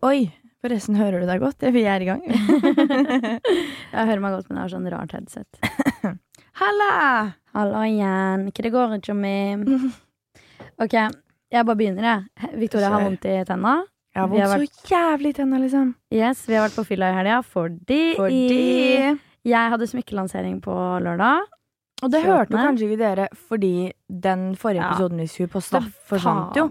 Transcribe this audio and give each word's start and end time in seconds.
Oi, 0.00 0.30
forresten, 0.64 0.96
hører 0.96 1.20
du 1.22 1.28
deg 1.28 1.42
godt? 1.42 1.64
Vi 1.74 1.82
er 1.88 2.00
i 2.00 2.08
gang. 2.08 2.22
Jeg 3.94 4.06
hører 4.08 4.22
meg 4.22 4.32
godt, 4.36 4.46
men 4.48 4.56
jeg 4.56 4.62
har 4.62 4.70
sånn 4.72 4.86
rart 4.94 5.12
headset. 5.16 5.58
Halla! 6.60 6.92
Hallo 7.56 7.80
igjen. 7.84 8.46
Hva 8.48 8.64
det 8.64 8.72
går 8.74 8.94
ikke 9.00 9.16
med? 9.18 9.66
Ok, 10.80 10.94
jeg 10.96 11.64
bare 11.68 11.76
begynner, 11.76 12.04
jeg. 12.06 12.50
Victoria 12.56 12.88
har 12.88 13.02
vondt 13.04 13.26
i 13.28 13.34
tenna. 13.44 13.72
Jeg 14.14 14.20
har 14.22 14.28
vondt 14.30 14.40
har 14.46 14.52
vært... 14.54 14.78
så 14.80 14.88
jævlig 14.94 15.32
i 15.32 15.36
tenna, 15.36 15.58
liksom. 15.60 15.90
Yes, 16.16 16.40
Vi 16.48 16.56
har 16.56 16.62
vært 16.64 16.78
på 16.78 16.84
fylla 16.88 17.10
i 17.12 17.16
helga 17.18 17.40
fordi, 17.44 17.98
Fordi 18.16 18.38
jeg 19.50 19.72
hadde 19.74 19.88
smykkelansering 19.90 20.56
på 20.64 20.76
lørdag. 21.04 21.44
Og 22.00 22.14
det 22.14 22.22
Kjøpene. 22.22 22.30
hørte 22.32 22.56
jo 22.56 22.62
kanskje 22.64 22.88
ikke 22.88 23.00
dere 23.02 23.26
fordi 23.50 23.72
den 24.24 24.46
forrige 24.56 24.80
Ja. 24.80 24.88
episoden 24.94 25.20
vi 25.20 25.28
skulle 25.34 25.52
poste, 25.52 25.82
forsvant 26.08 26.56
jo. 26.56 26.70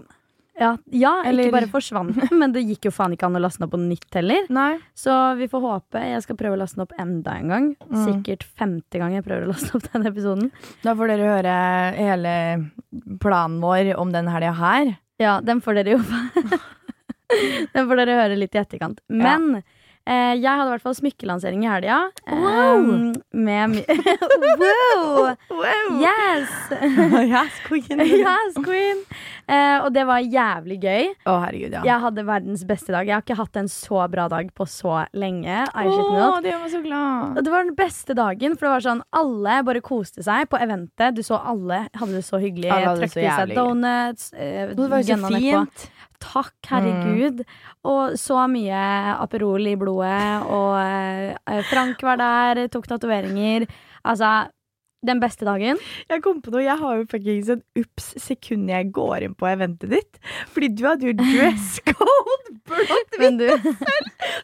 Ja, 0.60 0.74
ja 0.92 1.12
Eller- 1.24 1.48
ikke 1.48 1.56
bare 1.56 1.70
forsvant 1.72 2.16
den, 2.20 2.38
men 2.42 2.52
det 2.52 2.62
gikk 2.68 2.90
jo 2.90 2.92
faen 2.92 3.14
ikke 3.16 3.28
an 3.30 3.38
å 3.38 3.40
laste 3.40 3.62
den 3.62 3.68
opp 3.68 3.74
på 3.74 3.80
nytt 3.80 4.18
heller. 4.18 4.44
Nei. 4.52 4.74
Så 4.98 5.14
vi 5.40 5.48
får 5.48 5.64
håpe. 5.64 6.02
Jeg 6.04 6.24
skal 6.26 6.36
prøve 6.40 6.58
å 6.58 6.60
laste 6.60 6.76
den 6.76 6.84
opp 6.84 6.92
enda 7.00 7.36
en 7.40 7.54
gang. 7.54 7.70
Mm. 7.88 8.02
Sikkert 8.04 8.44
femte 8.60 9.00
gang 9.00 9.16
jeg 9.16 9.24
prøver 9.24 9.48
å 9.48 9.54
laste 9.54 9.72
opp 9.78 9.88
den 9.94 10.04
episoden. 10.10 10.50
Da 10.84 10.94
får 10.98 11.14
dere 11.14 11.30
høre 11.32 11.54
hele 11.96 12.34
planen 13.24 13.60
vår 13.64 13.94
om 13.96 14.12
den 14.12 14.28
helga 14.28 14.52
her. 14.60 14.92
Ja, 15.20 15.38
den 15.44 15.64
får 15.64 15.80
dere 15.80 15.96
jo 15.96 16.04
Den 17.74 17.86
får 17.86 18.00
dere 18.00 18.16
høre 18.18 18.36
litt 18.38 18.56
i 18.56 18.60
etterkant. 18.60 19.00
Men 19.06 19.60
eh, 19.60 19.66
jeg 20.10 20.48
hadde 20.48 20.68
i 20.70 20.74
hvert 20.74 20.84
fall 20.84 20.96
smykkelansering 20.96 21.64
i 21.64 21.70
helga. 21.70 21.98
Wow! 22.30 22.86
Eh, 22.90 23.18
med 23.36 23.74
mi 23.74 23.82
wow! 24.62 25.30
Yes! 26.00 26.50
yes, 27.34 27.60
queen. 27.66 28.00
yes, 28.00 28.56
queen! 28.64 29.04
Eh, 29.50 29.76
og 29.82 29.90
det 29.94 30.04
var 30.06 30.22
jævlig 30.22 30.78
gøy. 30.82 31.08
Å, 31.26 31.36
herregud, 31.44 31.74
ja. 31.74 31.82
Jeg 31.86 32.02
hadde 32.04 32.24
verdens 32.28 32.62
beste 32.68 32.94
dag. 32.94 33.08
Jeg 33.08 33.16
har 33.16 33.24
ikke 33.24 33.38
hatt 33.40 33.58
en 33.58 33.70
så 33.70 34.04
bra 34.12 34.28
dag 34.30 34.50
på 34.54 34.66
så 34.70 35.04
lenge. 35.12 35.64
Not. 35.74 36.42
det 36.44 36.52
gjør 36.52 36.62
meg 36.62 36.74
så 36.74 36.82
glad. 36.84 37.40
Det 37.40 37.54
var 37.54 37.66
den 37.66 37.76
beste 37.78 38.16
dagen, 38.18 38.54
for 38.56 38.68
det 38.68 38.74
var 38.76 38.86
sånn 38.86 39.04
alle 39.20 39.60
bare 39.66 39.82
koste 39.84 40.24
seg 40.26 40.46
på 40.50 40.60
eventet. 40.60 41.18
Du 41.18 41.24
så 41.26 41.40
alle 41.40 41.84
hadde 41.88 42.12
det 42.14 42.26
så 42.26 42.38
hyggelig. 42.42 42.70
Alle 42.70 42.92
hadde 42.92 43.08
Trøkte 43.08 43.24
i 43.24 43.30
seg 43.30 43.56
donuts. 43.58 44.30
Eh, 44.36 44.74
det 44.76 44.90
var 44.92 45.02
jo 45.02 45.08
så 45.10 45.32
fint. 45.34 45.40
nedpå. 45.40 45.96
Takk, 46.20 46.54
herregud. 46.68 47.42
Og 47.88 48.16
så 48.20 48.44
mye 48.52 48.80
Aperol 49.16 49.66
i 49.72 49.76
blodet. 49.80 50.46
Og 50.52 50.78
eh, 50.82 51.60
Frank 51.70 52.02
var 52.06 52.20
der, 52.20 52.66
tok 52.72 52.88
tatoveringer. 52.90 53.66
Altså, 54.04 54.50
den 55.06 55.20
beste 55.20 55.46
dagen. 55.48 55.78
Jeg 56.10 56.22
kom 56.24 56.42
på 56.44 56.52
noe, 56.52 56.62
jeg 56.64 56.76
har 56.76 56.98
jo 56.98 57.06
fuckings 57.08 57.48
en 57.54 57.62
ups 57.80 58.10
sekund 58.20 58.68
jeg 58.68 58.90
går 58.92 59.24
inn 59.26 59.36
på 59.38 59.48
eventet 59.48 59.94
ditt. 59.94 60.18
Fordi 60.52 60.68
du 60.76 60.84
hadde 60.88 61.08
jo 61.08 61.14
dress 61.16 61.78
code 61.88 62.56
blått 62.68 63.16
hvitt, 63.16 63.40
du, 63.40 63.48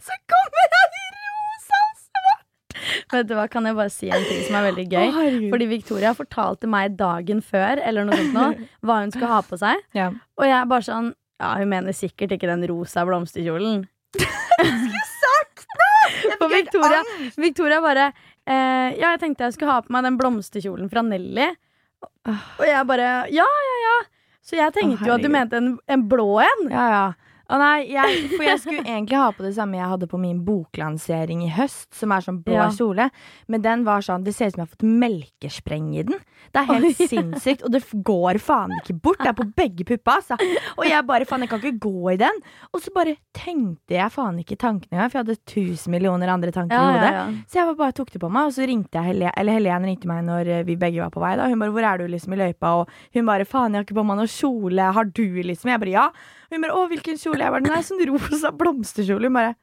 så 0.07 0.17
kommer 0.33 0.63
jeg 0.65 0.89
i 1.03 1.05
rosa 1.19 1.83
svart! 2.07 2.47
vet 3.13 3.29
du 3.29 3.37
hva, 3.37 3.45
kan 3.53 3.69
jeg 3.69 3.77
bare 3.77 3.93
si 3.93 4.09
en 4.09 4.25
ting 4.25 4.43
som 4.47 4.57
er 4.63 4.67
veldig 4.71 4.87
gøy? 4.95 5.05
Å. 5.13 5.27
Fordi 5.53 5.69
Victoria 5.71 6.15
fortalte 6.17 6.71
meg 6.73 6.97
dagen 6.99 7.45
før 7.45 7.83
eller 7.85 8.09
noe 8.09 8.19
sånt 8.23 8.37
nå, 8.37 8.49
hva 8.87 9.03
hun 9.05 9.13
skulle 9.13 9.31
ha 9.35 9.45
på 9.45 9.61
seg. 9.61 9.85
ja. 9.99 10.09
Og 10.41 10.49
jeg 10.49 10.73
bare 10.73 10.85
sånn 10.89 11.13
Ja, 11.41 11.53
hun 11.61 11.69
mener 11.69 11.93
sikkert 11.97 12.33
ikke 12.37 12.49
den 12.49 12.65
rosa 12.71 13.05
blomsterkjolen. 13.09 13.85
Jeg 16.17 16.37
For 16.41 16.49
fikk 16.49 16.57
helt 16.57 16.73
Victoria. 16.73 17.01
Victoria 17.37 17.79
bare 17.85 18.05
eh, 18.09 18.95
Ja, 18.97 19.11
jeg 19.15 19.21
tenkte 19.23 19.47
jeg 19.49 19.57
skulle 19.57 19.73
ha 19.75 19.83
på 19.85 19.93
meg 19.95 20.07
den 20.07 20.17
blomsterkjolen 20.21 20.89
fra 20.93 21.03
Nelly. 21.05 21.49
Og 22.27 22.65
jeg 22.67 22.87
bare 22.89 23.09
Ja, 23.35 23.47
ja, 23.47 23.77
ja. 23.85 23.97
Så 24.47 24.57
jeg 24.61 24.73
tenkte 24.77 25.03
jo 25.09 25.17
at 25.17 25.25
du 25.25 25.27
herregud. 25.27 25.33
mente 25.35 25.59
en, 25.59 25.71
en 25.91 26.05
blå 26.09 26.29
en. 26.45 26.69
Ja, 26.71 26.85
ja. 26.93 27.07
Å 27.47 27.59
nei, 27.61 27.87
jeg, 27.93 28.31
for 28.35 28.43
jeg 28.43 28.59
skulle 28.59 28.83
egentlig 28.97 29.19
ha 29.21 29.29
på 29.31 29.45
det 29.47 29.53
samme 29.55 29.79
jeg 29.79 29.87
hadde 29.93 30.09
på 30.11 30.19
min 30.19 30.41
boklansering 30.47 31.45
i 31.47 31.51
høst, 31.55 31.93
som 31.95 32.11
er 32.11 32.25
sånn 32.25 32.41
blå 32.43 32.57
Ja. 32.57 32.69
kjole. 32.75 33.11
Men 33.49 33.63
den 33.63 33.85
var 33.87 34.01
sånn 34.03 34.25
Det 34.27 34.35
ser 34.35 34.49
ut 34.51 34.57
som 34.57 34.63
jeg 34.65 34.67
har 34.67 34.75
fått 34.75 34.89
melkespreng 35.05 35.93
i 35.95 36.03
den. 36.09 36.19
Det 36.53 36.63
er 36.63 36.69
helt 36.73 36.89
Oi. 37.03 37.07
sinnssykt. 37.13 37.63
Og 37.67 37.71
det 37.75 37.83
går 38.07 38.41
faen 38.43 38.75
ikke 38.81 38.97
bort. 39.03 39.21
Det 39.23 39.31
er 39.31 39.37
på 39.39 39.47
begge 39.57 39.87
puppa, 39.87 40.17
altså. 40.21 40.39
Og 40.77 40.85
jeg 40.89 41.07
bare 41.07 41.29
faen, 41.29 41.45
jeg 41.47 41.51
kan 41.53 41.63
ikke 41.63 41.79
gå 41.87 42.13
i 42.15 42.17
den. 42.21 42.43
Og 42.75 42.83
så 42.83 42.93
bare 42.95 43.17
tenkte 43.37 43.95
jeg 43.99 44.11
faen 44.15 44.41
ikke 44.43 44.59
tankene 44.59 44.97
engang, 44.97 45.13
for 45.13 45.21
jeg 45.21 45.27
hadde 45.27 45.39
tusen 45.55 45.95
millioner 45.95 46.33
andre 46.33 46.51
tanker 46.55 46.75
i 46.77 46.97
hodet. 46.97 47.45
Så 47.53 47.61
jeg 47.61 47.77
bare, 47.79 47.95
tok 47.97 48.11
det 48.15 48.21
på 48.23 48.31
meg, 48.33 48.49
og 48.51 48.57
så 48.57 48.67
ringte 48.69 48.99
jeg 48.99 49.13
Helene, 49.13 49.33
eller 49.39 49.57
Helene 49.61 49.87
ringte 49.93 50.11
meg 50.11 50.25
når 50.27 50.51
vi 50.67 50.77
begge 50.81 51.01
var 51.05 51.13
på 51.15 51.23
vei. 51.23 51.37
da 51.39 51.47
Hun 51.49 51.59
bare 51.63 51.71
'Hvor 51.71 51.87
er 51.93 51.99
du?' 51.99 52.09
liksom 52.11 52.33
i 52.35 52.37
løypa, 52.43 52.69
og 52.81 52.89
hun 53.15 53.27
bare 53.27 53.45
'Faen, 53.47 53.71
jeg 53.73 53.79
har 53.79 53.85
ikke 53.87 54.01
på 54.01 54.07
meg 54.07 54.17
noe 54.19 54.27
kjole. 54.27 54.93
Har 54.93 55.05
du?' 55.05 55.43
liksom. 55.43 55.71
Jeg 55.71 55.81
bare 55.81 55.95
'Ja'. 55.95 56.11
Hun 56.51 56.63
bare 56.63 56.73
'Å, 56.77 56.87
hvilken 56.93 57.19
kjole?' 57.21 57.43
Jeg 57.45 57.55
bare 57.57 57.67
'Nei, 57.67 57.83
sånn 57.83 58.05
rosa 58.11 58.53
blomsterkjole'. 58.53 59.29
Hun 59.31 59.39
bare 59.41 59.55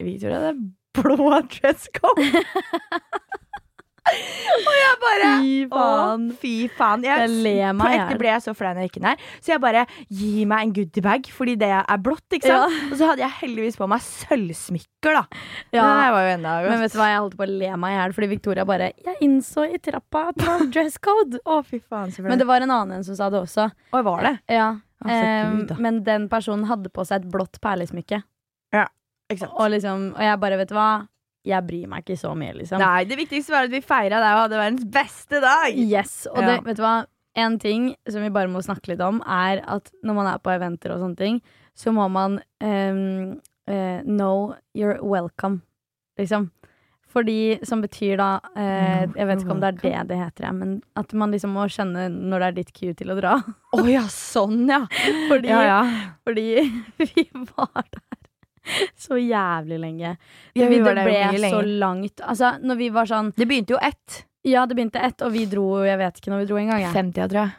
'Victoria, 0.00 0.40
det 0.40 0.50
er 0.54 0.60
blå 0.94 1.40
dress 1.48 1.88
code'. 1.94 2.44
og 4.04 4.74
jeg 4.76 4.96
bare 5.00 5.28
Fy 5.40 5.52
faen. 5.70 6.24
Å, 6.28 6.34
fy 6.42 6.52
faen. 6.76 7.04
Jeg, 7.06 7.22
Jeg 7.24 7.44
ler 7.46 7.72
meg 7.76 7.94
i 7.94 7.96
hjel. 7.96 8.18
ble 8.20 8.28
jeg 8.28 8.42
så 8.44 8.52
flau 8.56 8.72
når 8.74 8.82
jeg 8.84 8.90
gikk 8.90 8.98
inn 9.00 9.06
her. 9.08 9.22
Så 9.40 9.52
jeg 9.54 9.62
bare 9.64 9.84
Gi 10.12 10.32
meg 10.50 10.66
en 10.66 10.74
goodiebag, 10.76 11.30
fordi 11.32 11.54
det 11.62 11.70
er 11.72 12.02
blått, 12.04 12.26
ikke 12.36 12.50
sant? 12.52 12.76
Og 12.92 12.98
så 13.00 13.08
hadde 13.10 13.24
jeg 13.24 13.32
heldigvis 13.40 13.78
på 13.80 13.88
meg 13.88 14.04
sølvsmykker, 14.04 15.16
da. 15.16 15.24
Ja. 15.72 15.86
Det 15.88 16.12
var 16.16 16.26
jo 16.28 16.34
enda 16.36 16.54
godt. 16.60 16.74
Men 16.74 16.84
vet 16.84 16.92
du 16.94 16.98
hva, 17.00 17.08
jeg 17.14 17.22
holdt 17.24 17.38
på 17.40 17.46
å 17.46 17.50
le 17.54 17.70
meg 17.80 17.94
i 17.96 17.98
hjel, 17.98 18.16
fordi 18.18 18.30
Victoria 18.34 18.68
bare 18.68 18.90
Jeg 18.92 19.20
innså 19.24 19.64
i 19.72 19.80
trappa 19.88 20.26
at 20.32 20.40
det 20.40 20.50
var 20.50 20.66
dress 20.76 20.98
code. 21.08 21.40
Å, 21.48 21.60
fy 21.64 21.80
faen. 21.80 22.12
Men 22.28 22.42
det 22.42 22.48
var 22.50 22.64
en 22.66 22.74
annen 22.76 22.98
en 23.00 23.06
som 23.08 23.16
sa 23.18 23.30
det 23.32 23.40
også. 23.40 23.70
Og 23.94 24.04
var 24.04 24.28
det? 24.28 24.34
Ja. 24.52 24.74
Å, 25.04 25.16
Gud, 25.50 25.74
men 25.84 26.02
den 26.06 26.28
personen 26.32 26.64
hadde 26.70 26.88
på 26.92 27.04
seg 27.06 27.22
et 27.22 27.30
blått 27.32 27.60
perlesmykke. 27.64 28.22
Sant? 29.34 29.50
Og, 29.56 29.70
liksom, 29.72 30.10
og 30.14 30.20
jeg 30.22 30.38
bare, 30.38 30.56
vet 30.60 30.68
du 30.68 30.74
hva, 30.76 30.88
jeg 31.48 31.64
bryr 31.66 31.88
meg 31.90 32.04
ikke 32.04 32.16
så 32.20 32.34
mye, 32.38 32.52
liksom. 32.58 32.78
Nei, 32.80 33.04
det 33.08 33.16
viktigste 33.18 33.52
var 33.54 33.66
at 33.66 33.72
vi 33.72 33.80
feira 33.84 34.20
deg 34.20 34.36
og 34.36 34.42
hadde 34.44 34.60
verdens 34.60 34.84
beste 34.94 35.40
dag. 35.42 35.76
Yes, 35.76 36.26
og 36.30 36.42
Ja. 36.42 36.50
det, 36.52 36.64
vet 36.68 36.76
du 36.78 36.82
hva 36.84 37.06
En 37.36 37.58
ting 37.58 37.96
som 38.06 38.22
vi 38.22 38.28
bare 38.30 38.46
må 38.46 38.60
snakke 38.62 38.92
litt 38.92 39.00
om 39.02 39.16
Er 39.26 39.58
at 39.66 39.90
når 40.06 40.14
man 40.14 40.26
er 40.30 40.38
på 40.38 40.52
eventer 40.54 40.92
og 40.94 41.00
sånne 41.02 41.16
ting 41.18 41.40
Så 41.74 41.90
må 41.90 42.04
man 42.08 42.36
um, 42.62 43.40
uh, 43.66 44.00
Know 44.06 44.54
you're 44.76 45.00
welcome 45.02 45.62
Liksom 46.16 46.50
Fordi, 47.14 47.60
som 47.62 47.82
betyr 47.84 48.18
da 48.18 48.28
eh, 48.58 49.04
Jeg 49.06 49.28
vet 49.28 49.44
ikke 49.44 49.54
om 49.54 49.60
det 49.62 49.68
er 49.70 49.78
det 49.82 50.02
det 50.10 50.18
heter 50.18 50.50
Men 50.56 50.74
at 50.98 51.14
man 51.14 51.34
liksom 51.34 51.54
må 51.54 51.68
skjønne 51.70 52.08
når 52.10 52.42
det 52.42 52.48
er 52.48 52.56
ditt 52.58 52.72
cue 52.74 52.96
til 52.98 53.14
å 53.14 53.18
dra 53.18 53.36
Å 53.38 53.84
ja, 53.86 54.02
sånn, 54.10 54.64
ja. 54.70 54.82
Fordi, 55.30 55.52
ja, 55.52 55.62
ja. 55.68 55.80
fordi 56.26 56.46
vi 57.14 57.28
var 57.54 57.86
der 57.94 58.02
så 58.96 59.18
jævlig 59.20 59.76
lenge 59.76 60.14
Ja, 60.56 60.68
vi, 60.70 60.78
Det 60.80 60.94
ble 61.04 61.50
så 61.50 61.60
langt 61.62 62.22
Altså, 62.24 62.54
når 62.64 62.78
vi 62.80 62.88
var 62.94 63.10
sånn 63.10 63.34
Det 63.36 63.44
begynte 63.44 63.74
jo 63.76 63.80
ett. 63.84 64.22
Ja, 64.44 64.62
det 64.64 64.76
begynte 64.78 65.02
ett, 65.04 65.20
og 65.20 65.34
vi 65.34 65.44
dro 65.50 65.66
Jeg 65.84 66.00
vet 66.00 66.20
ikke 66.20 66.32
når 66.32 66.44
vi 66.44 66.48
dro 66.48 66.60
en 66.60 66.72
gang 66.72 66.80
jeg. 66.86 66.94
50, 66.96 67.28
tror 67.28 67.40
jeg. 67.42 67.54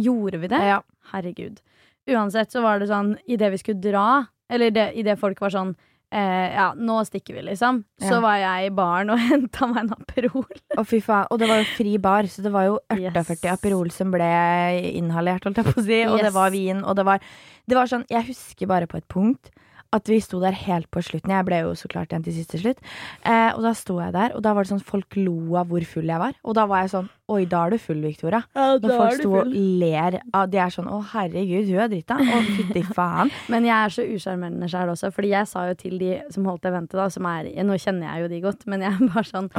Gjorde 0.00 0.40
vi 0.40 0.48
det? 0.48 0.62
Ja. 0.64 0.80
Herregud. 1.10 1.60
Uansett 2.08 2.52
så 2.54 2.62
var 2.64 2.80
det 2.80 2.88
sånn 2.90 3.14
idet 3.28 3.50
vi 3.52 3.60
skulle 3.60 3.82
dra, 3.82 4.06
eller 4.50 4.72
idet 4.96 5.18
folk 5.20 5.40
var 5.42 5.52
sånn 5.52 5.74
eh, 6.12 6.54
Ja, 6.54 6.72
nå 6.76 7.00
stikker 7.06 7.34
vi, 7.38 7.42
liksom. 7.50 7.84
Så 8.00 8.16
Ja. 8.16 8.20
var 8.20 8.36
jeg 8.36 8.66
i 8.70 8.74
baren 8.74 9.10
og 9.10 9.18
henta 9.30 9.66
meg 9.70 9.84
en 9.84 9.92
Aperol. 9.96 10.46
Å, 10.76 10.84
fy 10.86 11.00
faen. 11.00 11.26
Og 11.30 11.38
det 11.38 11.48
var 11.48 11.62
jo 11.62 11.68
fri 11.76 11.96
bar, 11.98 12.24
så 12.30 12.42
det 12.42 12.52
var 12.52 12.64
jo 12.68 12.78
Yes. 12.96 13.12
48 13.14 13.52
Aperol 13.52 13.90
som 13.94 14.10
ble 14.10 14.30
inhalert, 14.98 15.44
holdt 15.44 15.56
jeg 15.62 15.66
på 15.70 15.80
å 15.80 15.84
si. 15.86 16.00
Og 16.06 16.18
det 16.20 16.32
var 16.34 16.50
vin, 16.50 16.82
og 16.84 16.96
det 16.96 17.04
var 17.06 17.20
Det 17.70 17.76
var 17.76 17.86
sånn 17.86 18.04
Jeg 18.10 18.26
husker 18.26 18.66
bare 18.66 18.86
på 18.90 18.96
et 18.98 19.06
punkt 19.08 19.50
at 19.96 20.10
vi 20.10 20.20
sto 20.22 20.40
der 20.42 20.54
helt 20.54 20.90
på 20.94 21.02
slutten. 21.02 21.32
Jeg 21.34 21.46
ble 21.48 21.62
jo 21.64 21.72
så 21.78 21.90
klart 21.90 22.12
igjen 22.12 22.26
til 22.26 22.36
siste 22.36 22.60
slutt. 22.62 22.82
Eh, 23.26 23.50
og 23.56 23.64
da 23.66 23.72
sto 23.74 23.98
jeg 23.98 24.14
der, 24.14 24.36
og 24.36 24.44
da 24.44 24.54
var 24.54 24.66
det 24.66 24.72
sånn 24.74 24.84
folk 24.86 25.16
lo 25.18 25.56
av 25.58 25.70
hvor 25.70 25.86
full 25.88 26.10
jeg 26.10 26.22
var. 26.22 26.36
Og 26.46 26.56
da 26.58 26.68
var 26.70 26.86
jeg 26.86 26.94
sånn 26.96 27.10
Oi, 27.30 27.44
da 27.46 27.60
er 27.62 27.76
du 27.76 27.78
full, 27.78 28.00
Victoria. 28.02 28.40
Når 28.56 28.90
folk 28.90 29.20
sto 29.20 29.28
og 29.38 29.52
ler 29.54 30.16
av 30.34 30.48
De 30.50 30.58
er 30.58 30.72
sånn 30.74 30.88
Å, 30.90 30.96
herregud, 31.12 31.68
hun 31.68 31.84
er 31.84 31.90
drita. 31.92 32.16
Å, 32.18 32.40
fytti 32.56 32.82
faen. 32.88 33.30
Men 33.52 33.68
jeg 33.68 33.76
er 33.76 33.94
så 33.94 34.06
usjarmerende 34.16 34.66
sjæl 34.72 34.90
også, 34.90 35.12
Fordi 35.14 35.30
jeg 35.30 35.46
sa 35.46 35.62
jo 35.68 35.76
til 35.78 35.94
de 36.00 36.16
som 36.34 36.48
holdt 36.50 36.66
eventet, 36.66 36.96
da, 36.98 37.06
som 37.14 37.28
er 37.30 37.46
Nå 37.62 37.78
kjenner 37.78 38.08
jeg 38.08 38.24
jo 38.24 38.30
de 38.32 38.40
godt, 38.42 38.66
men 38.70 38.82
jeg 38.82 38.96
er 38.96 39.12
bare 39.14 39.28
sånn 39.28 39.50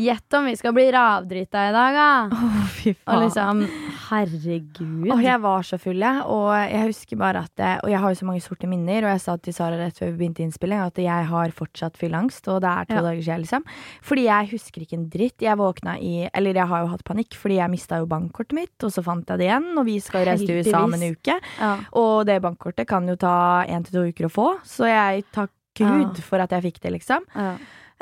Gjett 0.00 0.36
om 0.38 0.48
vi 0.48 0.54
skal 0.56 0.72
bli 0.76 0.86
ravdrita 0.94 1.66
i 1.68 1.74
dag, 1.76 1.98
da! 2.00 2.08
Å, 2.32 2.64
fy 2.78 2.94
Og 2.96 3.24
liksom 3.26 3.62
Herregud. 4.10 5.12
Og 5.12 5.20
jeg 5.22 5.42
var 5.44 5.66
så 5.68 5.76
full, 5.78 6.00
jeg. 6.00 6.24
Og 6.32 6.48
jeg 6.56 6.88
husker 6.88 7.20
bare 7.20 7.44
at 7.44 7.52
det, 7.60 7.74
Og 7.84 7.92
jeg 7.92 8.00
har 8.00 8.14
jo 8.14 8.20
så 8.22 8.30
mange 8.30 8.42
sorte 8.42 8.70
minner, 8.70 9.04
og 9.04 9.12
jeg 9.12 9.22
sa 9.26 9.36
til 9.36 9.54
Sara 9.54 9.69
rett 9.78 9.98
før 9.98 10.10
vi 10.10 10.18
begynte 10.24 10.42
innspilling 10.42 10.80
at 10.86 10.94
jeg 10.94 11.26
har 11.28 11.50
fortsatt 11.52 11.96
fylleangst, 11.96 12.48
og 12.48 12.60
det 12.62 12.70
er 12.70 12.84
to 12.90 12.94
Ja. 12.94 13.02
dager 13.02 13.22
siden, 13.22 13.40
liksom. 13.44 13.64
Fordi 14.02 14.24
jeg 14.24 14.50
husker 14.50 14.80
ikke 14.82 14.92
en 14.98 15.08
dritt. 15.10 15.38
Jeg 15.40 15.56
våkna 15.58 15.98
i 16.00 16.28
Eller 16.34 16.52
jeg 16.54 16.66
har 16.66 16.80
jo 16.82 16.86
hatt 16.88 17.04
panikk, 17.04 17.34
fordi 17.34 17.56
jeg 17.56 17.70
mista 17.70 17.96
jo 17.98 18.06
bankkortet 18.06 18.52
mitt, 18.52 18.82
og 18.82 18.90
så 18.90 19.02
fant 19.04 19.26
jeg 19.26 19.38
det 19.38 19.46
igjen, 19.46 19.78
og 19.78 19.84
vi 19.86 19.98
skal 20.00 20.24
jo 20.24 20.30
reise 20.30 20.46
til 20.46 20.58
USA 20.64 20.82
om 20.84 20.94
en 20.94 21.10
uke. 21.14 21.40
Ja. 21.60 21.76
Og 21.92 22.26
det 22.26 22.40
bankkortet 22.42 22.86
kan 22.88 23.06
jo 23.06 23.14
ta 23.16 23.64
én 23.68 23.84
til 23.84 23.92
to 23.92 24.08
uker 24.10 24.26
å 24.26 24.30
få, 24.32 24.60
så 24.64 24.86
jeg 24.88 25.24
takk 25.32 25.50
Gud 25.76 26.16
Ja. 26.16 26.22
for 26.22 26.38
at 26.40 26.50
jeg 26.50 26.62
fikk 26.62 26.80
det, 26.80 26.92
liksom. 27.00 27.22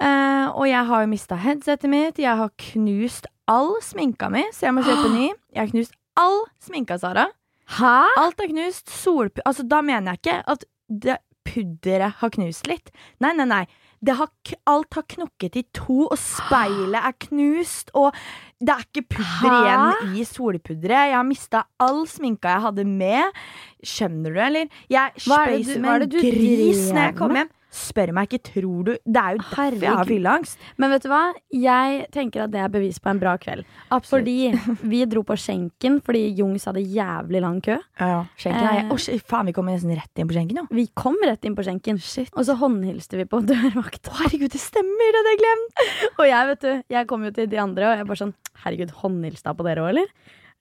Eh, 0.00 0.46
og 0.54 0.66
jeg 0.68 0.86
har 0.86 1.00
jo 1.02 1.08
mista 1.10 1.36
headsetet 1.36 1.88
mitt. 1.90 2.16
Jeg 2.18 2.36
har 2.36 2.50
knust 2.56 3.26
all 3.48 3.74
sminka 3.82 4.30
mi, 4.30 4.44
så 4.52 4.68
jeg 4.68 4.74
må 4.74 4.82
kjøpe 4.86 5.10
ny. 5.12 5.32
Jeg 5.54 5.58
har 5.66 5.72
knust 5.72 5.92
all 6.16 6.44
sminka, 6.60 6.98
Sara. 6.98 7.26
Hæ? 7.68 8.06
Alt 8.16 8.40
er 8.40 8.48
knust. 8.48 8.88
Solp... 8.88 9.38
Altså, 9.44 9.66
da 9.68 9.82
mener 9.82 10.14
jeg 10.14 10.20
ikke 10.22 10.42
at 10.46 10.64
det, 10.88 11.18
pudderet 11.48 12.20
har 12.20 12.32
knust 12.36 12.68
litt. 12.70 12.92
Nei, 13.24 13.32
nei, 13.38 13.48
nei. 13.48 13.64
Det 13.98 14.14
har, 14.14 14.28
alt 14.70 14.94
har 14.94 15.02
knokket 15.10 15.56
i 15.58 15.64
to, 15.74 16.04
og 16.06 16.18
speilet 16.22 17.00
er 17.02 17.14
knust, 17.24 17.88
og 17.98 18.14
det 18.62 18.70
er 18.76 18.84
ikke 18.84 19.02
pudder 19.16 19.50
Hæ? 19.50 19.56
igjen 19.58 20.12
i 20.20 20.26
solpudderet. 20.28 21.08
Jeg 21.10 21.16
har 21.18 21.26
mista 21.26 21.64
all 21.82 22.04
sminka 22.06 22.52
jeg 22.54 22.64
hadde 22.68 22.84
med. 22.86 23.40
Skjønner 23.82 24.36
du, 24.36 24.40
eller? 24.46 24.68
Jeg 24.94 25.18
du- 25.18 25.72
som 25.74 25.88
en 25.88 26.08
gris 26.14 26.84
når 26.92 27.02
jeg 27.08 27.16
kom 27.18 27.34
hjem. 27.40 27.50
Spør 27.68 28.14
meg 28.16 28.30
ikke, 28.32 28.38
tror 28.48 28.84
du 28.86 28.90
Det 29.04 29.20
er 29.20 29.34
jo 29.36 29.40
derfor 29.42 29.74
jeg 29.76 29.92
har 29.92 30.08
fylleangst. 30.08 30.58
Men 30.80 30.90
vet 30.94 31.02
du 31.04 31.08
hva? 31.12 31.20
Jeg 31.52 32.06
tenker 32.14 32.46
at 32.46 32.52
det 32.54 32.62
er 32.64 32.70
bevis 32.72 32.96
på 33.04 33.10
en 33.12 33.20
bra 33.20 33.34
kveld. 33.36 33.66
Absolutt. 33.92 34.24
Fordi 34.24 34.86
vi 34.88 35.02
dro 35.04 35.22
på 35.28 35.36
skjenken 35.36 35.98
fordi 36.04 36.22
Jungs 36.38 36.64
hadde 36.64 36.80
jævlig 36.80 37.42
lang 37.44 37.60
kø. 37.64 37.76
ja, 38.00 38.24
skjenken 38.40 38.64
er 38.70 38.78
Eh. 38.88 38.96
Shit, 38.98 39.22
faen, 39.28 39.46
vi 39.46 39.52
kom 39.52 39.66
nesten 39.68 39.92
rett 39.94 40.18
inn 40.18 40.26
på 40.30 40.34
skjenken, 40.34 40.62
jo. 40.62 40.66
Vi 40.74 40.86
kom 40.96 41.14
rett 41.22 41.44
inn 41.44 41.54
på 41.54 41.62
skjenken, 41.66 42.00
Shit. 42.02 42.30
og 42.34 42.44
så 42.48 42.56
håndhilste 42.58 43.16
vi 43.20 43.24
på 43.28 43.40
dørvakta. 43.46 44.10
Herregud, 44.22 44.50
det 44.50 44.60
stemmer! 44.60 45.12
Det 45.12 45.20
hadde 45.20 45.34
jeg 45.36 45.40
glemt. 45.44 45.84
Og 46.18 46.26
jeg 46.26 46.46
vet 46.50 46.60
du, 46.64 46.72
jeg 46.96 47.06
kom 47.06 47.24
jo 47.28 47.30
til 47.36 47.46
de 47.52 47.60
andre, 47.62 47.92
og 47.92 47.96
jeg 48.00 48.06
bare 48.08 48.22
sånn 48.24 48.34
Herregud, 48.64 48.90
håndhilste 49.04 49.54
på 49.54 49.64
dere 49.68 49.84
òg, 49.84 49.92
eller? 49.92 50.08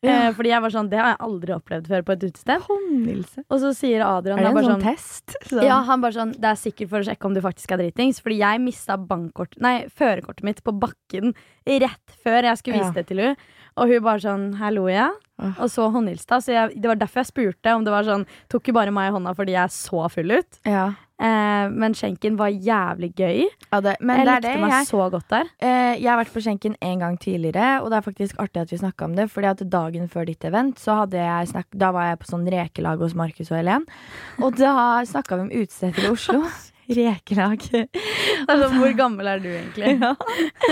Ja. 0.06 0.28
Eh, 0.28 0.34
fordi 0.38 0.52
jeg 0.52 0.62
var 0.62 0.70
sånn, 0.70 0.90
det 0.92 1.00
har 1.02 1.08
jeg 1.16 1.20
aldri 1.26 1.54
opplevd 1.56 1.88
før 1.90 2.04
på 2.06 2.14
et 2.14 2.24
utested. 2.28 2.62
Håndhilse. 2.68 3.44
Og 3.50 3.62
så 3.64 3.72
sier 3.74 4.04
Adrian 4.06 4.38
Er 4.38 4.44
det 4.46 4.52
en 4.52 4.58
sånn 4.60 4.68
sånn 4.76 4.84
test? 4.86 5.36
Sånn. 5.50 5.64
Ja, 5.66 5.80
han 5.88 6.02
bare 6.04 6.14
sånn 6.14 6.34
Det 6.38 6.52
er 6.52 6.60
sikkert 6.62 6.92
for 6.92 7.00
å 7.02 7.08
sjekke 7.08 7.26
om 7.26 7.34
du 7.34 7.42
faktisk 7.42 7.72
er 7.74 7.82
dritings. 7.82 8.22
Fordi 8.22 8.38
jeg 8.38 8.62
mista 8.62 8.98
bankkort 8.98 9.58
Nei, 9.64 9.88
førerkortet 9.90 10.44
mitt 10.46 10.62
på 10.64 10.76
bakken 10.78 11.34
rett 11.68 12.18
før 12.24 12.44
jeg 12.52 12.58
skulle 12.62 12.78
vise 12.78 12.94
Ja. 12.94 12.98
det 13.00 13.08
til 13.10 13.24
hun 13.24 13.36
Og 13.78 13.90
hun 13.90 14.04
bare 14.06 14.22
sånn 14.22 14.46
Her 14.62 14.72
lo 14.72 14.86
jeg. 14.88 15.12
Og 15.58 15.68
så 15.70 15.90
håndhilsta. 15.94 16.40
Så 16.42 16.54
jeg, 16.54 16.80
det 16.82 16.88
var 16.90 16.96
derfor 17.02 17.24
jeg 17.24 17.32
spurte 17.34 17.74
om 17.76 17.84
det 17.84 17.92
var 17.94 18.04
sånn 18.06 18.28
Tok 18.50 18.70
jo 18.70 18.74
bare 18.78 18.92
meg 18.94 19.10
i 19.12 19.16
hånda 19.18 19.34
fordi 19.36 19.54
jeg 19.58 19.70
så 19.74 20.06
full 20.14 20.32
ut. 20.38 20.62
Ja. 20.66 20.92
Eh, 21.18 21.70
men 21.74 21.96
skjenken 21.98 22.36
var 22.38 22.52
jævlig 22.54 23.10
gøy. 23.18 23.40
Ja, 23.72 23.80
det, 23.82 23.96
men 24.00 24.20
jeg 24.22 24.28
det 24.28 24.36
likte 24.36 24.52
det. 24.54 24.62
meg 24.62 24.74
Jeg, 24.76 24.86
så 24.92 25.10
godt 25.10 25.30
der. 25.34 25.50
eh, 25.60 25.96
jeg 25.98 26.12
har 26.12 26.20
vært 26.22 26.34
på 26.36 26.44
skjenken 26.46 26.76
en 26.82 27.00
gang 27.00 27.18
tidligere, 27.20 27.82
og 27.82 27.90
det 27.90 27.98
er 27.98 28.06
faktisk 28.06 28.38
artig 28.40 28.62
at 28.62 28.72
vi 28.72 28.78
snakka 28.78 29.06
om 29.10 29.16
det. 29.18 29.30
Fordi 29.34 29.48
at 29.50 29.66
dagen 29.72 30.08
før 30.14 30.26
ditt 30.30 30.46
event, 30.46 30.80
så 30.80 31.00
hadde 31.02 31.18
jeg 31.18 31.48
snakk, 31.54 31.68
da 31.74 31.92
var 31.92 32.12
jeg 32.12 32.20
på 32.22 32.30
sånn 32.30 32.46
rekelag 32.54 33.02
hos 33.02 33.18
Markus 33.18 33.50
og 33.52 33.58
Helen. 33.58 33.88
Og 34.42 34.58
da 34.62 35.04
snakka 35.10 35.40
vi 35.42 35.48
om 35.48 35.54
utesteder 35.64 36.06
i 36.06 36.14
Oslo. 36.14 36.44
Rekelag. 36.90 37.64
Altså, 38.48 38.68
hvor 38.78 38.92
gammel 38.96 39.28
er 39.28 39.42
du 39.44 39.48
egentlig? 39.50 39.98
Ja. 40.00 40.14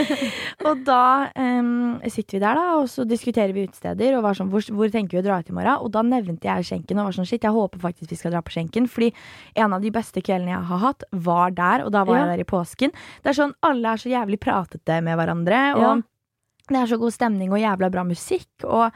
og 0.70 0.84
da 0.88 1.00
um, 1.36 1.98
sitter 2.08 2.38
vi 2.38 2.42
der, 2.44 2.56
da, 2.56 2.66
og 2.80 2.86
så 2.88 3.04
diskuterer 3.10 3.52
vi 3.56 3.66
utesteder. 3.68 4.16
Og 4.16 4.24
var 4.24 4.38
sånn, 4.38 4.48
hvor, 4.54 4.64
hvor 4.78 4.92
tenker 4.94 5.18
vi 5.18 5.20
å 5.20 5.26
dra 5.26 5.40
ut 5.42 5.50
i 5.52 5.56
morgen? 5.58 5.82
Og 5.84 5.92
da 5.92 6.04
nevnte 6.06 6.48
jeg 6.48 6.68
skjenken 6.70 7.02
og 7.02 7.10
var 7.10 7.18
sånn 7.18 7.28
shit, 7.28 7.44
jeg 7.44 7.52
håper 7.56 7.82
faktisk 7.84 8.14
vi 8.14 8.20
skal 8.22 8.36
dra 8.36 8.44
på 8.46 8.54
skjenken. 8.56 8.88
Fordi 8.92 9.10
en 9.60 9.76
av 9.76 9.84
de 9.84 9.92
beste 9.92 10.24
kveldene 10.24 10.54
jeg 10.54 10.70
har 10.70 10.84
hatt, 10.86 11.04
var 11.26 11.56
der, 11.58 11.84
og 11.84 11.92
da 11.98 12.06
var 12.08 12.22
Ja. 12.22 12.24
jeg 12.24 12.32
der 12.38 12.46
i 12.46 12.50
påsken. 12.54 12.96
Det 13.26 13.34
er 13.34 13.40
sånn, 13.42 13.56
alle 13.66 13.92
er 13.98 14.04
så 14.06 14.14
jævlig 14.14 14.40
pratete 14.46 15.02
med 15.04 15.20
hverandre, 15.20 15.64
og 15.76 15.84
Ja. 15.84 15.96
det 16.70 16.80
er 16.80 16.94
så 16.94 17.02
god 17.02 17.18
stemning 17.18 17.52
og 17.52 17.60
jævla 17.60 17.92
bra 17.92 18.06
musikk. 18.08 18.48
Og 18.64 18.88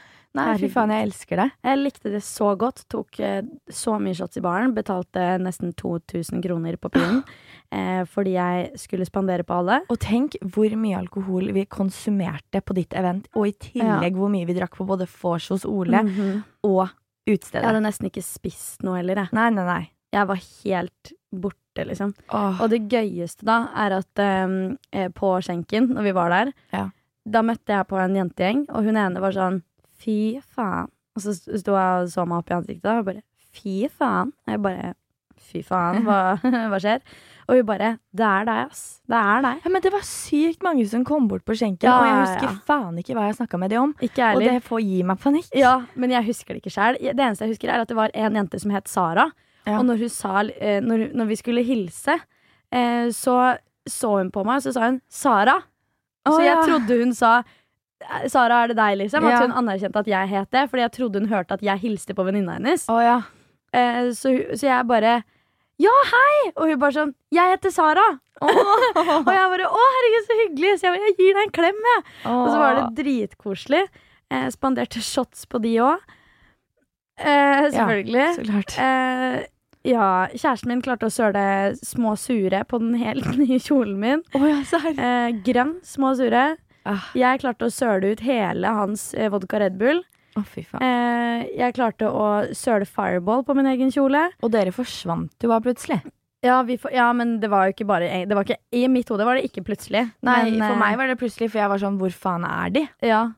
nei, 0.45 0.57
fy 0.61 0.69
faen, 0.73 0.89
jeg 0.93 1.07
elsker 1.07 1.35
det. 1.41 1.47
Jeg 1.63 1.77
likte 1.79 2.11
det 2.13 2.21
så 2.23 2.49
godt. 2.57 2.83
Tok 2.89 3.19
eh, 3.19 3.41
så 3.69 3.97
mye 4.01 4.15
shots 4.17 4.37
i 4.37 4.41
baren. 4.41 4.73
Betalte 4.73 5.37
nesten 5.41 5.73
2000 5.75 6.41
kroner 6.45 6.77
på 6.77 6.89
pinnen. 6.95 7.23
Eh, 7.69 8.01
fordi 8.09 8.31
jeg 8.33 8.71
skulle 8.81 9.05
spandere 9.05 9.43
på 9.45 9.53
alle. 9.59 9.75
Og 9.93 9.99
tenk 10.01 10.33
hvor 10.41 10.71
mye 10.73 10.97
alkohol 10.97 11.51
vi 11.53 11.67
konsumerte 11.69 12.63
på 12.65 12.73
ditt 12.73 12.95
event, 12.97 13.27
og 13.37 13.45
i 13.45 13.51
tillegg 13.61 14.15
hvor 14.17 14.31
mye 14.33 14.47
vi 14.49 14.55
drakk 14.57 14.73
på 14.79 14.87
både 14.89 15.05
vors 15.21 15.45
hos 15.53 15.67
Ole 15.69 16.01
Mhm. 16.01 16.39
og 16.65 16.89
Jeg 17.27 17.61
hadde 17.61 17.83
nesten 17.85 18.09
ikke 18.09 18.23
spist 18.25 18.81
noe 18.81 18.97
heller, 18.97 19.21
jeg. 19.21 19.29
Nei, 19.37 19.49
nei, 19.53 19.65
nei. 19.67 19.91
Jeg 20.11 20.25
var 20.25 20.39
helt 20.65 21.13
borte, 21.31 21.85
liksom. 21.85 22.15
Åh. 22.33 22.57
Og 22.59 22.71
det 22.71 22.89
gøyeste 22.89 23.45
da 23.45 23.59
er 23.75 23.99
at 23.99 24.17
eh, 24.17 25.09
på 25.13 25.29
skjenken, 25.45 25.91
når 25.93 26.03
vi 26.09 26.11
var 26.17 26.29
der, 26.33 26.53
Ja. 26.73 26.87
da 27.23 27.43
møtte 27.45 27.67
jeg 27.69 27.85
på 27.87 28.01
en 28.01 28.15
jentegjeng, 28.17 28.65
og 28.73 28.83
hun 28.83 28.97
ene 28.97 29.21
var 29.21 29.31
sånn 29.31 29.61
fy 29.99 30.39
faen. 30.55 30.89
Og 31.17 31.25
så 31.25 31.35
sto 31.35 31.75
jeg 31.75 32.05
og 32.05 32.13
så 32.13 32.25
meg 32.27 32.41
opp 32.41 32.51
i 32.51 32.55
ansiktet 32.59 32.89
og 32.93 33.09
bare 33.09 33.23
fy 33.55 33.89
faen. 33.91 34.31
Og 34.45 34.53
jeg 34.53 34.63
bare 34.63 34.93
fy 35.49 35.61
faen, 35.65 36.03
hva, 36.05 36.37
hva 36.71 36.79
skjer? 36.81 37.03
Og 37.49 37.57
hun 37.57 37.65
bare 37.65 37.93
det 38.13 38.25
er 38.25 38.45
deg, 38.45 38.69
ass. 38.69 38.83
Det 39.09 39.17
er 39.17 39.45
deg. 39.45 39.61
Ja, 39.65 39.71
men 39.73 39.83
det 39.83 39.91
var 39.95 40.03
sykt 40.05 40.65
mange 40.65 40.85
som 40.91 41.05
kom 41.07 41.29
bort 41.31 41.45
på 41.47 41.55
skjenken, 41.57 41.87
Ja, 41.89 41.95
og 41.97 42.05
jeg 42.05 42.17
husker 42.19 42.49
ja. 42.51 42.55
faen 42.67 42.99
ikke 43.01 43.15
hva 43.17 43.29
jeg 43.29 43.39
snakka 43.39 43.59
med 43.61 43.73
de 43.73 43.79
om. 43.81 43.95
Og 43.97 44.43
det 44.43 44.57
får 44.67 44.83
gi 44.85 44.99
meg 45.09 45.21
panikk. 45.23 45.49
Ja, 45.57 45.79
men 45.97 46.13
jeg 46.13 46.27
husker 46.29 46.53
det 46.53 46.61
ikke 46.61 46.75
sjøl. 46.75 46.99
Det 47.01 47.15
eneste 47.15 47.47
jeg 47.47 47.55
husker, 47.55 47.71
er 47.73 47.85
at 47.85 47.89
det 47.89 47.97
var 47.97 48.13
en 48.13 48.37
jente 48.37 48.61
som 48.61 48.75
het 48.75 48.91
Sara. 48.91 49.29
Og 49.69 49.81
når, 49.85 50.05
sa, 50.13 50.43
eh, 50.57 50.79
når, 50.81 51.09
når 51.17 51.27
vi 51.29 51.35
skulle 51.37 51.65
hilse, 51.65 52.15
eh, 52.73 53.09
så 53.13 53.39
så 53.89 54.17
hun 54.19 54.31
på 54.31 54.43
meg, 54.45 54.59
og 54.59 54.63
så 54.63 54.73
sa 54.75 54.87
hun 54.89 55.01
'Sara'. 55.09 55.61
Så 56.29 56.41
jeg 56.43 56.57
trodde 56.67 56.99
hun 56.99 57.13
sa 57.13 57.39
"Eh, 57.39 57.43
'Sara, 58.27 58.63
er 58.63 58.67
det 58.71 58.77
deg', 58.77 58.97
liksom. 58.97 59.25
At 59.25 59.31
Ja. 59.33 59.39
hun 59.47 59.51
anerkjente 59.51 59.99
at 59.99 60.07
jeg 60.07 60.27
het 60.29 60.49
det. 60.51 60.69
Fordi 60.69 60.81
jeg 60.81 60.91
trodde 60.91 61.19
hun 61.19 61.29
hørte 61.29 61.51
at 61.53 61.61
jeg 61.61 61.79
hilste 61.79 62.13
på 62.15 62.23
venninna 62.25 62.53
hennes. 62.57 62.85
Oh, 62.89 63.01
ja. 63.03 63.21
Eh, 63.73 64.09
så, 64.15 64.31
så 64.55 64.63
jeg 64.67 64.87
bare 64.87 65.23
'Ja, 65.79 65.91
hei!' 66.11 66.51
Og 66.57 66.67
hun 66.69 66.79
bare 66.79 66.91
sånn 66.91 67.13
'Jeg 67.31 67.51
heter 67.57 67.69
Sara'. 67.69 68.19
og 68.41 68.49
jeg 68.49 69.49
bare 69.51 69.67
'Å, 69.67 69.83
herregud, 69.95 70.25
så 70.27 70.37
hyggelig'. 70.41 70.77
Så 70.79 70.83
jeg 70.87 70.93
bare 70.95 71.05
'Jeg 71.07 71.17
gir 71.17 71.33
deg 71.33 71.43
en 71.43 71.51
klem', 71.51 71.83
jeg. 71.91 72.03
Og 72.25 72.47
så 72.49 72.57
var 72.57 72.73
det 72.75 73.03
dritkoselig. 73.05 73.87
Eh, 74.31 74.47
spanderte 74.49 75.01
shots 75.01 75.45
på 75.45 75.61
de 75.61 75.75
òg. 75.79 75.97
Eh, 77.19 77.69
selvfølgelig. 77.71 78.35
Så 78.35 78.43
klart. 78.47 78.75
Eh, 78.79 79.45
ja, 79.83 80.27
kjæresten 80.33 80.67
min 80.67 80.81
klarte 80.81 81.07
å 81.07 81.11
søle 81.11 81.75
små 81.79 82.15
sure 82.17 82.63
på 82.65 82.79
den 82.79 82.93
helt 82.95 83.25
nye 83.39 83.59
kjolen 83.59 83.97
min. 83.99 84.23
Oh, 84.35 84.45
ja. 84.47 84.61
Eh, 84.63 85.31
grønn, 85.43 85.79
små 85.83 86.15
sure. 86.15 86.57
Ah. 86.85 87.09
Jeg 87.17 87.41
klarte 87.41 87.67
å 87.67 87.73
søle 87.73 88.13
ut 88.13 88.21
hele 88.25 88.67
hans 88.67 89.13
eh, 89.13 89.29
vodka 89.29 89.59
Red 89.59 89.77
Bull. 89.77 90.03
Fy 90.39 90.61
faen. 90.63 90.79
Eh, 90.85 91.47
jeg 91.59 91.73
klarte 91.75 92.07
å 92.07 92.27
søle 92.55 92.85
Fireball 92.87 93.43
på 93.43 93.55
min 93.57 93.67
egen 93.67 93.91
kjole. 93.91 94.29
Og 94.41 94.51
dere 94.53 94.71
forsvant 94.71 95.33
jo 95.43 95.49
bare 95.51 95.65
plutselig. 95.65 95.99
Ja, 96.45 96.61
vi 96.63 96.77
får- 96.79 96.93
ja, 96.95 97.09
men 97.11 97.39
det 97.41 97.49
var 97.51 97.65
jo 97.67 97.73
ikke 97.73 97.85
bare 97.89 98.07
det 98.25 98.31
var 98.37 98.45
ikke, 98.45 98.55
I 98.71 98.85
mitt 98.87 99.09
hode 99.11 99.25
var 99.27 99.35
det 99.35 99.43
ikke 99.51 99.65
plutselig. 99.67 100.05
Nei, 100.23 100.37
men, 100.51 100.61
for 100.63 100.71
eh, 100.77 100.79
meg 100.79 100.97
var 101.01 101.07
det 101.11 101.17
plutselig, 101.19 101.49
for 101.51 101.59
jeg 101.59 101.67
var 101.73 101.81
sånn 101.83 101.97
Hvor 101.99 102.13
faen 102.15 102.45
er 102.47 102.69
de? 102.69 102.85
Ja, 103.03 103.33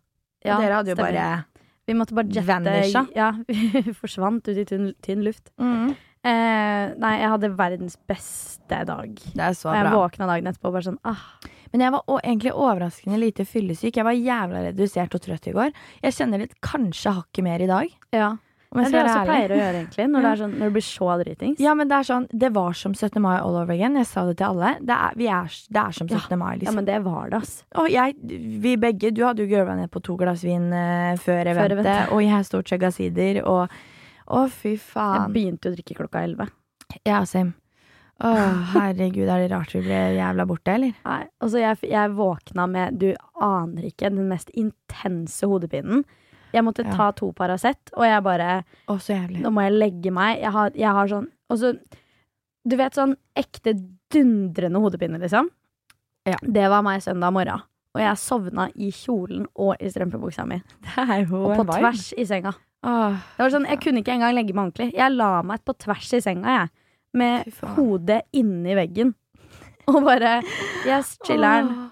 ja, 0.45 0.55
og 0.57 0.61
dere 0.61 0.73
hadde 0.77 0.93
jo 0.93 0.95
stemmer. 0.99 1.17
bare 1.17 1.45
Vi 1.87 1.93
måtte 1.97 2.13
bare 2.13 2.29
jette 2.29 2.45
vanisha. 2.45 3.07
Ja, 3.17 3.31
vi 3.47 3.93
forsvant 3.97 4.45
ut 4.47 4.57
i 4.57 4.65
tynn, 4.69 4.93
tynn 5.01 5.23
luft. 5.25 5.49
mm. 5.57 5.95
Eh, 6.21 6.91
nei, 7.01 7.15
jeg 7.17 7.31
hadde 7.33 7.49
verdens 7.57 7.97
beste 8.09 8.83
dag. 8.85 9.09
Det 9.09 9.41
er 9.41 9.57
så 9.57 9.71
bra. 9.71 9.79
jeg 9.79 9.95
våkna 9.95 10.29
dagen 10.29 10.51
etterpå 10.51 10.69
bare 10.69 10.85
sånn 10.85 10.99
ah, 11.09 11.23
Men 11.73 11.81
jeg 11.81 11.93
var 11.95 12.19
egentlig 12.19 12.53
overraskende 12.53 13.17
lite 13.17 13.45
fyllesyk. 13.47 13.97
Jeg 13.97 14.05
var 14.05 14.17
jævla 14.17 14.61
redusert 14.67 15.17
og 15.17 15.23
trøtt 15.25 15.49
i 15.49 15.55
går. 15.55 15.73
Jeg 16.05 16.17
kjenner 16.19 16.43
litt 16.43 16.53
kanskje 16.61 17.15
hakket 17.17 17.47
mer 17.47 17.63
i 17.65 17.69
dag. 17.71 17.99
Ja. 18.13 18.35
Men 18.71 18.85
Det 18.85 18.87
er 18.87 18.91
det 18.91 18.99
jeg 18.99 19.07
også 19.09 19.19
ærlig. 19.19 19.27
pleier 19.27 19.51
å 19.51 19.55
gjøre, 19.59 19.79
egentlig. 19.81 20.03
Når, 20.11 20.21
det, 20.21 20.29
er 20.29 20.39
sånn, 20.39 20.51
når 20.55 20.69
det 20.69 20.75
blir 20.77 20.85
så 20.87 21.15
dritings. 21.21 21.57
Ja, 21.59 21.71
men 21.75 21.89
det 21.91 21.95
er 21.97 22.05
sånn 22.07 22.27
Det 22.31 22.49
var 22.55 22.77
som 22.79 22.93
17. 22.93 23.17
mai 23.19 23.33
all 23.33 23.57
over 23.59 23.73
again. 23.73 23.97
Jeg 23.99 24.07
sa 24.07 24.23
det 24.29 24.37
til 24.39 24.47
alle. 24.47 24.69
Det 24.79 24.95
er, 24.95 25.17
vi 25.19 25.27
er, 25.27 25.57
det 25.75 25.81
er 25.81 25.97
som 25.97 26.07
17. 26.07 26.37
mai, 26.39 26.53
liksom. 26.53 26.53
Ja, 26.55 26.55
liksom. 26.61 26.77
men 26.77 26.87
det 26.87 26.99
var 27.03 27.33
det, 27.33 27.41
ass. 27.41 27.55
Og 27.81 27.89
jeg, 27.91 28.15
vi 28.63 28.75
begge, 28.79 29.11
du 29.11 29.25
hadde 29.25 29.43
jo 29.43 29.51
gørva 29.51 29.75
ned 29.75 29.91
på 29.91 30.03
to 30.05 30.15
glass 30.21 30.45
vin 30.47 30.69
uh, 30.71 31.17
før 31.19 31.51
eventet, 31.51 32.13
og 32.13 32.23
jeg 32.23 32.47
stort 32.47 32.63
og 32.63 32.71
chugga 32.71 32.93
sider, 32.95 33.41
og 33.43 33.75
Å, 34.31 34.45
fy 34.49 34.75
faen. 34.79 35.25
Jeg 35.27 35.33
begynte 35.35 35.69
å 35.71 35.75
drikke 35.75 35.97
klokka 35.97 36.21
elleve. 36.23 36.47
Ja, 37.07 37.21
same. 37.27 37.53
Å, 38.21 38.31
herregud, 38.75 39.25
er 39.33 39.41
det 39.41 39.49
rart 39.51 39.71
vi 39.73 39.81
ble 39.81 39.99
jævla 40.19 40.45
borte, 40.45 40.75
eller? 40.77 40.91
Nei, 41.07 41.21
Altså, 41.41 41.57
jeg, 41.57 41.79
jeg 41.89 42.11
våkna 42.13 42.67
med 42.69 42.99
Du 43.01 43.07
aner 43.41 43.87
ikke 43.89 44.11
den 44.13 44.27
mest 44.29 44.51
intense 44.53 45.47
hodepinen. 45.49 46.03
Jeg 46.53 46.63
måtte 46.67 46.83
Ja. 46.85 46.93
ta 46.93 47.07
to 47.15 47.31
Paracet, 47.33 47.89
og 47.95 48.03
jeg 48.05 48.21
bare 48.23 48.63
Å, 48.87 48.97
så 48.99 49.15
jævlig. 49.15 49.41
Nå 49.41 49.49
må 49.55 49.63
jeg 49.65 49.73
legge 49.79 50.11
meg. 50.13 50.39
Jeg 50.43 50.51
har, 50.51 50.71
jeg 50.75 50.93
har 50.99 51.07
sånn 51.07 51.27
Og 51.49 51.57
så 51.57 51.73
Du 52.67 52.75
vet 52.77 52.93
sånn 52.93 53.15
ekte 53.35 53.73
dundrende 54.11 54.79
hodepine, 54.83 55.17
liksom? 55.17 55.49
Ja. 56.27 56.37
Det 56.43 56.67
var 56.69 56.83
meg 56.85 57.01
søndag 57.01 57.33
morgen. 57.33 57.63
Og 57.95 58.01
jeg 58.03 58.17
sovna 58.21 58.69
i 58.75 58.91
kjolen 58.93 59.47
og 59.55 59.75
i 59.81 59.89
strømpebuksa 59.89 60.45
mi. 60.47 60.61
Og 60.61 61.55
på 61.57 61.63
vibe. 61.65 61.79
tvers 61.79 62.13
i 62.19 62.25
senga. 62.29 62.53
Åh, 62.83 63.13
Det 63.37 63.43
var 63.43 63.51
sånn, 63.53 63.67
Jeg 63.69 63.81
kunne 63.83 64.01
ikke 64.01 64.15
engang 64.15 64.33
legge 64.35 64.53
meg 64.57 64.69
ordentlig. 64.71 64.93
Jeg 64.97 65.13
la 65.13 65.41
meg 65.45 65.63
på 65.65 65.75
tvers 65.77 66.13
i 66.17 66.21
senga, 66.23 66.55
jeg. 66.59 66.69
Med 67.13 67.51
hodet 67.75 68.21
inni 68.33 68.75
veggen. 68.77 69.13
Og 69.91 69.99
bare 70.05 70.39
Yes, 70.87 71.17
chiller'n. 71.27 71.69
åh. 71.69 71.87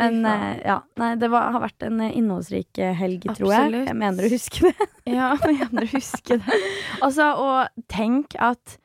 Men 0.00 0.20
eh, 0.24 0.60
ja. 0.64 0.78
Nei, 0.96 1.14
det 1.20 1.28
var, 1.32 1.50
har 1.52 1.60
vært 1.64 1.82
en 1.84 1.98
eh, 2.00 2.12
innholdsrik 2.16 2.78
eh, 2.80 2.94
helg, 2.96 3.26
tror 3.36 3.50
jeg. 3.52 3.72
Jeg 3.88 3.96
mener 3.98 4.24
å 4.28 4.30
huske 4.32 4.70
det. 4.70 4.86
Ja, 5.10 5.32
jeg 5.42 5.56
mener 5.72 5.88
å 5.88 5.90
huske 5.90 6.36
det. 6.38 6.58
Altså, 7.02 7.26
og 7.42 7.84
tenk 7.90 8.36
at 8.38 8.76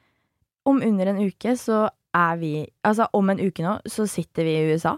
om 0.65 0.81
under 0.83 1.11
en 1.13 1.21
uke 1.21 1.53
så 1.61 1.85
er 2.15 2.37
vi 2.41 2.51
Altså, 2.87 3.05
om 3.13 3.29
en 3.29 3.39
uke 3.43 3.61
nå 3.63 3.75
så 3.91 4.07
sitter 4.09 4.47
vi 4.47 4.55
i 4.57 4.73
USA. 4.73 4.95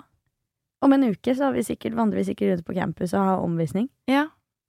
Om 0.85 0.93
en 0.95 1.07
uke 1.11 1.33
så 1.35 1.49
har 1.49 1.57
vi 1.57 1.65
sikkert, 1.67 1.97
vandrer 1.97 2.21
vi 2.21 2.27
sikkert 2.29 2.53
rundt 2.53 2.65
på 2.69 2.75
campus 2.77 3.13
og 3.17 3.25
har 3.25 3.43
omvisning. 3.43 3.89
Ja. 4.09 4.27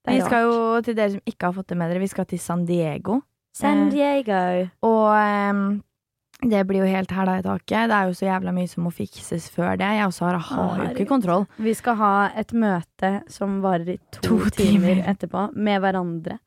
Det 0.09 0.15
Vi 0.17 0.25
skal 0.25 0.47
jo, 0.47 0.61
til 0.87 0.97
dere 0.97 1.17
som 1.17 1.35
ikke 1.35 1.51
har 1.51 1.59
fått 1.59 1.69
det 1.73 1.79
med 1.81 1.93
dere, 1.93 2.03
vi 2.03 2.11
skal 2.11 2.29
til 2.29 2.41
San 2.43 2.65
Diego. 2.69 3.21
San 3.59 3.87
eh, 3.89 3.93
Diego. 3.93 4.41
Og 4.87 5.13
ehm, 5.19 5.69
Det 6.39 6.61
blir 6.69 6.85
jo 6.85 6.87
helt 6.87 7.11
hæla 7.11 7.41
i 7.41 7.43
taket. 7.43 7.89
Det 7.91 7.97
er 7.97 8.07
jo 8.07 8.15
så 8.15 8.29
jævla 8.29 8.53
mye 8.55 8.69
som 8.71 8.85
må 8.87 8.93
fikses 8.95 9.49
før 9.51 9.75
det. 9.81 9.89
Jeg 9.99 10.07
og 10.07 10.15
Sara 10.15 10.39
har 10.39 10.77
jo 10.79 10.91
ikke 10.93 11.09
kontroll. 11.11 11.49
Vi 11.59 11.75
skal 11.75 11.99
ha 11.99 12.13
et 12.39 12.55
møte 12.55 13.11
som 13.33 13.57
varer 13.65 13.97
i 13.97 13.99
to, 14.15 14.23
To 14.23 14.39
timer 14.55 14.95
timer. 14.95 15.03
etterpå, 15.13 15.49
med 15.59 15.83
hverandre. 15.83 16.39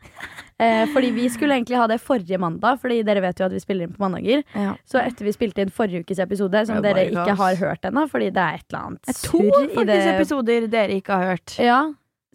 Eh, 0.61 0.85
fordi 0.93 1.11
vi 1.11 1.27
skulle 1.33 1.57
egentlig 1.57 1.75
ha 1.81 1.89
det 1.91 1.99
forrige 1.99 2.39
mandag, 2.39 2.79
Fordi 2.79 3.01
dere 3.03 3.21
vet 3.25 3.39
jo 3.39 3.49
at 3.49 3.51
vi 3.51 3.59
spiller 3.59 3.89
inn 3.89 3.95
på 3.97 4.03
mandager. 4.05 4.43
Ja. 4.55 4.77
Så 4.87 5.01
etter 5.03 5.27
vi 5.27 5.35
spilte 5.35 5.65
inn 5.65 5.73
forrige 5.75 6.05
ukes 6.05 6.23
episode, 6.23 6.65
som 6.69 6.79
Det 6.79 6.93
er 6.93 7.01
dere 7.01 7.11
ikke 7.11 7.39
har 7.43 7.59
hørt 7.59 7.89
ennå, 7.91 8.07
fordi 8.07 8.29
det 8.31 8.45
er 8.45 8.61
et 8.61 8.67
eller 8.69 8.85
annet 8.85 9.03
Det 9.09 9.15
er 9.17 9.23
to 9.27 9.43
faktisk 9.75 10.13
episoder 10.15 10.67
dere 10.71 11.01
ikke 11.01 11.17
har 11.17 11.33
hørt. 11.33 11.57
Ja, 11.59 11.81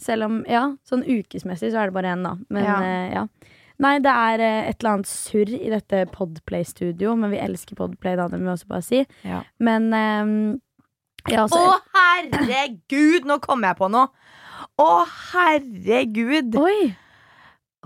selv 0.01 0.29
om 0.29 0.41
Ja, 0.49 0.69
sånn 0.87 1.05
ukesmessig 1.05 1.73
så 1.73 1.83
er 1.83 1.91
det 1.91 1.97
bare 1.97 2.13
én, 2.15 2.25
da. 2.27 2.37
Men 2.53 2.65
Ja. 2.65 2.81
Uh, 2.81 3.15
ja. 3.15 3.53
Nei, 3.79 3.99
det 4.01 4.13
er 4.13 4.41
uh, 4.41 4.69
et 4.71 4.79
eller 4.81 4.93
annet 4.95 5.09
surr 5.11 5.51
i 5.53 5.69
dette 5.69 6.07
Podplay-studio, 6.15 7.13
men 7.21 7.33
vi 7.35 7.41
elsker 7.43 7.77
Podplay, 7.77 8.17
da, 8.17 8.29
det 8.33 8.41
må 8.41 8.49
vi 8.49 8.55
også 8.55 8.71
bare 8.71 8.87
si. 8.87 9.03
Ja. 9.29 9.43
Men 9.61 9.91
eh, 9.93 10.31
ja, 11.35 11.45
Å, 11.45 11.65
herregud! 11.97 13.27
Nå 13.29 13.41
kom 13.45 13.67
jeg 13.67 13.77
på 13.77 13.91
noe! 13.93 14.09
Å, 14.81 14.91
herregud! 15.33 16.57
Oi! 16.61 16.95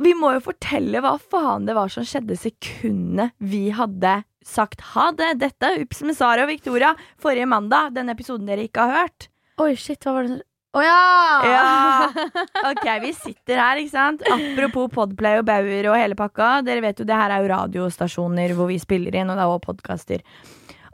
Vi 0.00 0.12
må 0.16 0.30
jo 0.36 0.42
fortelle 0.44 1.02
hva 1.04 1.16
faen 1.18 1.66
det 1.68 1.74
var 1.76 1.90
som 1.92 2.06
skjedde 2.06 2.38
sekundet 2.38 3.34
vi 3.42 3.66
hadde 3.74 4.20
sagt 4.46 4.80
ha 4.94 5.10
det. 5.16 5.34
Dette 5.42 5.68
er 5.68 5.82
Ups 5.82 6.00
med 6.06 6.16
Sara 6.16 6.46
og 6.46 6.52
Victoria 6.52 6.94
forrige 7.20 7.48
mandag. 7.50 7.92
Den 7.96 8.12
episoden 8.12 8.48
dere 8.48 8.64
ikke 8.68 8.86
har 8.86 9.04
hørt. 9.04 9.28
Oi, 9.60 9.74
shit, 9.76 10.00
hva 10.04 10.16
var 10.16 10.28
det 10.28 10.40
som 10.70 10.78
oh, 10.78 10.84
ja! 10.84 11.42
Ja. 11.50 12.10
Ok, 12.70 12.86
vi 13.02 13.10
sitter 13.16 13.58
her, 13.58 13.80
ikke 13.80 13.90
sant. 13.90 14.22
Apropos 14.30 14.90
Podplay 14.94 15.40
og 15.40 15.46
Bauer 15.48 15.90
og 15.90 15.98
hele 15.98 16.14
pakka. 16.14 16.60
Dere 16.62 16.84
vet 16.84 17.00
jo, 17.02 17.06
det 17.08 17.16
her 17.16 17.34
er 17.34 17.42
jo 17.42 17.50
radiostasjoner 17.50 18.54
hvor 18.54 18.70
vi 18.70 18.78
spiller 18.78 19.16
inn, 19.18 19.30
og 19.32 19.38
det 19.38 19.42
er 19.42 19.50
også 19.50 19.66
podkaster. 19.66 20.22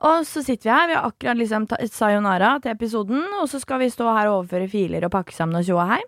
Og 0.06 0.25
så 0.28 0.42
sitter 0.45 0.68
vi 0.68 0.73
her, 0.73 0.88
vi 0.88 0.97
har 0.97 1.09
akkurat 1.09 1.40
liksom 1.40 1.66
sayonara 1.92 2.54
til 2.64 2.73
episoden, 2.73 3.25
og 3.40 3.49
så 3.52 3.61
skal 3.61 3.83
vi 3.83 3.92
stå 3.92 4.09
her 4.09 4.30
og 4.30 4.42
overføre 4.42 4.68
filer 4.73 5.04
og 5.04 5.12
pakke 5.12 5.37
sammen 5.37 5.61
og 5.61 5.68
tjoa 5.68 5.88
hei. 5.92 6.02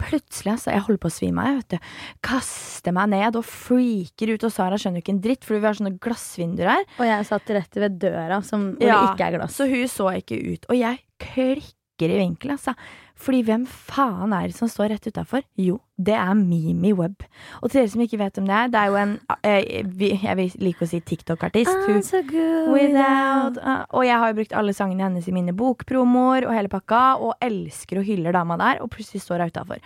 Plutselig, 0.00 0.54
altså, 0.54 0.70
jeg 0.72 0.84
holder 0.86 1.00
på 1.02 1.10
å 1.10 1.12
svime 1.12 1.42
av, 1.44 1.58
vet 1.58 1.74
du. 1.74 1.90
Kaster 2.24 2.94
meg 2.96 3.10
ned 3.12 3.36
og 3.36 3.44
freaker 3.44 4.32
ut, 4.32 4.46
og 4.48 4.54
Sara 4.54 4.78
skjønner 4.80 5.02
jo 5.02 5.04
ikke 5.04 5.12
en 5.12 5.24
dritt, 5.26 5.44
fordi 5.44 5.60
vi 5.60 5.68
har 5.68 5.76
sånne 5.76 5.98
glassvinduer 6.00 6.70
her. 6.72 6.86
Og 6.96 7.04
jeg 7.04 7.26
satt 7.28 7.52
rett 7.52 7.80
ved 7.84 7.98
døra, 8.00 8.40
som, 8.46 8.70
hvor 8.78 8.88
Ja, 8.88 9.02
det 9.02 9.18
ikke 9.18 9.28
er 9.28 9.36
glass. 9.36 9.58
Så 9.60 9.68
hun 9.68 9.92
så 9.92 10.08
ikke 10.16 10.40
ut. 10.40 10.64
Og 10.72 10.80
jeg 10.80 11.02
klikker 11.20 11.76
i 12.08 12.20
vinkel, 12.22 12.54
altså. 12.56 12.72
Fordi 13.20 13.42
hvem 13.44 13.66
faen 13.68 14.32
er 14.32 14.48
det 14.48 14.56
som 14.56 14.68
står 14.70 14.94
rett 14.94 15.06
utafor? 15.10 15.42
Jo, 15.60 15.76
det 16.00 16.14
er 16.16 16.32
Mimi 16.38 16.94
Webb. 16.96 17.26
Og 17.60 17.68
til 17.68 17.82
dere 17.82 17.90
som 17.92 18.00
ikke 18.00 18.20
vet 18.22 18.40
om 18.40 18.46
det 18.48 18.54
er, 18.56 18.70
det 18.72 18.80
er 18.80 18.88
jo 18.88 18.96
en 18.96 19.12
eh, 19.44 20.14
Jeg 20.24 20.36
vil 20.38 20.54
like 20.64 20.86
å 20.86 20.88
si 20.88 21.02
TikTok-artist. 21.04 21.68
I'm 21.84 22.00
so 22.06 22.22
good 22.24 22.70
Without 22.72 23.60
Og 23.92 24.06
jeg 24.08 24.16
har 24.22 24.32
jo 24.32 24.38
brukt 24.40 24.56
alle 24.56 24.72
sangene 24.76 25.04
hennes 25.04 25.28
i 25.28 25.36
mine 25.36 25.52
bokpromoer 25.52 26.48
og 26.48 26.56
hele 26.56 26.72
pakka, 26.72 27.02
og 27.20 27.36
elsker 27.44 28.00
og 28.00 28.08
hyller 28.08 28.32
dama 28.36 28.56
der, 28.60 28.80
og 28.80 28.88
plutselig 28.94 29.26
står 29.26 29.44
hun 29.44 29.52
utafor. 29.52 29.84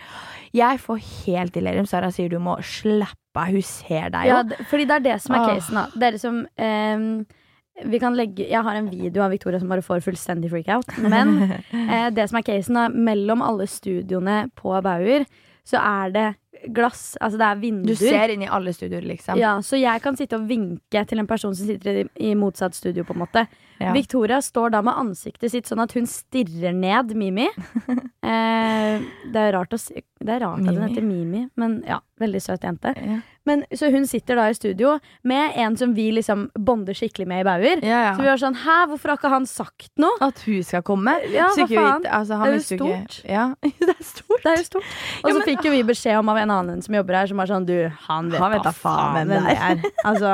Jeg 0.55 0.79
får 0.79 1.03
helt 1.27 1.59
delirium. 1.59 1.89
Sara 1.89 2.13
sier 2.15 2.31
du 2.31 2.39
må 2.39 2.55
slappe 2.63 3.19
av, 3.35 3.51
hun 3.51 3.65
ser 3.67 4.13
deg 4.15 4.29
jo. 4.29 4.37
Ja, 4.37 4.67
fordi 4.71 4.87
det 4.87 5.01
er 5.01 5.07
det 5.09 5.17
som 5.25 5.35
er 5.35 5.49
casen, 5.51 5.81
da. 5.81 5.89
Dere 6.05 6.21
som 6.21 6.45
eh, 6.55 7.34
legge, 7.83 8.47
Jeg 8.49 8.63
har 8.63 8.75
en 8.75 8.89
video 8.89 9.23
av 9.23 9.31
Victoria 9.31 9.59
som 9.59 9.69
bare 9.69 9.81
får 9.81 10.03
fullstendig 10.05 10.49
freak-out. 10.49 10.97
Men 11.01 11.41
eh, 11.71 12.09
det 12.11 12.29
som 12.29 12.39
er 12.39 12.47
casen, 12.47 12.77
er 12.77 12.89
mellom 12.89 13.41
alle 13.41 13.67
studioene 13.67 14.49
på 14.55 14.81
Bauer, 14.81 15.25
så 15.65 15.81
er 15.81 16.11
det 16.13 16.25
glass. 16.73 17.17
Altså 17.21 17.39
det 17.39 17.45
er 17.45 17.61
vinduer. 17.61 17.97
Du 17.97 18.01
ser 18.01 18.33
inn 18.33 18.43
i 18.45 18.49
alle 18.51 18.73
studioer, 18.73 19.05
liksom. 19.05 19.39
Ja, 19.39 19.57
Så 19.61 19.79
jeg 19.79 20.01
kan 20.01 20.17
sitte 20.17 20.37
og 20.39 20.47
vinke 20.49 21.03
til 21.09 21.21
en 21.21 21.27
person 21.27 21.55
som 21.55 21.67
sitter 21.67 22.03
i, 22.03 22.05
i 22.29 22.33
motsatt 22.37 22.75
studio. 22.75 23.03
på 23.03 23.13
en 23.13 23.23
måte 23.25 23.47
Ja. 23.77 23.91
Victoria 23.91 24.37
står 24.39 24.71
da 24.71 24.79
med 24.81 24.95
ansiktet 24.95 25.51
sitt 25.51 25.67
sånn 25.67 25.81
at 25.83 25.91
hun 25.91 26.05
stirrer 26.07 26.71
ned 26.71 27.11
Mimi. 27.11 27.49
eh, 28.23 29.03
det 29.33 29.41
er 29.41 29.51
rart, 29.51 29.73
å 29.75 29.79
si, 29.79 29.99
det 30.23 30.31
er 30.37 30.45
rart 30.45 30.63
at 30.63 30.71
hun 30.71 30.85
heter 30.87 31.03
Mimi, 31.03 31.49
men 31.59 31.81
ja, 31.83 31.99
veldig 32.21 32.39
søt 32.39 32.63
jente. 32.63 32.93
Ja. 32.95 33.19
Men, 33.45 33.63
så 33.77 33.91
hun 33.93 34.07
sitter 34.09 34.35
da 34.39 34.47
i 34.49 34.55
studio 34.57 34.95
med 35.23 35.53
en 35.55 35.75
som 35.77 35.93
vi 35.93 36.07
liksom 36.11 36.47
bonder 36.57 36.93
skikkelig 36.97 37.27
med 37.29 37.41
i 37.41 37.47
Bauer. 37.47 37.83
Ja, 37.85 37.99
ja. 38.07 38.13
Så 38.17 38.23
vi 38.23 38.29
var 38.31 38.41
sånn 38.41 38.55
Hæ, 38.57 38.77
hvorfor 38.89 39.11
har 39.13 39.17
ikke 39.19 39.29
han 39.29 39.45
sagt 39.45 39.89
noe? 40.01 40.17
At 40.25 40.39
hun 40.47 40.63
skal 40.65 40.81
komme? 40.87 41.13
Ja, 41.33 41.51
Så 41.53 41.67
hva 41.67 41.77
faen? 41.77 42.05
altså, 42.09 42.39
han 42.41 42.47
Det 42.47 42.49
er 42.49 42.55
jo 42.55 42.57
visste 42.63 42.75
ikke- 42.79 42.97
stort. 43.05 43.29
Ja, 43.29 43.45
det 43.61 43.95
er 43.95 44.03
stort. 44.03 44.41
Det 44.43 44.51
er 44.51 44.57
jo 44.57 44.63
stort. 44.71 44.83
Og 45.23 45.29
Ja, 45.29 45.35
så 45.35 45.37
men- 45.39 45.47
fikk 45.51 45.63
jo 45.65 45.71
vi 45.75 45.83
beskjed 45.83 46.17
om 46.19 46.29
av 46.29 46.37
en 46.41 46.49
annen 46.57 46.81
som 46.81 46.95
jobber 46.95 47.13
her, 47.19 47.27
som 47.27 47.37
var 47.37 47.45
sånn 47.53 47.65
Du, 47.65 47.75
han 48.07 48.29
vet, 48.31 48.39
Han 48.41 48.51
vet 48.51 48.63
da 48.63 48.71
faen 48.71 49.15
hvem 49.15 49.27
det 49.29 49.57
er. 49.57 49.81
Altså, 50.05 50.33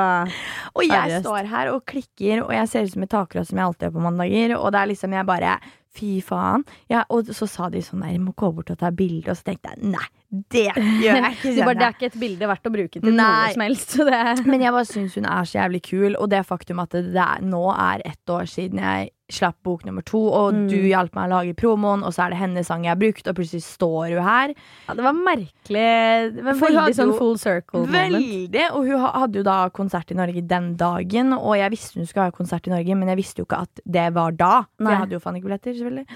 Og 0.74 0.82
jeg 0.88 1.20
står 1.22 1.46
her 1.52 1.68
og 1.74 1.84
klikker, 1.86 2.42
og 2.46 2.50
jeg 2.52 2.68
ser 2.68 2.82
ut 2.88 2.92
som 2.96 3.02
et 3.02 3.10
takras 3.10 3.48
som 3.48 3.58
jeg 3.58 3.66
alltid 3.66 3.88
gjør 3.90 3.96
på 3.98 4.06
mandager. 4.08 4.56
Og 4.58 4.72
det 4.72 4.80
er 4.80 4.86
liksom 4.94 5.12
jeg 5.12 5.26
bare 5.26 5.60
Fy 5.92 6.22
faen. 6.24 6.64
Ja, 6.88 7.02
og 7.12 7.28
så 7.36 7.46
sa 7.50 7.68
de 7.72 7.82
sånn 7.84 8.00
der, 8.04 8.14
jeg 8.14 8.22
må 8.24 8.32
gå 8.38 8.48
bort 8.56 8.70
og 8.72 8.78
ta 8.80 8.88
bilde. 8.96 9.32
Og 9.32 9.38
så 9.38 9.50
tenkte 9.50 9.74
jeg 9.74 9.92
nei, 9.92 10.06
det 10.52 10.68
gjør 10.72 11.18
jeg 11.18 11.34
ikke. 11.36 11.54
bare, 11.68 11.78
det 11.78 11.86
er 11.88 11.96
ikke 11.96 12.08
et 12.08 12.20
bilde 12.22 12.48
verdt 12.48 12.68
å 12.68 12.72
bruke 12.72 13.02
til 13.02 13.10
Nei. 13.12 13.16
noe 13.20 13.50
som 13.52 13.64
helst. 13.66 13.96
Så 13.98 14.06
det 14.08 14.20
Men 14.48 14.64
jeg 14.64 14.72
bare 14.72 14.88
syns 14.88 15.18
hun 15.20 15.28
er 15.28 15.48
så 15.48 15.58
jævlig 15.58 15.82
kul, 15.90 16.16
og 16.16 16.30
det 16.32 16.44
faktum 16.48 16.80
at 16.84 16.96
det 16.96 17.10
der, 17.12 17.44
nå 17.44 17.66
er 17.74 18.04
ett 18.08 18.32
år 18.32 18.48
siden 18.48 18.80
jeg 18.80 19.12
slapp 19.32 19.56
bok 19.64 19.84
nummer 19.88 20.02
to, 20.04 20.20
og 20.28 20.52
Mm. 20.54 20.68
du 20.68 20.76
hjalp 20.88 21.14
meg 21.16 21.30
å 21.30 21.32
lage 21.32 21.54
promoen, 21.56 22.04
og 22.04 22.12
så 22.12 22.26
er 22.26 22.30
det 22.30 22.38
hennes 22.38 22.66
sang 22.66 22.84
jeg 22.84 22.90
har 22.92 23.00
brukt, 23.00 23.26
og 23.26 23.34
plutselig 23.36 23.62
står 23.64 24.14
hun 24.16 24.22
her. 24.26 24.54
Ja, 24.88 24.94
det 24.94 25.04
var 25.04 25.12
merkelig. 25.16 26.34
Det 26.36 26.44
var 26.44 26.54
veldig 26.60 26.94
sånn 26.94 27.14
full 27.18 27.38
circle 27.38 27.80
moment. 27.86 28.14
Veldig! 28.16 28.66
Og 28.72 28.86
hun 28.86 29.00
hadde 29.00 29.40
jo 29.40 29.42
da 29.42 29.68
konsert 29.70 30.10
i 30.10 30.14
Norge 30.14 30.46
den 30.46 30.76
dagen, 30.76 31.32
og 31.32 31.56
jeg 31.56 31.70
visste 31.70 31.96
hun 31.98 32.06
skulle 32.06 32.28
ha 32.28 32.30
konsert 32.30 32.66
i 32.68 32.70
Norge, 32.70 32.96
men 32.96 33.08
jeg 33.08 33.16
visste 33.16 33.38
jo 33.42 33.46
ikke 33.46 33.62
at 33.62 33.80
det 33.86 34.12
var 34.14 34.32
da. 34.32 34.62
For 34.76 34.84
Nei. 34.84 34.92
jeg 34.92 35.00
hadde 35.00 35.16
jo 35.16 35.18
faen 35.20 35.36
ikke 35.40 35.48
billetter, 35.50 35.74
selvfølgelig. 35.74 36.06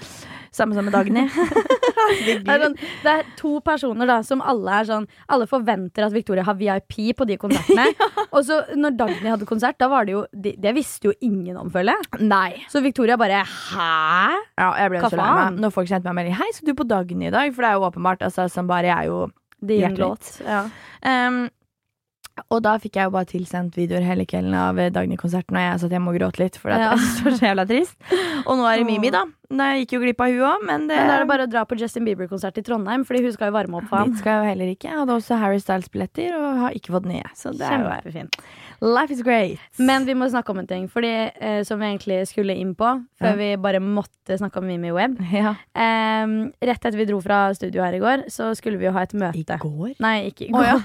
Samme 0.55 0.75
som 0.77 0.85
med 0.87 0.95
Dagny. 0.95 1.27
Det 2.07 2.47
er, 2.47 2.61
sånn, 2.61 2.75
det 3.03 3.11
er 3.11 3.25
to 3.35 3.57
personer 3.65 4.07
da 4.07 4.21
som 4.23 4.39
alle 4.45 4.77
er 4.79 4.85
sånn 4.87 5.07
Alle 5.33 5.47
forventer 5.49 6.05
at 6.05 6.13
Victoria 6.13 6.45
har 6.47 6.55
VIP 6.55 6.95
på 7.17 7.25
de 7.27 7.35
konsertene. 7.41 7.89
Og 8.35 8.45
så 8.47 8.61
når 8.79 8.95
Dagny 8.95 9.27
hadde 9.33 9.47
konsert, 9.49 9.75
da 9.81 9.89
var 9.91 10.07
det 10.07 10.15
jo 10.15 10.21
Det, 10.31 10.53
det 10.61 10.71
visste 10.77 11.09
jo 11.09 11.15
ingen 11.25 11.57
om, 11.59 11.71
føler 11.73 11.97
jeg. 11.97 12.63
Så 12.71 12.79
Victoria 12.85 13.17
bare 13.19 13.41
Hæ? 13.43 13.89
Ja, 14.55 14.69
jeg 14.83 14.93
ble 14.93 15.03
Hva 15.03 15.11
så 15.11 15.19
lei 15.19 15.27
meg 15.41 15.59
når 15.65 15.75
folk 15.75 15.91
sendte 15.91 16.13
meg 16.13 16.21
melding 16.21 16.39
Hei, 16.39 16.49
skal 16.55 16.71
du 16.71 16.77
på 16.79 16.87
Dagny 16.87 17.27
i 17.27 17.33
dag? 17.33 17.51
For 17.51 17.65
det 17.65 17.73
er 17.73 17.77
jo 17.81 17.89
åpenbart. 17.89 18.23
Altså, 18.23 18.47
jeg 18.47 18.93
er 18.93 19.05
jo 19.09 19.19
Din 19.59 19.81
Hjertelig. 19.81 20.05
låt. 20.05 20.31
Ja. 20.45 20.63
Um, 21.01 21.47
og 22.53 22.61
da 22.61 22.75
fikk 22.81 22.99
jeg 22.99 23.09
jo 23.09 23.13
bare 23.15 23.27
tilsendt 23.29 23.77
videoer 23.77 24.05
hele 24.05 24.25
kvelden 24.29 24.53
av 24.57 24.77
Dagny-konserten, 24.93 25.57
og 25.57 25.63
jeg 25.63 25.79
satt 25.81 25.95
hjemme 25.95 26.11
og 26.13 26.19
gråt 26.19 26.37
litt, 26.41 26.59
for 26.61 26.69
at 26.73 26.83
Ja. 26.83 26.91
jeg 26.93 27.07
det 27.25 27.31
er 27.33 27.37
så 27.39 27.47
jævla 27.49 27.65
trist. 27.69 27.97
Og 28.45 28.59
nå 28.59 28.67
er 28.69 28.77
det 28.77 28.85
Mimi, 28.89 29.09
da. 29.13 29.23
Jeg 29.47 29.85
gikk 29.85 29.93
jo 29.95 29.99
glipp 30.01 30.19
av 30.19 30.27
hun 30.33 30.41
òg, 30.43 30.63
men 30.67 30.87
det, 30.89 30.95
Men 30.99 31.07
da 31.07 31.13
er 31.15 31.21
det 31.23 31.27
bare 31.29 31.43
å 31.47 31.49
dra 31.49 31.61
på 31.63 31.77
Justin 31.79 32.03
Bieber-konsert 32.03 32.57
i 32.59 32.63
Trondheim, 32.67 33.05
Fordi 33.07 33.21
hun 33.23 33.31
skal 33.31 33.47
jo 33.47 33.53
varme 33.55 33.77
opp 33.79 33.85
for 33.87 34.01
ham. 34.01 34.09
Dit 34.11 34.19
skal 34.19 34.33
jeg 34.33 34.41
jo 34.43 34.49
heller 34.51 34.71
ikke. 34.73 34.89
Jeg 34.91 34.99
hadde 34.99 35.15
også 35.15 35.37
Harry 35.39 35.61
Styles-billetter, 35.63 36.33
og 36.35 36.57
har 36.65 36.75
ikke 36.75 36.91
fått 36.91 37.07
nye. 37.07 37.23
Så 37.33 37.53
det 37.55 37.63
er 37.63 37.79
jo 37.79 37.87
Kjempefint. 37.87 38.35
Life 38.83 39.09
is 39.15 39.21
great. 39.25 39.57
Men 39.79 40.03
vi 40.05 40.13
må 40.19 40.27
snakke 40.29 40.51
om 40.51 40.59
en 40.59 40.67
ting, 40.67 40.89
Fordi 40.91 41.13
eh, 41.31 41.61
som 41.63 41.79
vi 41.79 41.87
egentlig 41.87 42.19
skulle 42.27 42.53
inn 42.59 42.75
på, 42.75 42.91
før 43.21 43.31
Ja. 43.31 43.35
vi 43.39 43.47
bare 43.55 43.79
måtte 43.79 44.35
snakke 44.37 44.59
om 44.59 44.67
Mimi 44.67 44.91
Web. 44.91 45.15
Ja. 45.37 45.55
Eh, 45.73 46.27
rett 46.67 46.77
etter 46.83 46.97
vi 46.99 47.05
dro 47.07 47.21
fra 47.23 47.53
studio 47.55 47.81
her 47.87 47.93
i 47.95 47.99
går, 48.03 48.27
så 48.29 48.51
skulle 48.57 48.77
vi 48.77 48.85
jo 48.85 48.91
ha 48.91 49.01
et 49.07 49.13
I 49.15 49.17
møte. 49.23 49.57
går? 49.63 49.95
Nei, 50.03 50.29
ikke 50.29 50.49
i 50.49 50.51
går. 50.51 50.83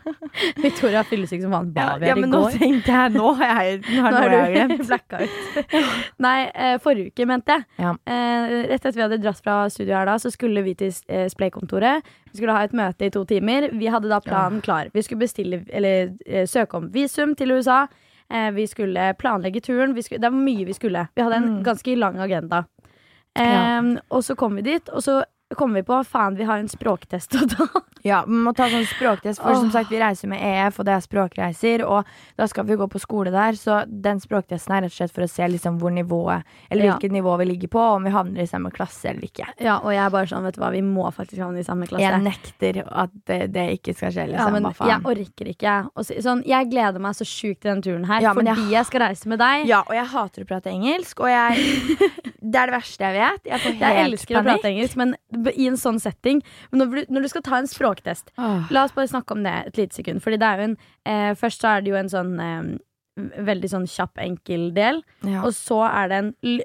Victoria 0.64 1.04
fyllesyk 1.04 1.42
som 1.44 1.52
faen. 1.52 1.72
Ja, 1.76 1.96
vi 2.00 2.08
ja, 2.08 2.16
i 2.16 2.20
men 2.24 2.30
nå 2.32 2.42
går? 2.46 2.56
tenkte 2.58 2.94
jeg 2.96 3.12
Nå 3.18 3.32
har 3.36 3.62
jeg, 3.68 3.82
nå 3.84 4.02
har 4.02 4.12
Nå 4.12 4.18
noe 4.18 4.28
jeg 4.32 4.40
er 4.40 4.48
du 4.48 4.74
glemt. 4.74 4.86
blacka 4.90 5.22
ut. 5.22 6.18
Nei, 6.24 6.38
eh, 6.54 6.76
forrige 6.82 7.12
uke, 7.12 7.26
mente 7.28 7.58
jeg. 7.58 7.68
Ja. 7.84 7.94
Eh, 8.06 8.66
rett 8.68 8.84
etter 8.86 8.92
vi 8.96 9.02
hadde 9.02 9.18
dratt 9.22 9.40
fra 9.44 9.68
studio 9.70 9.94
her 9.96 10.06
da, 10.06 10.14
så 10.18 10.30
skulle 10.32 10.62
vi 10.64 10.74
til 10.74 10.92
eh, 11.08 11.26
Splay-kontoret. 11.28 12.02
Vi 12.32 12.38
skulle 12.38 12.52
ha 12.56 12.62
et 12.64 12.72
møte 12.72 13.06
i 13.06 13.10
to 13.10 13.24
timer. 13.24 13.68
Vi 13.72 13.86
hadde 13.86 14.08
da 14.08 14.20
planen 14.20 14.60
klar. 14.64 14.88
Vi 14.94 15.02
skulle 15.02 15.20
bestille, 15.26 15.64
eller 15.70 16.14
eh, 16.26 16.46
søke 16.46 16.74
om 16.80 16.88
visum 16.94 17.34
til 17.36 17.50
USA. 17.52 17.86
Eh, 18.30 18.50
vi 18.52 18.66
skulle 18.66 19.14
planlegge 19.18 19.60
turen. 19.64 19.94
Vi 19.96 20.02
skulle, 20.02 20.20
det 20.20 20.30
var 20.32 20.38
mye 20.38 20.64
vi 20.68 20.72
skulle. 20.76 21.08
Vi 21.16 21.22
hadde 21.22 21.36
en 21.36 21.48
Mm. 21.58 21.62
ganske 21.64 21.96
lang 21.96 22.18
agenda. 22.18 22.64
Eh, 23.36 23.44
Ja. 23.44 23.80
Og 24.10 24.22
så 24.24 24.34
kom 24.36 24.56
vi 24.56 24.62
dit, 24.62 24.88
og 24.88 25.02
så 25.02 25.22
kom 25.56 25.72
vi 25.74 25.82
på 25.82 26.04
faen, 26.04 26.34
vi 26.36 26.44
har 26.44 26.58
en 26.58 26.68
språktest 26.68 27.34
å 27.34 27.46
ta. 27.48 27.68
Ja, 28.06 28.20
vi 28.28 28.36
må 28.38 28.52
ta 28.54 28.68
sånn 28.70 28.84
språktest, 28.86 29.40
for 29.42 29.50
oh. 29.50 29.58
som 29.58 29.72
sagt, 29.74 29.90
vi 29.90 29.98
reiser 29.98 30.30
med 30.30 30.38
EF, 30.38 30.76
og 30.78 30.86
det 30.86 30.92
er 30.94 31.00
språkreiser, 31.02 31.82
og 31.82 32.06
da 32.38 32.46
skal 32.48 32.64
vi 32.68 32.76
gå 32.78 32.86
på 32.88 33.00
skole 33.02 33.32
der, 33.34 33.56
så 33.58 33.80
den 33.90 34.20
språktesten 34.22 34.76
er 34.76 34.84
rett 34.86 34.94
og 34.94 34.96
slett 35.00 35.14
for 35.16 35.26
å 35.26 35.28
se 35.28 35.48
liksom 35.50 35.80
hvor 35.82 35.90
nivået, 35.92 36.46
eller 36.70 36.86
Ja. 36.86 36.92
hvilket 36.94 37.10
nivå 37.16 37.34
vi 37.42 37.48
ligger 37.50 37.72
på, 37.74 37.80
og 37.82 37.96
om 37.98 38.06
vi 38.06 38.12
havner 38.14 38.44
i 38.44 38.46
samme 38.46 38.70
klasse 38.70 39.10
eller 39.10 39.26
ikke. 39.26 39.48
Ja, 39.58 39.80
og 39.82 39.90
jeg 39.90 39.98
er 40.04 40.14
bare 40.14 40.30
sånn, 40.30 40.46
vet 40.46 40.54
du 40.54 40.60
hva, 40.62 40.70
vi 40.72 40.84
må 40.86 41.08
faktisk 41.10 41.42
havne 41.42 41.58
i 41.58 41.66
samme 41.66 41.90
klasse. 41.90 42.04
Jeg 42.06 42.22
nekter 42.22 42.80
at 42.86 43.10
det, 43.26 43.40
det 43.58 43.66
ikke 43.80 43.96
skal 43.98 44.14
skje, 44.14 44.28
Ja, 44.28 44.30
liksom. 44.36 44.52
men 44.60 44.62
Hva 44.70 44.74
faen? 44.78 44.94
jeg 44.94 45.10
orker 45.16 45.52
ikke. 45.56 45.76
å 45.98 46.06
si- 46.06 46.22
sånn, 46.22 46.46
jeg 46.46 46.70
gleder 46.70 47.02
meg 47.02 47.18
så 47.18 47.26
sjukt 47.26 47.60
til 47.66 47.72
den 47.74 47.82
turen 47.82 48.06
her, 48.06 48.22
Ja, 48.22 48.32
fordi 48.32 48.54
jeg- 48.54 48.70
jeg 48.78 48.86
skal 48.86 49.00
reise 49.08 49.26
med 49.34 49.42
deg. 49.42 49.66
Ja, 49.66 49.80
og 49.82 49.92
jeg 49.98 50.06
hater 50.06 50.46
å 50.46 50.46
prate 50.54 50.70
engelsk, 50.70 51.18
og 51.18 51.26
jeg 51.34 51.58
Det 52.48 52.54
er 52.56 52.70
det 52.70 52.74
verste 52.78 53.02
jeg 53.02 53.14
vet. 53.18 53.44
Jeg 53.50 53.60
får 53.60 53.72
helt 53.74 53.80
Jeg 53.82 54.04
elsker 54.06 54.36
å 54.38 54.42
prate 54.46 54.68
engelsk, 54.70 54.96
men 54.96 55.16
i 55.54 55.66
en 55.70 55.76
sånn 55.78 56.00
setting 56.02 56.42
men 56.72 56.80
når, 56.82 56.90
du, 56.94 57.14
når 57.14 57.22
du 57.24 57.28
skal 57.32 57.42
ta 57.46 57.58
en 57.60 57.68
språktest 57.70 58.32
oh. 58.38 58.66
La 58.74 58.84
oss 58.84 58.94
bare 58.96 59.08
snakke 59.10 59.32
om 59.36 59.42
det 59.46 59.52
et 59.68 59.76
lite 59.80 59.94
sekund. 60.00 60.22
Fordi 60.24 60.38
det 60.40 60.46
er 60.48 60.58
jo 60.62 60.66
en 60.70 60.76
eh, 61.06 61.32
Først 61.38 61.62
så 61.64 61.76
er 61.76 61.82
det 61.86 61.90
jo 61.92 61.96
en 62.00 62.10
sånn 62.12 62.34
eh, 62.42 62.68
veldig 63.18 63.68
sånn 63.72 63.86
kjapp, 63.90 64.20
enkel 64.22 64.68
del. 64.76 65.00
Ja. 65.26 65.40
Og 65.42 65.50
så 65.56 65.80
er 65.88 66.08
det 66.12 66.18
en 66.22 66.28
l- 66.46 66.62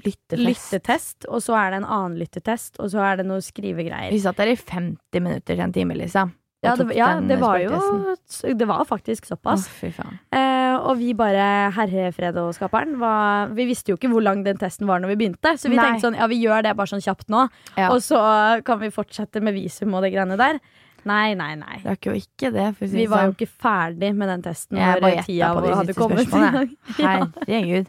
lyttetest. 0.00 0.40
Lyttetest, 0.40 1.26
og 1.28 1.42
så 1.44 1.56
er 1.60 1.74
det 1.74 1.82
en 1.82 1.88
annen 1.98 2.16
lyttetest, 2.20 2.78
og 2.80 2.88
så 2.94 3.02
er 3.04 3.18
det 3.20 3.26
noe 3.28 3.44
skrivegreier. 3.44 4.08
Vi 4.14 4.20
satt 4.24 4.38
der 4.40 4.54
i 4.54 4.56
50 4.56 5.20
minutter 5.20 5.52
til 5.52 5.60
en 5.66 5.74
time, 5.76 5.98
liksom. 6.00 6.32
Ja, 6.66 6.74
det, 6.76 6.96
ja, 6.98 7.08
det 7.20 7.38
var 7.40 7.58
jo. 7.62 8.14
Det 8.58 8.66
var 8.68 8.84
faktisk 8.88 9.26
såpass. 9.30 9.66
fy 9.80 9.90
faen. 9.94 10.18
Eh, 10.34 10.76
og 10.76 10.98
vi 11.00 11.12
bare, 11.16 11.70
herre 11.72 12.10
og 12.42 12.52
skaperen 12.54 12.98
var- 13.00 13.48
vi 13.54 13.66
visste 13.70 13.92
jo 13.92 13.96
ikke 13.96 14.10
hvor 14.12 14.22
lang 14.22 14.42
den 14.44 14.58
testen 14.58 14.86
var 14.86 15.00
når 15.00 15.14
vi 15.14 15.16
begynte. 15.24 15.54
Så 15.56 15.70
vi 15.70 15.76
Nei. 15.76 15.84
tenkte 15.84 16.06
sånn, 16.10 16.18
ja 16.18 16.26
vi 16.26 16.40
gjør 16.44 16.62
det 16.66 16.76
bare 16.76 16.86
sånn 16.90 17.02
kjapt 17.04 17.28
nå, 17.32 17.48
Ja. 17.76 17.88
og 17.90 18.02
så 18.02 18.62
kan 18.64 18.78
vi 18.80 18.90
fortsette 18.90 19.40
med 19.40 19.54
visum 19.54 19.94
og 19.94 20.02
det 20.02 20.12
greiene 20.12 20.36
der. 20.36 20.60
Nei, 21.06 21.34
nei, 21.34 21.54
nei. 21.54 21.80
Er 21.86 21.96
jo 22.02 22.12
ikke 22.18 22.50
det, 22.52 22.76
si 22.80 22.86
Vi 22.96 23.06
var 23.06 23.18
var 23.18 23.26
jo 23.26 23.32
sånn. 23.32 23.36
ikke 23.36 23.48
ferdig 23.62 24.14
med 24.16 24.28
den 24.28 24.42
testen 24.42 24.76
Jeg 24.76 25.00
når 25.00 25.24
tida 25.24 25.54
de 25.62 25.74
hadde 25.74 25.94
kommet. 25.94 26.26
Herregud. 26.98 27.86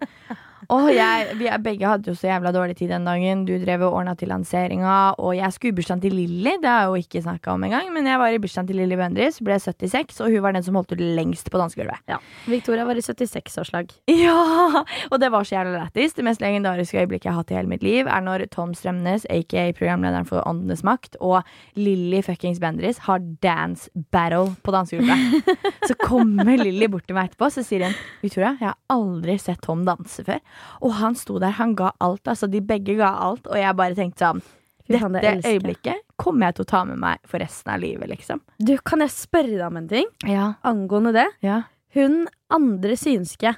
Og 0.74 0.90
jeg, 0.92 1.36
vi 1.40 1.48
begge 1.64 1.88
hadde 1.88 2.12
jo 2.12 2.16
så 2.18 2.28
jævla 2.28 2.52
dårlig 2.52 2.76
tid 2.76 2.92
den 2.92 3.06
dagen. 3.08 3.46
Du 3.48 3.54
drev 3.62 3.86
og 3.88 3.96
ordna 4.02 4.16
til 4.20 4.28
lanseringa, 4.32 5.16
og 5.16 5.32
jeg 5.38 5.56
skulle 5.56 5.72
i 5.72 5.78
bursdagen 5.78 6.02
til 6.04 6.16
Lilly. 6.18 6.58
Det 6.60 6.68
har 6.68 6.82
jeg 6.84 6.90
jo 6.92 7.04
ikke 7.06 7.22
snakka 7.24 7.54
om 7.54 7.64
engang, 7.64 7.88
men 7.96 8.10
jeg 8.10 8.20
var 8.20 8.36
i 8.36 8.42
bursdagen 8.44 8.68
til 8.68 8.80
Lilly 8.82 8.98
Bendriss, 9.00 9.40
ble 9.44 9.56
76, 9.64 10.20
og 10.26 10.34
hun 10.34 10.44
var 10.44 10.58
den 10.58 10.66
som 10.66 10.76
holdt 10.76 10.92
ut 10.92 11.04
lengst 11.04 11.48
på 11.54 11.62
dansegulvet. 11.62 12.04
Ja. 12.12 12.20
Victoria 12.52 12.84
var 12.88 13.00
i 13.00 13.06
76-årslag. 13.06 13.96
Ja! 14.12 14.36
Og 15.12 15.22
det 15.22 15.30
var 15.32 15.48
så 15.48 15.56
jævla 15.56 15.86
lættis. 15.86 16.18
Det 16.18 16.26
mest 16.28 16.42
legendariske 16.44 17.00
øyeblikket 17.00 17.30
jeg 17.30 17.34
har 17.34 17.42
hatt 17.42 17.54
i 17.54 17.58
hele 17.58 17.72
mitt 17.72 17.86
liv, 17.86 18.08
er 18.08 18.24
når 18.26 18.44
Tom 18.52 18.74
Strømnes, 18.76 19.28
aka 19.32 19.70
programlederen 19.78 20.28
for 20.28 20.44
Åndenes 20.48 20.84
makt, 20.88 21.16
og 21.24 21.48
Lilly 21.80 22.20
fuckings 22.26 22.60
Bendriss 22.64 23.06
har 23.08 23.24
dance 23.44 23.88
battle 24.12 24.52
på 24.68 24.76
dansegulvet. 24.76 25.56
så 25.88 25.96
kommer 26.04 26.60
Lilly 26.60 26.92
bort 26.92 27.08
til 27.08 27.16
meg 27.16 27.32
etterpå, 27.32 27.52
så 27.54 27.64
sier 27.64 27.88
hun 27.88 27.98
Victoria, 28.24 28.56
jeg 28.60 28.74
har 28.74 28.78
aldri 28.92 29.38
sett 29.42 29.64
Tom 29.64 29.88
danse 29.88 30.28
før. 30.28 30.44
Og 30.82 30.94
han 31.00 31.16
sto 31.16 31.40
der, 31.40 31.56
han 31.58 31.76
ga 31.76 31.92
alt. 32.04 32.28
Altså, 32.28 32.48
de 32.52 32.62
begge 32.62 32.96
ga 33.00 33.14
alt, 33.28 33.48
og 33.48 33.58
jeg 33.60 33.76
bare 33.80 33.98
tenkte 33.98 34.26
sånn 34.26 34.42
dette 34.88 35.20
det 35.20 35.32
øyeblikket 35.44 36.04
kommer 36.16 36.48
jeg 36.48 36.56
til 36.56 36.64
å 36.64 36.70
ta 36.70 36.80
med 36.88 37.00
meg 37.02 37.20
for 37.28 37.44
resten 37.44 37.74
av 37.74 37.82
livet, 37.84 38.08
liksom. 38.08 38.40
Du, 38.64 38.78
kan 38.88 39.04
jeg 39.04 39.12
spørre 39.12 39.58
deg 39.58 39.66
om 39.68 39.76
en 39.82 39.90
ting 39.92 40.08
Ja, 40.24 40.54
angående 40.64 41.12
det? 41.18 41.26
ja, 41.44 41.58
Hun 41.98 42.22
andre 42.50 42.96
synske 42.96 43.52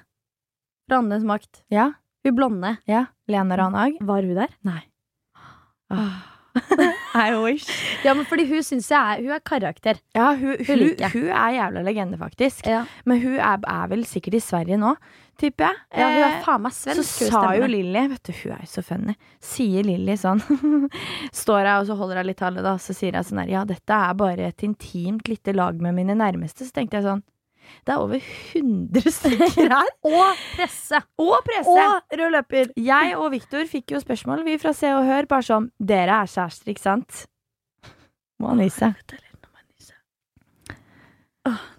fra 0.90 0.98
Andenes 1.04 1.24
makt, 1.30 1.62
ja. 1.70 1.92
hun 2.26 2.34
blonde, 2.36 2.78
ja. 2.90 3.06
Lene 3.30 3.58
Ranhag. 3.62 4.00
var 4.02 4.26
hun 4.26 4.34
der? 4.42 4.50
Nei. 4.66 4.82
Ah. 5.94 6.26
I 7.14 7.36
wish. 7.38 7.70
Ja, 8.04 8.16
men 8.18 8.26
fordi 8.26 8.48
hun 8.50 8.64
syns 8.66 8.88
jeg 8.90 8.98
er 8.98 9.22
Hun 9.22 9.36
er 9.36 9.42
karakter. 9.46 10.00
Ja, 10.18 10.32
hun, 10.34 10.58
hun, 10.66 10.82
hun, 10.82 11.04
hun 11.14 11.28
er 11.30 11.52
jævla 11.56 11.84
legende, 11.86 12.18
faktisk. 12.18 12.66
Ja, 12.68 12.84
Men 13.06 13.22
hun 13.22 13.38
er, 13.38 13.62
er 13.70 13.88
vel 13.92 14.02
sikkert 14.10 14.40
i 14.40 14.42
Sverige 14.44 14.80
nå, 14.82 14.96
tipper 15.40 15.66
jeg. 15.70 15.80
hun 15.96 16.04
er 16.04 16.26
Eh, 16.30 16.44
faen 16.46 16.62
meg 16.66 16.74
så 16.76 16.90
svensk. 16.90 17.24
Så 17.24 17.30
sa 17.34 17.42
jo. 17.58 17.68
Lilly 17.72 18.04
Vet 18.12 18.24
du, 18.30 18.32
hun 18.44 18.54
er 18.56 18.62
jo 18.66 18.70
så 18.74 18.84
funny. 18.86 19.16
Sier 19.44 19.88
Lilly 19.88 20.16
sånn 20.20 20.42
Står 21.42 21.64
jeg 21.66 21.82
og 21.82 21.88
så 21.90 21.98
holder 22.00 22.22
jeg 22.22 22.30
litt 22.30 22.40
tale, 22.42 22.64
da. 22.66 22.76
Så 22.82 22.96
sier 22.98 23.16
jeg 23.18 23.28
sånn 23.30 23.42
her 23.44 23.52
Ja, 23.54 23.66
dette 23.70 24.00
er 24.10 24.14
bare 24.20 24.48
et 24.52 24.64
intimt 24.68 25.28
lite 25.32 25.56
lag 25.56 25.80
med 25.82 25.96
mine 25.98 26.16
nærmeste. 26.20 26.68
Så 26.68 26.76
tenkte 26.76 27.00
jeg 27.00 27.08
sånn 27.08 27.24
Det 27.86 27.94
er 27.96 28.04
over 28.04 28.20
100 28.20 29.16
stykker 29.20 29.74
her. 29.76 29.92
Og 30.10 30.44
presse! 30.58 31.02
Og 31.22 31.36
presse! 31.48 31.76
Og 31.88 32.20
rød 32.22 32.36
løper! 32.38 32.72
Jeg 32.76 33.16
og 33.18 33.32
Viktor 33.36 33.66
fikk 33.70 33.96
jo 33.96 34.04
spørsmål, 34.04 34.44
vi 34.48 34.58
fra 34.62 34.74
Se 34.76 34.92
og 34.96 35.06
Hør, 35.08 35.28
bare 35.32 35.46
sånn 35.50 35.72
Dere 35.80 36.22
er 36.24 36.32
kjærester, 36.36 36.74
ikke 36.74 36.86
sant? 36.86 37.26
Må 38.40 38.54
han 38.54 38.62
nyse? 38.64 38.94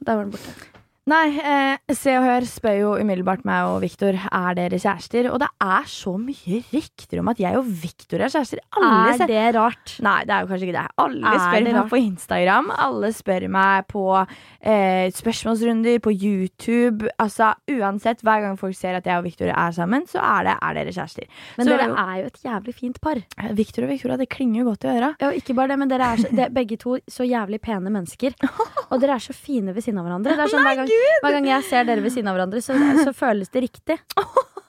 Der 0.01 0.17
var 0.17 0.25
den 0.25 0.33
borte. 0.33 0.80
Nei, 1.09 1.33
eh, 1.41 1.95
Se 1.97 2.13
og 2.19 2.27
Hør 2.27 2.45
spør 2.45 2.75
jo 2.77 2.89
umiddelbart 3.01 3.47
meg 3.49 3.71
og 3.71 3.79
Viktor 3.81 4.15
er 4.21 4.57
dere 4.59 4.77
kjærester. 4.79 5.31
Og 5.33 5.41
det 5.41 5.49
er 5.65 5.87
så 5.89 6.13
mye 6.21 6.61
rykter 6.69 7.23
om 7.23 7.31
at 7.33 7.41
jeg 7.41 7.57
og 7.57 7.71
Viktor 7.83 8.21
er 8.21 8.29
kjærester. 8.29 8.61
Alle 8.77 9.15
Er 9.17 9.31
det 9.31 9.47
rart? 9.57 9.95
Nei, 10.05 10.19
det 10.29 10.35
er 10.37 10.45
jo 10.45 10.51
kanskje 10.51 10.69
ikke 10.69 10.77
det. 10.77 10.85
Alle 11.01 11.33
Er 11.33 11.41
spør 11.41 11.65
det 11.65 11.73
meg 11.75 11.89
på 11.91 12.01
Instagram. 12.05 12.71
Alle 12.77 13.13
spør 13.17 13.47
meg 13.57 13.89
på 13.89 14.05
eh, 14.21 15.09
spørsmålsrunder 15.17 16.03
på 16.05 16.13
YouTube. 16.13 17.09
Altså, 17.19 17.55
Uansett, 17.71 18.21
hver 18.21 18.45
gang 18.45 18.61
folk 18.61 18.77
ser 18.77 19.01
at 19.01 19.09
jeg 19.09 19.17
og 19.17 19.25
Viktor 19.25 19.49
er 19.55 19.73
sammen, 19.73 20.07
så 20.07 20.21
er 20.21 20.51
det 20.51 20.57
er 20.61 20.79
dere 20.79 20.95
kjærester. 20.95 21.27
Men 21.57 21.67
Så 21.67 21.79
dere 21.81 21.89
er 22.05 22.21
jo 22.21 22.27
et 22.29 22.41
jævlig 22.45 22.77
fint 22.77 23.01
par. 23.01 23.23
Viktor 23.57 23.89
og 23.89 23.95
Victoria, 23.95 24.21
det 24.21 24.29
klinger 24.29 24.61
jo 24.63 24.69
godt 24.69 24.85
i 24.85 24.93
øra. 24.93 25.15
Ja, 25.25 25.33
ikke 25.33 25.57
bare 25.57 25.73
det, 25.73 25.81
men 25.81 25.89
dere 25.91 26.13
er, 26.13 26.23
så, 26.23 26.35
det 26.37 26.53
begge 26.55 26.77
to 26.77 26.99
så 27.09 27.25
jævlig 27.25 27.63
pene 27.65 27.89
mennesker. 27.89 28.37
Og 28.91 28.99
dere 28.99 29.15
er 29.15 29.23
så 29.23 29.33
fine 29.33 29.71
ved 29.71 29.85
siden 29.85 30.01
av 30.01 30.07
hverandre. 30.09 30.35
Det 30.35 30.43
er 30.43 30.51
sånn, 30.51 30.65
hver, 30.67 30.81
gang, 30.81 30.90
hver 31.23 31.37
gang 31.37 31.49
jeg 31.51 31.67
ser 31.69 31.87
dere 31.89 32.05
ved 32.05 32.15
siden 32.15 32.31
av 32.31 32.39
hverandre, 32.39 32.63
så, 32.65 32.77
så 33.05 33.15
føles 33.17 33.53
det 33.53 33.65
riktig. 33.67 33.99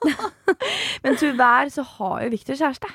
Men 1.03 1.17
tyvärr 1.17 1.69
så 1.69 1.81
har 1.81 2.23
jo 2.23 2.31
Victor 2.33 2.57
kjæreste. 2.57 2.89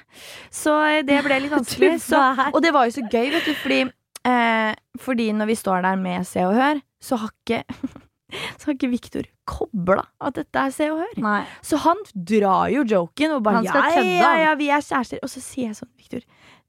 Så 0.51 0.75
eh, 0.87 1.03
det 1.07 1.21
ble 1.27 1.39
litt 1.45 1.55
vanskelig. 1.55 1.95
Så, 2.11 2.23
og 2.53 2.59
det 2.63 2.73
var 2.75 2.89
jo 2.89 2.97
så 2.99 3.05
gøy, 3.07 3.31
vet 3.35 3.47
du, 3.47 3.55
fordi, 3.61 3.79
eh, 4.27 4.73
fordi 5.03 5.31
når 5.37 5.51
vi 5.53 5.57
står 5.59 5.87
der 5.87 6.01
med 6.01 6.27
Se 6.27 6.45
og 6.47 6.57
Hør, 6.59 6.83
så 7.03 7.19
har 7.23 7.33
ikke 7.35 7.63
så 8.59 8.69
har 8.69 8.75
ikke 8.75 8.91
Victor 8.91 9.29
kobla 9.47 10.03
at 10.19 10.39
dette 10.39 10.67
er 10.67 10.75
Se 10.75 10.91
og 10.91 11.03
Hør. 11.05 11.15
Nei. 11.23 11.41
Så 11.63 11.79
han 11.87 12.03
drar 12.15 12.73
jo 12.75 12.83
joken 12.91 13.39
og 13.39 13.45
bare 13.47 13.63
ja, 13.67 13.87
ja, 13.95 14.33
ja, 14.43 14.55
vi 14.59 14.71
er 14.75 14.83
kjærester. 14.83 15.23
Og 15.23 15.31
så 15.31 15.43
sier 15.45 15.71
jeg 15.71 15.79
sånn, 15.79 15.93
Victor, 15.99 16.27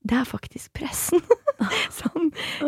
det 0.08 0.17
er 0.22 0.28
faktisk 0.30 0.74
pressen. 0.78 1.22
sånn. 2.00 2.28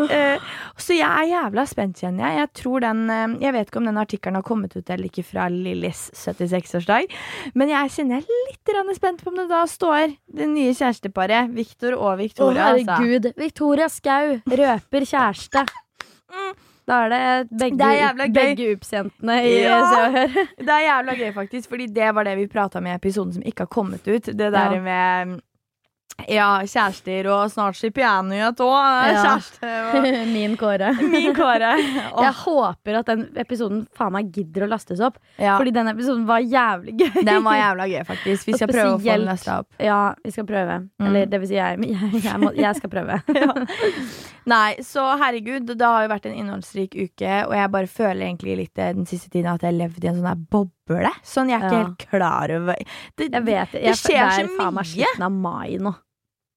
Eh, 0.10 0.42
så 0.82 0.96
jeg 0.98 1.06
er 1.06 1.28
jævla 1.30 1.66
spent, 1.70 2.00
kjenner 2.02 2.26
jeg. 2.26 2.40
Jeg 2.42 2.52
tror 2.58 2.82
den 2.82 3.04
eh, 3.14 3.36
Jeg 3.46 3.54
vet 3.54 3.70
ikke 3.70 3.82
om 3.84 3.90
den 3.90 4.00
artikkelen 4.02 4.40
har 4.40 4.46
kommet 4.48 4.74
ut 4.78 4.90
eller 4.90 5.10
ikke 5.10 5.26
fra 5.28 5.46
Lillys 5.54 6.08
76-årsdag, 6.18 7.12
men 7.60 7.74
jeg 7.74 7.94
kjenner 7.94 8.20
jeg 8.20 8.26
er 8.26 8.88
litt 8.90 8.98
spent 8.98 9.22
på 9.24 9.32
om 9.32 9.38
det 9.38 9.46
da 9.52 9.62
står 9.70 10.16
det 10.40 10.48
nye 10.50 10.74
kjæresteparet, 10.74 11.52
Victor 11.54 11.96
og 11.98 12.18
Victoria. 12.20 12.72
Å, 12.72 12.80
herregud. 12.80 13.30
altså. 13.30 13.44
Victoria 13.44 13.90
Skau 13.92 14.40
røper 14.50 15.06
kjæreste. 15.08 15.66
Da 16.90 17.04
er 17.06 17.12
det 17.14 17.58
begge, 17.60 17.78
Det 17.78 17.90
er 18.02 18.32
begge 18.34 18.72
Ups-jentene 18.74 19.36
i 19.46 19.52
Ja. 19.62 19.78
Se 19.86 20.00
og 20.08 20.16
Hør. 20.18 20.48
Det 20.58 20.74
er 20.74 20.86
jævla 20.88 21.16
gøy, 21.20 21.30
faktisk, 21.36 21.70
fordi 21.70 21.86
det 21.94 22.10
var 22.18 22.26
det 22.26 22.34
vi 22.40 22.48
prata 22.50 22.82
om 22.82 22.88
i 22.90 22.96
episoden 22.96 23.36
som 23.38 23.46
ikke 23.46 23.68
har 23.68 23.72
kommet 23.74 24.08
ut. 24.08 24.26
Det 24.26 24.50
der 24.50 24.74
Ja. 24.74 24.82
med 24.82 25.42
ja, 26.28 26.48
kjærester 26.68 27.28
og 27.32 27.52
snart 27.54 27.78
slipper 27.80 28.04
jeg 28.04 28.26
nyhet 28.28 28.62
òg. 28.64 28.76
Ja. 28.76 29.22
Kjæreste 29.24 29.70
og 29.94 30.08
Min 30.34 30.56
Kåre. 30.60 30.92
min 31.00 31.36
Kåre. 31.38 31.72
Og... 32.16 32.24
Jeg 32.26 32.34
håper 32.42 33.00
at 33.00 33.12
den 33.12 33.24
episoden 33.40 33.84
faen 33.96 34.14
meg 34.16 34.32
gidder 34.36 34.66
å 34.66 34.70
lastes 34.72 35.02
opp. 35.06 35.20
ja. 35.38 35.56
Fordi 35.60 35.74
den 35.76 35.92
episoden 35.92 36.26
var 36.28 36.44
jævlig 36.44 36.96
gøy. 37.00 37.22
Den 37.28 37.44
var 37.46 37.60
jævla 37.60 37.88
gøy, 37.92 38.02
faktisk. 38.12 38.50
Vi 38.50 38.58
skal 38.58 38.72
prøve 38.72 38.96
å 38.96 39.00
få 39.00 39.12
den 39.12 39.28
lasta 39.28 39.60
opp. 39.64 39.70
Ja, 39.84 40.02
vi 40.24 40.34
skal 40.36 40.48
prøve. 40.50 40.82
Mm. 41.00 41.08
Eller 41.08 41.30
det 41.32 41.42
vil 41.44 41.52
si 41.52 41.60
jeg. 41.60 41.80
Jeg, 41.90 42.12
jeg, 42.26 42.42
må, 42.42 42.52
jeg 42.58 42.80
skal 42.80 42.94
prøve. 42.94 43.20
Nei, 44.50 44.80
så 44.86 45.06
herregud, 45.22 45.70
det 45.70 45.86
har 45.86 46.06
jo 46.06 46.12
vært 46.12 46.28
en 46.30 46.38
innholdsrik 46.42 46.98
uke, 46.98 47.34
og 47.46 47.54
jeg 47.58 47.72
bare 47.76 47.92
føler 47.92 48.26
egentlig 48.26 48.58
litt 48.64 48.82
eh, 48.82 48.94
den 48.98 49.08
siste 49.10 49.30
tiden 49.30 49.52
at 49.54 49.64
jeg 49.64 49.74
har 49.74 49.80
levd 49.84 50.04
i 50.04 50.12
en 50.12 50.20
sånn 50.20 50.30
der 50.32 50.44
boble. 50.50 50.74
Sånn, 51.24 51.50
jeg 51.50 51.62
er 51.62 51.66
ikke 51.70 51.72
Ja. 51.78 51.84
helt 51.86 51.98
klar 52.10 52.52
over 52.56 52.76
det, 53.18 53.32
Jeg 53.32 53.44
vet 53.46 53.72
Det 53.72 53.96
skjer 53.96 54.38
det 54.38 54.50
så 54.50 54.72
meg 54.72 54.74
mye. 54.74 54.84
slutten 54.84 55.24
av 55.24 55.32
mai 55.32 55.78
nå. 55.78 55.96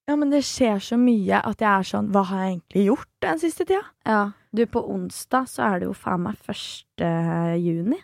Ja, 0.09 0.17
men 0.17 0.31
det 0.31 0.43
skjer 0.43 0.81
så 0.83 0.97
mye 0.99 1.41
at 1.45 1.59
jeg 1.59 1.69
er 1.69 1.83
sånn 1.87 2.11
Hva 2.11 2.25
har 2.25 2.39
jeg 2.47 2.57
egentlig 2.61 2.87
gjort 2.89 3.09
den 3.21 3.39
siste 3.39 3.65
tida? 3.65 3.85
Ja. 4.05 4.33
Du, 4.55 4.67
på 4.67 4.83
onsdag 4.91 5.47
så 5.49 5.63
er 5.75 5.79
det 5.81 5.87
jo 5.87 5.93
faen 5.95 6.21
meg 6.25 6.37
1. 6.49 7.63
juni. 7.63 7.99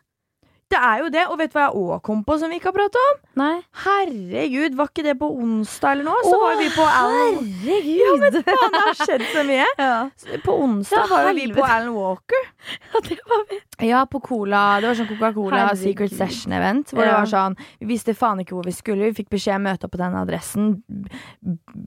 Det 0.69 0.77
er 0.77 0.99
jo 1.01 1.09
det, 1.09 1.23
og 1.33 1.39
vet 1.41 1.53
du 1.53 1.57
hva 1.57 1.63
jeg 1.65 1.81
òg 1.81 2.01
kom 2.05 2.19
på 2.27 2.35
som 2.41 2.51
vi 2.53 2.59
ikke 2.59 2.69
har 2.69 2.75
prata 2.77 3.01
om? 3.11 3.21
Nei. 3.41 3.55
Herregud, 3.87 4.75
var 4.77 4.91
ikke 4.91 5.05
det 5.07 5.15
på 5.21 5.31
onsdag 5.41 5.95
eller 5.95 6.09
noe? 6.11 6.25
Så 6.27 6.35
Åh, 6.35 6.43
var 6.43 6.59
vi 6.61 6.67
på 6.75 6.85
Alan 6.85 7.39
Herregud! 7.63 8.37
Faen, 8.49 8.75
det 8.75 8.83
har 8.85 8.99
skjedd 8.99 9.25
så 9.33 9.45
mye. 9.49 9.69
ja. 9.87 9.97
På 10.45 10.59
onsdag 10.67 11.01
Ja, 11.01 11.07
var 11.15 11.31
jo 11.31 11.35
vi 11.39 11.47
på 11.57 11.65
Alan 11.65 11.95
Walker. 11.97 12.45
ja, 12.93 13.03
det 13.09 13.19
var 13.33 13.47
vi. 13.49 13.61
Ja, 13.89 14.03
på 14.13 14.21
Cola. 14.29 14.63
Det 14.83 14.91
var 14.91 14.99
sånn 15.01 15.11
Coca-Cola 15.15 15.65
Secret 15.79 16.17
Session-event. 16.19 16.93
Hvor 16.93 17.07
det 17.07 17.15
var 17.17 17.31
sånn 17.33 17.57
Vi 17.81 17.89
visste 17.95 18.17
faen 18.19 18.43
ikke 18.45 18.59
hvor 18.59 18.69
vi 18.69 18.77
skulle. 18.77 19.09
Vi 19.09 19.23
fikk 19.23 19.33
beskjed 19.39 19.57
om 19.57 19.65
å 19.65 19.71
møte 19.71 19.89
opp 19.89 19.97
på 19.97 20.03
den 20.03 20.19
adressen. 20.21 20.75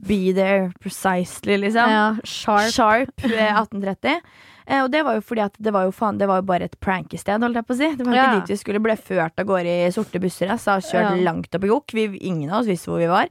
Be 0.08 0.22
there 0.34 0.72
precisely, 0.82 1.60
liksom. 1.68 1.92
Ja, 1.92 2.06
sharp. 2.26 2.72
Sharp 2.74 3.28
eh, 3.30 3.52
1830. 3.62 4.18
Eh, 4.72 4.80
og 4.80 4.88
det 4.94 5.02
var 5.04 5.18
jo 5.18 5.22
fordi 5.26 5.42
at 5.44 5.56
det 5.60 5.72
var 5.74 5.84
jo, 5.84 5.92
faen, 5.92 6.16
det 6.18 6.26
var 6.30 6.38
jo 6.40 6.46
bare 6.48 6.64
et 6.70 6.76
prankested, 6.80 7.42
holdt 7.44 7.58
jeg 7.60 7.66
på 7.68 7.74
å 7.74 7.80
si. 7.82 7.88
Det 7.98 8.06
var 8.06 8.14
ikke 8.16 8.22
Ja. 8.30 8.38
dit 8.40 8.52
vi 8.54 8.56
skulle. 8.56 8.80
Ble 8.80 8.96
ført 8.96 9.42
av 9.42 9.44
gårde 9.50 9.74
i 9.86 9.90
sorte 9.92 10.20
busser. 10.22 10.48
Altså, 10.54 10.78
kjørt 10.80 11.10
Ja. 11.12 11.24
langt 11.28 11.54
opp 11.54 11.64
i 11.64 11.68
gokk. 11.68 11.92
Ingen 12.22 12.48
av 12.50 12.60
oss 12.62 12.66
visste 12.70 12.88
hvor 12.88 12.98
vi 13.02 13.10
var. 13.10 13.28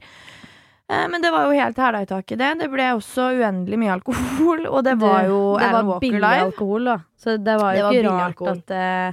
Eh, 0.90 1.06
men 1.08 1.22
det 1.22 1.30
var 1.32 1.46
jo 1.48 1.58
helt 1.58 1.76
hæla 1.76 2.02
i 2.02 2.06
taket, 2.06 2.38
det. 2.38 2.58
Det 2.60 2.70
ble 2.70 2.82
også 2.94 3.30
uendelig 3.40 3.78
mye 3.78 3.92
alkohol. 3.98 4.66
Og 4.68 4.84
det 4.84 4.98
var 5.00 5.24
jo 5.24 5.56
det 5.58 5.64
Alan 5.70 5.86
var 5.86 6.00
billig 6.00 6.20
live. 6.20 6.46
alkohol, 6.52 6.84
da. 6.84 6.98
Så 7.18 7.36
det 7.42 7.58
var 7.60 7.74
jo 7.76 7.90
det 7.90 7.98
ikke 8.04 8.10
var 8.10 8.18
rart 8.20 8.30
alkohol. 8.36 8.58
at 8.58 8.70
eh, 8.70 9.12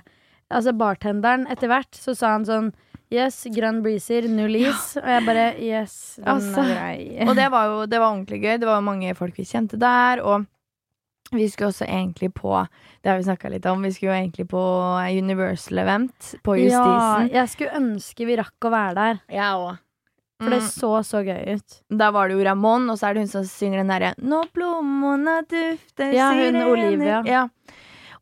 Altså, 0.51 0.71
bartenderen 0.73 1.45
etter 1.47 1.67
hvert 1.69 1.91
så 1.93 2.15
sa 2.17 2.31
han 2.33 2.43
sånn 2.45 2.73
Yes, 3.11 3.43
grønn 3.49 3.81
breezer, 3.81 4.27
null 4.29 4.55
is. 4.55 4.97
Og 4.97 5.05
jeg 5.05 5.25
bare 5.25 5.55
Yes, 5.59 6.15
den 6.17 6.25
Altså, 6.25 6.59
er 6.61 6.75
grei. 6.75 7.27
Og 7.27 7.35
det 7.35 7.49
var 7.51 7.65
jo 7.65 7.85
det 7.87 7.99
var 7.99 8.13
ordentlig 8.13 8.41
gøy. 8.43 8.59
Det 8.59 8.65
var 8.69 8.75
jo 8.81 8.85
mange 8.85 9.15
folk 9.15 9.35
vi 9.35 9.43
kjente 9.45 9.79
der. 9.79 10.21
Og 10.21 10.45
Vi 11.31 11.49
skulle 11.49 11.69
også 11.69 11.85
egentlig 11.85 12.31
på 12.33 12.55
Det 13.03 13.11
har 13.11 13.19
vi 13.19 13.27
snakka 13.27 13.51
litt 13.53 13.65
om. 13.69 13.83
Vi 13.85 13.91
skulle 13.93 14.11
jo 14.11 14.17
egentlig 14.17 14.47
på 14.49 14.63
Universal 15.17 15.83
Event 15.83 16.31
på 16.43 16.55
Justisen. 16.57 17.29
Ja, 17.29 17.41
jeg 17.41 17.51
skulle 17.53 17.77
ønske 17.77 18.25
vi 18.25 18.39
rakk 18.39 18.67
å 18.67 18.73
være 18.73 18.95
der. 18.97 19.21
Ja, 19.33 19.51
også. 19.57 19.77
For 20.39 20.55
det 20.55 20.61
så 20.71 20.89
så 21.03 21.19
gøy 21.27 21.57
ut. 21.59 21.79
Da 21.99 22.13
var 22.15 22.29
det 22.29 22.37
jo 22.37 22.43
Ramón, 22.47 22.87
og 22.87 22.95
så 22.99 23.09
er 23.09 23.17
det 23.17 23.25
hun 23.25 23.31
som 23.31 23.43
synger 23.43 23.81
den 23.81 23.89
derre 23.91 24.13
Nå 24.23 24.45
plommona 24.55 25.41
dufter 25.43 26.13
Ja, 26.15 26.29
hun 26.31 26.45
sirener». 26.45 26.69
Olivia. 26.71 27.17
Ja. 27.27 27.41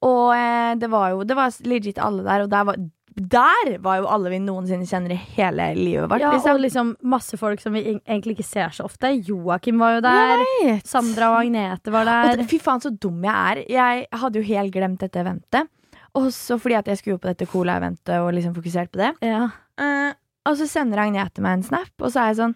Og 0.01 0.33
eh, 0.33 0.73
det 0.81 0.89
var 0.89 1.11
jo 1.13 1.23
Det 1.29 1.37
var 1.37 1.53
legit 1.69 2.01
alle 2.01 2.25
der, 2.25 2.45
og 2.45 2.49
der 2.49 2.65
var, 2.71 2.79
der 3.17 3.77
var 3.81 3.97
jo 3.97 4.09
alle 4.13 4.29
vi 4.29 4.37
noensinne 4.45 4.85
kjenner 4.85 5.15
i 5.15 5.19
hele 5.37 5.71
livet 5.77 6.05
vårt. 6.11 6.21
Ja, 6.21 6.33
liksom. 6.35 6.53
og 6.53 6.61
liksom 6.61 6.91
masse 7.09 7.39
folk 7.39 7.61
som 7.63 7.73
vi 7.73 7.81
egentlig 7.97 8.35
ikke 8.37 8.45
ser 8.45 8.75
så 8.75 8.85
ofte. 8.85 9.09
Joakim 9.25 9.81
var 9.81 9.95
jo 9.97 10.03
der. 10.05 10.43
Sandra 10.85 11.31
og 11.33 11.39
Agnete 11.41 11.93
var 11.93 12.05
Og 12.05 12.11
der. 12.11 12.43
det, 12.43 12.45
fy 12.51 12.59
faen, 12.61 12.83
så 12.83 12.91
dum 12.93 13.25
jeg 13.25 13.33
er. 13.33 13.63
Jeg 13.73 14.05
hadde 14.21 14.37
jo 14.37 14.45
helt 14.51 14.75
glemt 14.75 15.01
dette 15.01 15.23
eventet. 15.23 15.71
Også 16.17 16.59
fordi 16.61 16.77
at 16.77 16.87
jeg 16.89 16.99
skulle 16.99 17.17
jo 17.17 17.23
på 17.23 17.31
dette 17.31 17.49
Cola-eventet 17.49 18.21
og 18.21 18.31
liksom 18.37 18.53
fokusert 18.57 18.93
på 18.93 19.01
det. 19.01 19.11
Ja. 19.25 19.47
Uh, 19.81 20.13
og 20.47 20.55
så 20.61 20.67
sender 20.69 21.01
Agnete 21.03 21.41
meg 21.43 21.57
en 21.57 21.65
snap, 21.65 21.91
og 21.99 22.13
så 22.13 22.21
er 22.21 22.29
jeg 22.31 22.37
sånn 22.37 22.53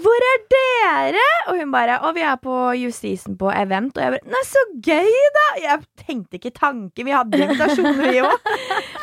Hvor 0.00 0.24
er 0.30 0.46
dere? 0.54 1.26
Og 1.50 1.58
hun 1.60 1.74
bare 1.74 1.98
Å, 2.00 2.14
vi 2.16 2.22
er 2.24 2.38
på 2.40 2.54
Justisen 2.80 3.36
på 3.40 3.50
event. 3.52 3.98
Og 3.98 4.02
jeg 4.02 4.14
bare 4.14 4.32
Nei, 4.32 4.44
så 4.48 4.62
gøy, 4.78 5.18
da! 5.36 5.44
Jeg 5.66 6.06
tenkte 6.06 6.40
ikke 6.40 6.54
tanke. 6.56 7.04
Vi 7.04 7.14
hadde 7.14 7.42
invitasjoner, 7.44 8.14
vi 8.14 8.24
òg. 8.24 8.48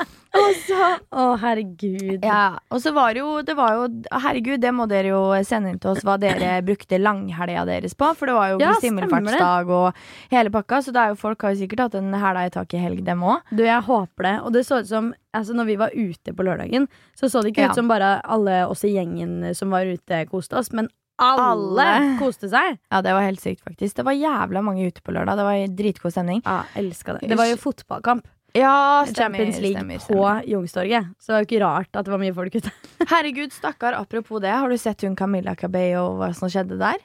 og 0.38 0.52
så 0.64 0.78
Å, 1.12 1.24
herregud. 1.42 2.24
Ja. 2.24 2.58
Og 2.72 2.80
så 2.84 2.94
var 2.96 3.18
jo 3.20 3.42
Det 3.44 3.56
var 3.58 3.74
jo 3.76 3.88
Herregud, 4.24 4.62
det 4.64 4.72
må 4.76 4.86
dere 4.88 5.12
jo 5.12 5.20
sende 5.48 5.74
inn 5.74 5.80
til 5.84 5.92
oss 5.92 6.06
hva 6.08 6.16
dere 6.22 6.62
brukte 6.68 7.00
langhelga 7.02 7.66
deres 7.68 7.96
på. 8.00 8.12
For 8.16 8.32
det 8.32 8.36
var 8.38 8.54
jo 8.54 8.62
Ja, 8.64 8.72
himmelfartsdag 8.84 9.74
og 9.76 10.00
hele 10.32 10.54
pakka. 10.54 10.80
Så 10.86 10.94
det 10.96 11.04
jo 11.12 11.20
folk 11.20 11.44
har 11.44 11.52
jo 11.56 11.62
sikkert 11.64 11.84
hatt 11.88 12.00
en 12.00 12.14
hæla 12.16 12.46
i 12.48 12.54
taket 12.54 12.80
i 12.80 12.84
helg, 12.86 13.04
dem 13.08 13.26
òg. 13.28 13.44
Du, 13.52 13.66
jeg 13.68 13.84
håper 13.90 14.30
det. 14.30 14.36
Og 14.46 14.56
det 14.56 14.64
så 14.70 14.80
ut 14.82 14.88
som 14.88 15.12
altså, 15.36 15.54
Når 15.58 15.66
vi 15.74 15.76
var 15.84 15.92
ute 15.98 16.34
på 16.38 16.48
lørdagen, 16.48 16.88
så 17.20 17.28
så 17.32 17.44
det 17.44 17.52
ikke 17.54 17.68
Ja. 17.68 17.76
ut 17.76 17.82
som 17.82 17.92
bare 17.92 18.22
alle 18.24 18.62
oss 18.72 18.84
i 18.88 18.96
gjengen 18.96 19.54
som 19.56 19.70
var 19.76 19.84
ute, 19.86 20.26
koste 20.32 20.56
oss. 20.60 20.72
Men 20.72 20.88
alle, 21.22 21.44
Alle. 21.54 22.18
koste 22.18 22.48
seg. 22.50 22.80
Ja, 22.90 23.02
det 23.06 23.12
var 23.14 23.22
helt 23.22 23.40
sykt, 23.44 23.62
faktisk. 23.68 23.94
Det 24.00 24.06
var 24.08 24.16
jævla 24.18 24.64
mange 24.66 24.88
ute 24.88 25.04
på 25.06 25.14
lørdag. 25.14 25.38
Det 25.38 25.44
var 25.46 25.76
dritgod 25.78 26.16
stemning. 26.16 26.40
Ja, 26.48 26.64
elska 26.80 27.20
det. 27.20 27.28
Det 27.30 27.38
var 27.38 27.46
jo 27.52 27.60
fotballkamp. 27.62 28.26
Ja, 28.58 29.06
Champions 29.16 29.60
League 29.64 30.00
på 30.08 30.42
Youngstorget. 30.46 31.14
Så 31.20 31.32
det 31.32 31.36
var 31.36 31.44
jo 31.44 31.48
ikke 31.48 31.64
rart 31.64 31.96
at 31.96 32.08
det 32.08 32.14
var 32.14 32.22
mye 32.22 32.36
folk 32.36 32.58
ute. 32.60 32.72
Herregud, 33.12 33.54
stakkar. 33.56 33.96
Apropos 33.96 34.42
det, 34.44 34.52
har 34.52 34.70
du 34.70 34.78
sett 34.78 35.06
hun 35.08 35.16
Camilla 35.16 35.56
Cabello 35.56 36.10
og 36.10 36.20
hva 36.20 36.32
som 36.36 36.52
skjedde 36.52 36.80
der? 36.82 37.00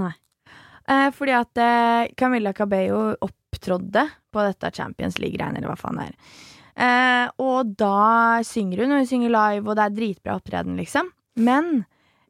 Nei. 0.00 0.12
Eh, 0.90 1.08
fordi 1.14 1.36
at 1.36 1.62
eh, 1.62 2.12
Camilla 2.18 2.52
Cabello 2.56 3.12
opptrådde 3.24 4.04
på 4.32 4.44
dette 4.48 4.72
Champions 4.76 5.20
League-greiene, 5.22 5.60
eller 5.60 5.72
hva 5.72 5.78
faen 5.80 6.00
det 6.00 6.10
er. 6.10 6.18
Eh, 6.72 7.26
og 7.44 7.72
da 7.78 8.42
synger 8.46 8.84
hun, 8.84 8.92
og 8.92 9.02
hun 9.02 9.08
synger 9.08 9.32
live, 9.32 9.64
og 9.66 9.78
det 9.78 9.86
er 9.86 9.96
dritbra 9.96 10.36
opptreden, 10.40 10.76
liksom. 10.80 11.08
Men 11.40 11.84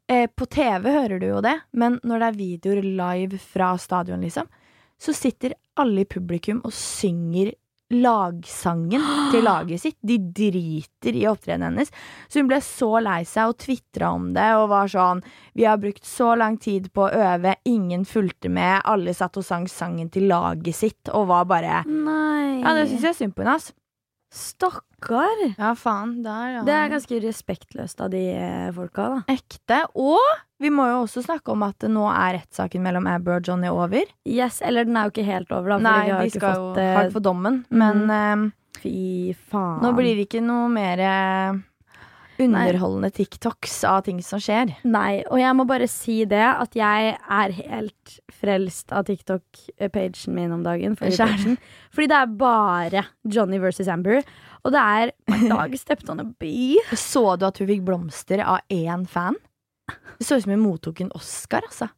eh, 0.07 0.29
på 0.31 0.47
TV 0.51 0.87
hører 0.91 1.19
du 1.19 1.27
jo 1.29 1.43
det, 1.43 1.57
men 1.75 1.99
når 2.03 2.21
det 2.21 2.29
er 2.29 2.39
videoer 2.39 2.87
live 3.03 3.39
fra 3.43 3.73
stadion, 3.81 4.23
liksom, 4.23 4.47
så 5.03 5.15
sitter 5.15 5.57
alle 5.79 6.03
i 6.03 6.07
publikum 6.07 6.61
og 6.63 6.71
synger 6.75 7.51
lagsangen 7.97 9.03
til 9.33 9.45
laget 9.49 9.83
sitt. 9.83 9.97
De 10.01 10.17
driter 10.17 11.17
i 11.19 11.27
opptredenen 11.29 11.73
hennes. 11.73 11.93
Så 12.27 12.41
hun 12.41 12.49
ble 12.51 12.61
så 12.63 12.91
lei 13.03 13.21
seg 13.29 13.53
og 13.53 13.59
tvitra 13.63 14.13
om 14.15 14.31
det 14.35 14.49
og 14.57 14.69
var 14.73 14.91
sånn 14.91 15.23
Vi 15.53 15.67
har 15.67 15.79
brukt 15.81 16.05
så 16.07 16.33
lang 16.39 16.57
tid 16.61 16.89
på 16.93 17.05
å 17.07 17.13
øve, 17.13 17.55
ingen 17.69 18.05
fulgte 18.05 18.49
med, 18.49 18.81
alle 18.85 19.13
satt 19.15 19.37
og 19.37 19.45
sang 19.45 19.67
sangen 19.69 20.09
til 20.13 20.27
laget 20.31 20.75
sitt 20.77 21.13
og 21.13 21.29
var 21.31 21.47
bare 21.49 21.83
Nei. 21.87 22.61
Ja, 22.63 22.73
det 22.77 22.89
syns 22.89 23.07
jeg 23.09 23.19
synd 23.19 23.35
på 23.35 23.43
henne, 23.43 23.57
ass. 23.59 23.71
Stakkar. 24.33 25.41
Ja, 25.57 25.75
faen. 25.77 26.15
Der, 26.25 26.47
ja. 26.55 26.63
Det 26.65 26.73
er 26.73 26.89
ganske 26.89 27.19
respektløst 27.21 28.01
av 28.01 28.09
de 28.13 28.21
eh, 28.33 28.71
folka, 28.73 29.05
da. 29.13 29.19
ekte. 29.33 29.77
Og 29.99 30.23
vi 30.63 30.71
må 30.73 30.87
jo 30.89 31.03
også 31.03 31.21
snakke 31.25 31.53
om 31.53 31.65
at 31.67 31.85
nå 31.91 32.07
er 32.09 32.39
rettssaken 32.39 32.81
mellom 32.81 33.07
Amber 33.11 33.37
og 33.37 33.47
Johnny 33.49 33.69
over. 33.69 34.09
Yes, 34.25 34.61
Eller 34.65 34.87
den 34.89 34.97
er 34.97 35.09
jo 35.09 35.13
ikke 35.13 35.27
helt 35.27 35.53
over, 35.53 35.75
da. 35.75 35.79
Nei, 35.85 35.99
vi 36.07 36.15
har 36.15 36.23
de 36.25 36.31
ikke 36.31 36.41
skal 36.41 36.57
fått 36.63 36.81
jo 36.81 36.89
hardt 36.97 37.13
for 37.17 37.27
dommen, 37.29 37.61
men 37.69 38.03
eh, 38.09 38.49
Fy 38.83 38.95
faen. 39.51 39.83
nå 39.85 39.93
blir 39.95 40.17
det 40.17 40.25
ikke 40.27 40.41
noe 40.43 40.65
mer 40.73 41.03
eh, 41.05 41.61
underholdende 42.49 43.09
TikToks 43.15 43.75
av 43.89 44.01
ting 44.07 44.19
som 44.25 44.41
skjer. 44.43 44.73
Nei, 44.83 45.23
og 45.31 45.39
jeg 45.39 45.55
må 45.57 45.65
bare 45.69 45.87
si 45.91 46.23
det 46.29 46.43
at 46.43 46.75
jeg 46.77 47.13
er 47.17 47.55
helt 47.59 48.15
frelst 48.33 48.91
av 48.91 49.05
TikTok-pagen 49.07 50.35
min 50.35 50.51
om 50.55 50.63
dagen. 50.65 50.97
For 50.99 51.07
fordi 51.93 52.09
det 52.11 52.19
er 52.19 52.35
bare 52.39 53.05
Johnny 53.23 53.59
versus 53.63 53.87
Amber. 53.87 54.21
Og 54.63 54.71
det 54.75 54.83
er 54.83 55.11
My 55.31 55.41
dog 55.49 55.75
stepped 55.79 56.09
on 56.09 56.23
a 56.23 56.27
bee. 56.39 56.79
Så 56.95 57.35
du 57.37 57.47
at 57.47 57.59
hun 57.59 57.69
fikk 57.69 57.83
blomster 57.87 58.43
av 58.45 58.61
én 58.73 59.07
fan? 59.07 59.35
Det 60.17 60.25
så 60.27 60.37
ut 60.37 60.45
som 60.45 60.53
hun 60.53 60.63
mottok 60.63 61.01
en 61.03 61.11
Oscar, 61.17 61.65
altså. 61.67 61.89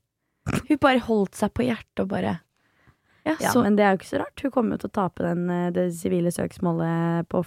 Hun 0.70 0.78
bare 0.82 1.02
holdt 1.06 1.38
seg 1.38 1.54
på 1.54 1.66
hjertet 1.66 2.02
og 2.04 2.10
bare 2.10 2.40
Ja, 3.26 3.36
Ja, 3.42 3.52
Men 3.58 3.78
det 3.78 3.86
er 3.86 3.94
jo 3.94 4.00
ikke 4.02 4.10
så 4.12 4.22
rart. 4.22 4.42
Hun 4.42 4.52
kommer 4.54 4.76
jo 4.76 4.84
til 4.84 4.92
å 4.92 4.98
tape 4.98 5.26
den, 5.26 5.50
eh, 5.50 5.72
det 5.74 5.88
sivile 5.98 6.30
søksmålet 6.34 7.26
på 7.30 7.42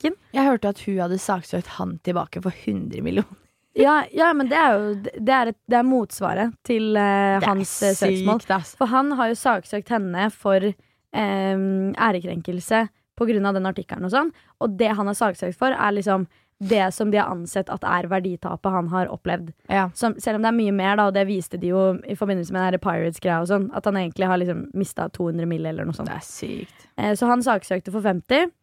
flekk. 0.00 0.18
Jeg 0.34 0.44
hørte 0.48 0.74
at 0.74 0.82
hun 0.86 1.00
hadde 1.00 1.18
saksøkt 1.22 1.74
han 1.78 1.98
tilbake 2.06 2.42
for 2.44 2.52
100 2.64 3.02
millioner. 3.02 3.40
Ja, 3.74 4.04
ja, 4.14 4.28
men 4.32 4.48
det 4.48 4.54
er 4.54 4.74
jo 4.76 4.90
det 5.02 5.32
er, 5.34 5.50
et, 5.50 5.58
det 5.66 5.78
er 5.80 5.86
motsvaret 5.86 6.52
til 6.66 6.92
Det 6.94 7.02
er 7.02 7.42
hans 7.42 7.72
eh, 7.82 7.96
søksmål. 7.98 8.38
sykt, 8.44 8.52
ass. 8.54 8.76
For 8.78 8.86
han 8.86 9.10
har 9.18 9.32
jo 9.32 9.38
saksøkt 9.40 9.90
henne 9.90 10.28
for 10.30 10.62
um, 10.62 11.90
ærekrenkelse 11.98 12.84
på 13.18 13.26
grunn 13.26 13.46
av 13.46 13.58
den 13.58 13.66
artikkelen 13.66 14.06
og 14.06 14.14
sånn. 14.14 14.30
Og 14.62 14.78
det 14.78 14.92
han 14.94 15.10
har 15.10 15.18
saksøkt 15.18 15.58
for, 15.58 15.74
er 15.74 15.94
liksom 15.94 16.28
det 16.62 16.94
som 16.94 17.10
de 17.10 17.18
har 17.18 17.30
ansett 17.34 17.70
at 17.70 17.82
er 17.82 18.06
verditapet 18.08 18.72
han 18.72 18.88
har 18.92 19.10
opplevd. 19.12 19.50
Ja. 19.66 19.88
Som, 19.94 20.14
selv 20.22 20.38
om 20.38 20.46
det 20.46 20.52
er 20.52 20.58
mye 20.58 20.74
mer, 20.74 20.96
da, 20.96 21.08
og 21.10 21.16
det 21.16 21.26
viste 21.28 21.58
de 21.60 21.72
jo 21.72 21.84
i 22.06 22.16
forbindelse 22.18 22.54
med 22.54 22.78
Pirates-greia 22.82 23.42
og 23.42 23.50
sånn, 23.50 23.68
at 23.74 23.86
han 23.90 23.98
egentlig 24.00 24.30
har 24.30 24.40
liksom 24.40 24.68
mista 24.78 25.08
200 25.10 25.50
mill. 25.50 25.66
eller 25.66 25.88
noe 25.88 25.96
sånt. 25.96 26.10
Det 26.10 26.20
er 26.22 26.28
sykt. 26.28 26.86
Eh, 26.96 27.14
så 27.18 27.26
han 27.30 27.42
saksøkte 27.42 27.94
for 27.94 28.06
50. 28.06 28.54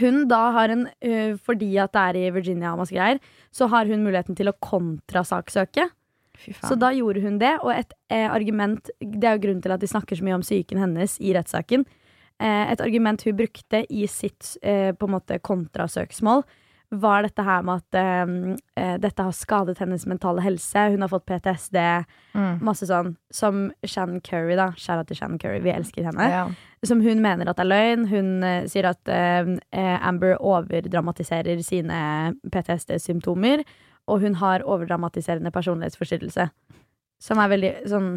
Hun 0.00 0.24
da 0.28 0.40
har 0.52 0.72
en 0.74 0.86
uh, 0.88 1.36
Fordi 1.40 1.70
at 1.80 1.94
det 1.94 2.02
er 2.02 2.18
i 2.20 2.32
Virginia 2.34 2.72
og 2.74 2.82
masse 2.82 2.94
greier, 2.94 3.20
så 3.54 3.68
har 3.72 3.88
hun 3.88 4.04
muligheten 4.04 4.36
til 4.36 4.50
å 4.50 4.58
kontrasaksøke. 4.60 5.88
Så 6.66 6.76
da 6.76 6.90
gjorde 6.92 7.22
hun 7.24 7.38
det, 7.38 7.52
og 7.62 7.70
et 7.72 7.92
eh, 8.12 8.26
argument 8.26 8.90
Det 8.98 9.22
er 9.22 9.36
jo 9.36 9.44
grunnen 9.46 9.62
til 9.62 9.72
at 9.74 9.80
de 9.80 9.88
snakker 9.88 10.18
så 10.18 10.24
mye 10.26 10.38
om 10.38 10.42
psyken 10.42 10.80
hennes 10.82 11.14
i 11.22 11.32
rettssaken. 11.36 11.86
Eh, 12.42 12.72
et 12.72 12.82
argument 12.82 13.22
hun 13.24 13.36
brukte 13.38 13.84
i 13.86 14.08
sitt 14.10 14.56
eh, 14.62 14.90
på 14.92 15.08
en 15.08 15.14
måte 15.14 15.38
kontrasøksmål, 15.38 16.42
var 17.00 17.24
dette 17.26 17.44
her 17.44 17.62
med 17.66 17.82
at 17.82 17.96
eh, 17.98 18.94
dette 19.02 19.24
har 19.26 19.34
skadet 19.36 19.78
hennes 19.82 20.06
mentale 20.10 20.42
helse. 20.44 20.86
Hun 20.92 21.04
har 21.04 21.10
fått 21.12 21.26
PTSD, 21.28 21.78
mm. 22.34 22.60
masse 22.64 22.88
sånn. 22.88 23.14
Som 23.34 23.68
Shannon 23.86 24.22
Curry, 24.24 24.56
da. 24.58 24.70
Kjære 24.78 25.06
til 25.08 25.20
Shannon 25.20 25.40
Curry, 25.42 25.62
vi 25.64 25.72
elsker 25.74 26.06
henne 26.08 26.28
ja. 26.30 26.44
som 26.86 27.02
hun 27.04 27.22
mener 27.24 27.50
at 27.50 27.62
er 27.62 27.70
løgn. 27.70 28.06
Hun 28.10 28.30
uh, 28.44 28.66
sier 28.70 28.90
at 28.90 29.10
eh, 29.10 29.50
Amber 30.04 30.36
overdramatiserer 30.38 31.62
sine 31.66 31.98
PTSD-symptomer, 32.52 33.64
og 34.10 34.20
hun 34.24 34.38
har 34.42 34.66
overdramatiserende 34.68 35.52
personlighetsforstyrrelse. 35.54 36.48
Som 37.24 37.40
er 37.40 37.52
veldig 37.56 37.74
sånn 37.90 38.14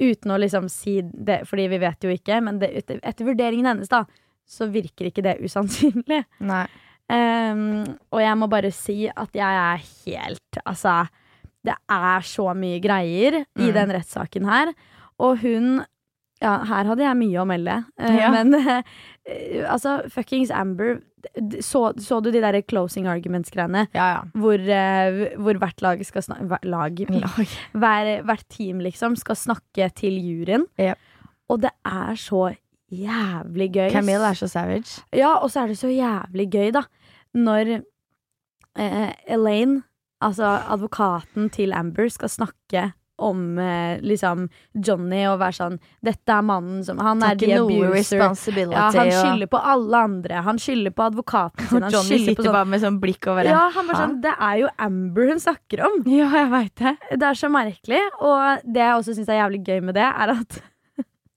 Uten 0.00 0.32
å 0.32 0.38
liksom 0.40 0.70
si 0.72 0.94
det, 1.04 1.42
fordi 1.44 1.66
vi 1.68 1.78
vet 1.82 2.04
jo 2.06 2.08
ikke, 2.08 2.38
men 2.40 2.56
det, 2.56 2.70
etter, 2.78 3.02
etter 3.04 3.26
vurderingen 3.28 3.66
hennes, 3.68 3.90
da, 3.92 4.06
så 4.48 4.64
virker 4.72 5.10
ikke 5.10 5.24
det 5.26 5.34
usannsynlig. 5.44 6.22
Nei. 6.48 6.62
Ehm, 7.10 7.96
og 8.12 8.20
jeg 8.22 8.38
må 8.38 8.46
bare 8.52 8.70
si 8.74 9.08
at 9.10 9.34
jeg 9.34 9.60
er 9.64 9.82
helt 10.06 10.60
Altså, 10.64 11.08
det 11.66 11.74
er 11.90 12.20
så 12.26 12.52
mye 12.56 12.78
greier 12.80 13.40
i 13.42 13.68
Mm. 13.70 13.72
den 13.74 13.90
rettssaken 13.98 14.46
her. 14.48 14.72
Og 15.18 15.38
hun 15.42 15.84
Ja, 16.40 16.54
her 16.64 16.86
hadde 16.88 17.02
jeg 17.04 17.16
mye 17.20 17.36
å 17.42 17.44
melde. 17.44 17.74
Eh, 18.00 18.14
Ja. 18.16 18.30
Men 18.32 18.54
uh, 18.54 18.80
altså, 19.74 19.98
fuckings 20.08 20.48
Amber 20.50 21.02
så, 21.60 21.92
så 22.00 22.22
du 22.24 22.30
de 22.32 22.40
der 22.40 22.62
closing 22.62 23.04
arguments-greiene? 23.06 23.82
Ja, 23.92 24.06
ja. 24.14 24.20
Hvor, 24.32 24.56
uh, 24.56 25.36
hvor 25.36 25.58
hvert 25.60 25.82
lag 25.84 26.00
skal 26.08 26.22
snakke 26.24 26.58
Lag? 26.64 26.96
Lag. 27.10 27.52
Hver, 27.76 28.22
hvert 28.24 28.46
team, 28.48 28.80
liksom, 28.80 29.16
skal 29.20 29.36
snakke 29.36 29.90
til 29.94 30.16
juryen. 30.16 30.64
Yep. 30.80 30.96
Og 31.50 31.60
det 31.60 31.74
er 31.84 32.16
så 32.16 32.54
jævlig 32.90 33.68
gøy. 33.76 33.90
Camille 33.92 34.24
er 34.32 34.34
så 34.40 34.48
savage. 34.48 35.02
Ja, 35.12 35.34
og 35.42 35.50
så 35.52 35.60
er 35.64 35.74
det 35.74 35.78
så 35.78 35.92
jævlig 35.92 36.48
gøy, 36.50 36.70
da, 36.72 36.82
når 37.36 37.74
eh, 38.78 39.12
Elaine, 39.26 39.82
altså 40.20 40.56
advokaten 40.70 41.50
til 41.54 41.72
Amber, 41.76 42.08
skal 42.12 42.32
snakke 42.32 42.90
om 43.20 43.58
eh, 43.60 44.00
liksom 44.00 44.46
Johnny 44.72 45.26
og 45.28 45.38
være 45.42 45.56
sånn 45.58 45.74
Dette 46.04 46.32
er 46.32 46.44
mannen 46.46 46.80
som 46.86 47.00
Han 47.04 47.20
er 47.26 47.36
the 47.36 47.50
abuser. 47.58 48.22
Ja, 48.72 48.86
han 48.94 49.10
skylder 49.12 49.50
på 49.52 49.60
alle 49.60 50.00
andre. 50.08 50.40
Han 50.46 50.60
skylder 50.60 50.94
på 50.96 51.04
advokaten 51.10 51.66
sin. 51.68 51.84
Han 51.84 51.92
Johnny 51.92 52.20
sitter 52.24 52.48
sånn 52.48 52.56
bare 52.56 52.70
med 52.72 52.84
sånn 52.84 52.96
blikk 53.02 53.28
over 53.28 53.44
det. 53.44 53.52
ja, 53.52 53.66
han 53.74 53.90
bare 53.90 54.00
sånn, 54.06 54.18
Det 54.24 54.34
er 54.48 54.56
jo 54.62 54.72
Amber 54.88 55.34
hun 55.34 55.42
snakker 55.44 55.84
om. 55.90 56.00
Ja, 56.08 56.30
jeg 56.40 56.50
vet 56.54 56.74
det. 56.80 56.96
Det 57.12 57.28
er 57.28 57.40
så 57.42 57.52
merkelig. 57.52 58.02
Og 58.24 58.64
det 58.64 58.84
jeg 58.86 58.96
også 59.02 59.16
syns 59.18 59.28
er 59.32 59.42
jævlig 59.42 59.62
gøy 59.68 59.80
med 59.90 60.00
det, 60.00 60.08
er 60.08 60.34
at 60.38 60.62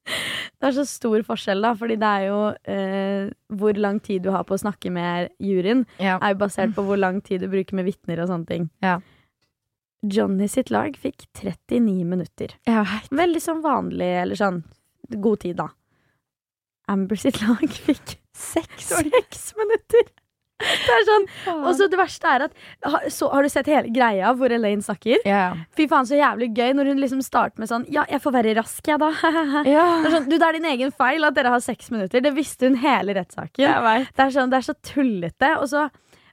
Det 0.63 0.69
er 0.69 0.75
så 0.77 0.83
stor 0.87 1.23
forskjell, 1.27 1.61
da, 1.63 1.73
fordi 1.75 1.95
det 1.99 2.07
er 2.07 2.25
jo 2.29 2.37
eh, 2.71 3.29
hvor 3.51 3.75
lang 3.79 3.97
tid 4.03 4.23
du 4.23 4.29
har 4.31 4.45
på 4.47 4.55
å 4.55 4.61
snakke 4.61 4.91
med 4.91 5.29
juryen, 5.43 5.85
Ja. 5.99 6.17
er 6.21 6.33
jo 6.33 6.39
basert 6.45 6.73
på 6.75 6.85
hvor 6.87 6.99
lang 6.99 7.21
tid 7.23 7.41
du 7.43 7.49
bruker 7.51 7.75
med 7.75 7.85
vitner 7.89 8.21
og 8.23 8.29
sånne 8.31 8.47
ting. 8.47 8.69
Ja. 8.83 8.97
Johnny 10.03 10.47
sitt 10.51 10.71
lag 10.71 10.95
fikk 10.99 11.25
39 11.39 12.03
minutter. 12.07 12.55
Veldig 13.11 13.41
sånn 13.43 13.61
vanlig, 13.63 14.09
eller 14.23 14.35
sånn 14.39 14.63
god 15.23 15.39
tid, 15.43 15.57
da. 15.59 15.69
Amber 16.91 17.15
sitt 17.19 17.39
lag 17.43 17.63
fikk 17.87 18.17
Seks 18.33 18.87
seks 18.97 19.51
minutter! 19.59 20.07
Det 20.63 20.93
er 20.95 21.03
sånn, 21.07 21.25
Og 21.65 21.73
så 21.75 21.87
det 21.91 21.97
verste 21.99 22.29
er 22.29 22.43
at 22.45 22.53
så, 23.11 23.27
Har 23.33 23.43
du 23.43 23.49
sett 23.51 23.67
hele 23.67 23.89
greia 23.91 24.29
hvor 24.37 24.53
Elaine 24.53 24.83
snakker? 24.85 25.23
Yeah. 25.25 25.57
Fy 25.75 25.87
faen, 25.91 26.05
så 26.07 26.15
jævlig 26.19 26.51
gøy 26.55 26.75
når 26.77 26.91
hun 26.93 27.01
liksom 27.01 27.23
starter 27.25 27.59
med 27.63 27.71
sånn 27.71 27.85
Ja, 27.91 28.05
jeg 28.09 28.21
får 28.23 28.35
være 28.37 28.53
rask, 28.61 28.79
jeg, 28.87 28.99
da. 29.01 29.09
Det 29.65 29.73
er 29.75 30.13
sånn, 30.13 30.29
du, 30.29 30.37
det 30.37 30.47
er 30.47 30.57
din 30.59 30.69
egen 30.71 30.93
feil 30.95 31.25
at 31.27 31.35
dere 31.35 31.51
har 31.55 31.63
seks 31.63 31.89
minutter. 31.91 32.21
Det 32.23 32.31
visste 32.37 32.69
hun 32.69 32.77
hele 32.79 33.15
rettssaken. 33.17 33.63
Jeg. 33.65 34.07
Det 34.15 34.23
er, 34.27 34.33
sånn, 34.37 34.51
det 34.53 34.59
er 34.61 34.67
så 34.69 34.75
tullete. 34.85 35.49
Og 35.59 35.67
så, 35.73 35.87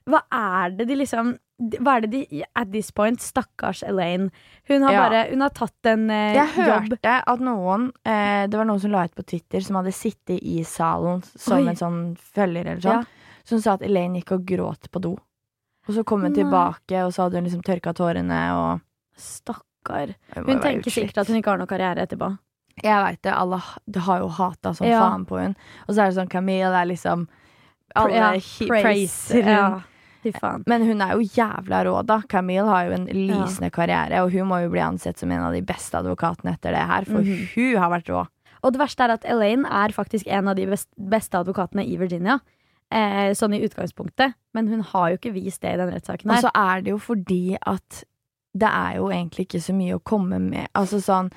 hva 0.09 0.21
er 0.33 0.77
det 0.79 0.87
de 0.89 0.95
liksom 1.01 1.35
Hva 1.81 1.97
er 1.99 2.05
det 2.07 2.11
de 2.15 2.39
At 2.57 2.71
this 2.73 2.89
point, 2.95 3.21
stakkars 3.21 3.83
Elaine. 3.85 4.31
Hun 4.69 4.81
har 4.87 4.93
Ja. 4.95 5.01
bare 5.09 5.19
Hun 5.29 5.41
har 5.45 5.51
tatt 5.53 5.85
en 5.91 6.07
eh, 6.09 6.33
Jeg 6.39 6.55
jobb. 6.57 6.87
hørte 6.95 7.17
at 7.33 7.39
noen 7.45 7.89
eh, 8.05 8.47
Det 8.49 8.57
var 8.57 8.65
noen 8.69 8.81
som 8.81 8.91
la 8.95 9.03
ut 9.05 9.13
på 9.17 9.25
Twitter, 9.29 9.61
som 9.61 9.77
hadde 9.77 9.93
sittet 9.93 10.39
i 10.41 10.63
salen 10.65 11.21
som 11.35 11.59
Oi. 11.59 11.67
en 11.69 11.77
sånn 11.77 11.99
følger, 12.33 12.65
eller 12.71 12.81
sånn, 12.81 13.05
som 13.43 13.59
sa 13.61 13.73
at 13.73 13.81
Elaine 13.81 14.19
gikk 14.21 14.31
og 14.37 14.45
gråt 14.45 14.89
på 14.91 15.01
do. 15.01 15.17
Og 15.87 15.95
så 15.95 16.03
kom 16.05 16.21
hun 16.21 16.31
Nei. 16.33 16.43
tilbake, 16.43 17.03
og 17.05 17.11
så 17.13 17.23
hadde 17.25 17.39
hun 17.39 17.43
liksom 17.49 17.63
tørka 17.65 17.93
tårene, 17.97 18.39
og 18.53 18.81
Stakkar. 19.17 20.13
Hun 20.35 20.45
Hun 20.45 20.59
tenker 20.61 20.91
sikkert 20.93 21.17
at 21.23 21.27
hun 21.27 21.37
ikke 21.41 21.51
har 21.51 21.57
noe 21.61 21.67
karriere 21.69 22.05
etterpå. 22.05 22.37
Jeg 22.83 23.03
veit 23.03 23.21
det, 23.21 23.33
alle 23.35 23.59
det 23.89 24.01
har 24.05 24.19
jo 24.23 24.27
hata 24.29 24.73
som 24.73 24.87
Ja. 24.87 25.01
faen 25.01 25.25
på 25.27 25.37
hun 25.41 25.55
Og 25.87 25.93
så 25.95 26.01
er 26.01 26.09
det 26.09 26.15
sånn 26.17 26.29
Camille 26.31 26.71
er 26.71 26.85
liksom 26.87 27.27
Alle 27.95 28.13
Ja, 28.15 28.31
praiser 28.67 29.43
hun. 29.43 29.51
Ja. 29.51 29.81
Men 30.65 30.85
hun 30.85 31.01
er 31.01 31.13
jo 31.17 31.25
jævla 31.25 31.83
rå, 31.83 32.05
da. 32.05 32.21
Camille 32.29 32.63
har 32.69 32.85
jo 32.85 32.91
en 32.93 33.07
lysende 33.07 33.71
karriere, 33.71 34.21
og 34.23 34.31
hun 34.31 34.47
må 34.47 34.61
jo 34.63 34.69
bli 34.69 34.79
ansett 34.79 35.17
som 35.17 35.31
en 35.31 35.41
av 35.41 35.51
de 35.51 35.61
beste 35.61 35.97
advokatene 35.97 36.53
etter 36.53 36.71
det 36.71 36.87
her, 36.87 37.05
for 37.05 37.21
Mhm. 37.21 37.47
hun 37.55 37.77
har 37.81 37.89
vært 37.89 38.05
rå. 38.07 38.27
Og 38.63 38.71
det 38.71 38.79
verste 38.79 38.99
er 39.03 39.09
at 39.11 39.25
Elaine 39.25 39.65
er 39.65 39.89
faktisk 39.89 40.27
en 40.27 40.47
av 40.47 40.55
de 40.55 40.67
beste 40.67 41.33
advokatene 41.33 41.83
i 41.85 41.97
Virginia. 41.97 42.39
Eh, 42.91 43.31
sånn 43.37 43.53
i 43.55 43.61
utgangspunktet. 43.63 44.33
Men 44.53 44.67
hun 44.67 44.81
har 44.83 45.11
jo 45.11 45.19
ikke 45.19 45.33
vist 45.35 45.61
det 45.63 45.75
i 45.75 45.79
den 45.79 45.93
rettssaken 45.93 46.31
Og 46.33 46.41
så 46.43 46.51
er 46.51 46.81
det 46.83 46.91
jo 46.91 46.97
fordi 46.99 47.55
at 47.55 48.01
det 48.51 48.67
er 48.67 48.97
jo 48.97 49.05
egentlig 49.07 49.45
ikke 49.47 49.61
så 49.63 49.75
mye 49.75 49.95
å 49.95 50.03
komme 50.03 50.41
med. 50.43 50.67
Altså 50.75 50.99
sånn 50.99 51.31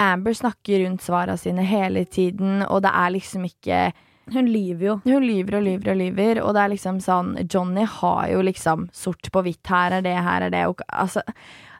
Amber 0.00 0.34
snakker 0.34 0.80
rundt 0.80 1.04
svara 1.04 1.36
sine 1.36 1.62
hele 1.68 2.04
tiden, 2.08 2.62
og 2.64 2.82
det 2.82 2.90
er 2.90 3.12
liksom 3.14 3.44
ikke 3.46 3.92
Hun 4.32 4.46
lyver 4.48 4.86
jo. 4.86 4.94
Hun 5.04 5.26
lyver 5.28 5.58
og 5.58 5.66
lyver 5.66 5.90
og 5.92 5.98
lyver, 6.00 6.38
og 6.40 6.54
det 6.56 6.62
er 6.62 6.70
liksom 6.72 7.00
sånn 7.04 7.34
Johnny 7.44 7.84
har 7.84 8.30
jo 8.32 8.40
liksom 8.40 8.86
sort 8.96 9.28
på 9.30 9.42
hvitt. 9.44 9.60
Her 9.68 9.98
er 9.98 10.06
det, 10.06 10.14
her 10.16 10.46
er 10.46 10.54
det. 10.54 10.62
Og, 10.72 10.80
altså, 10.88 11.20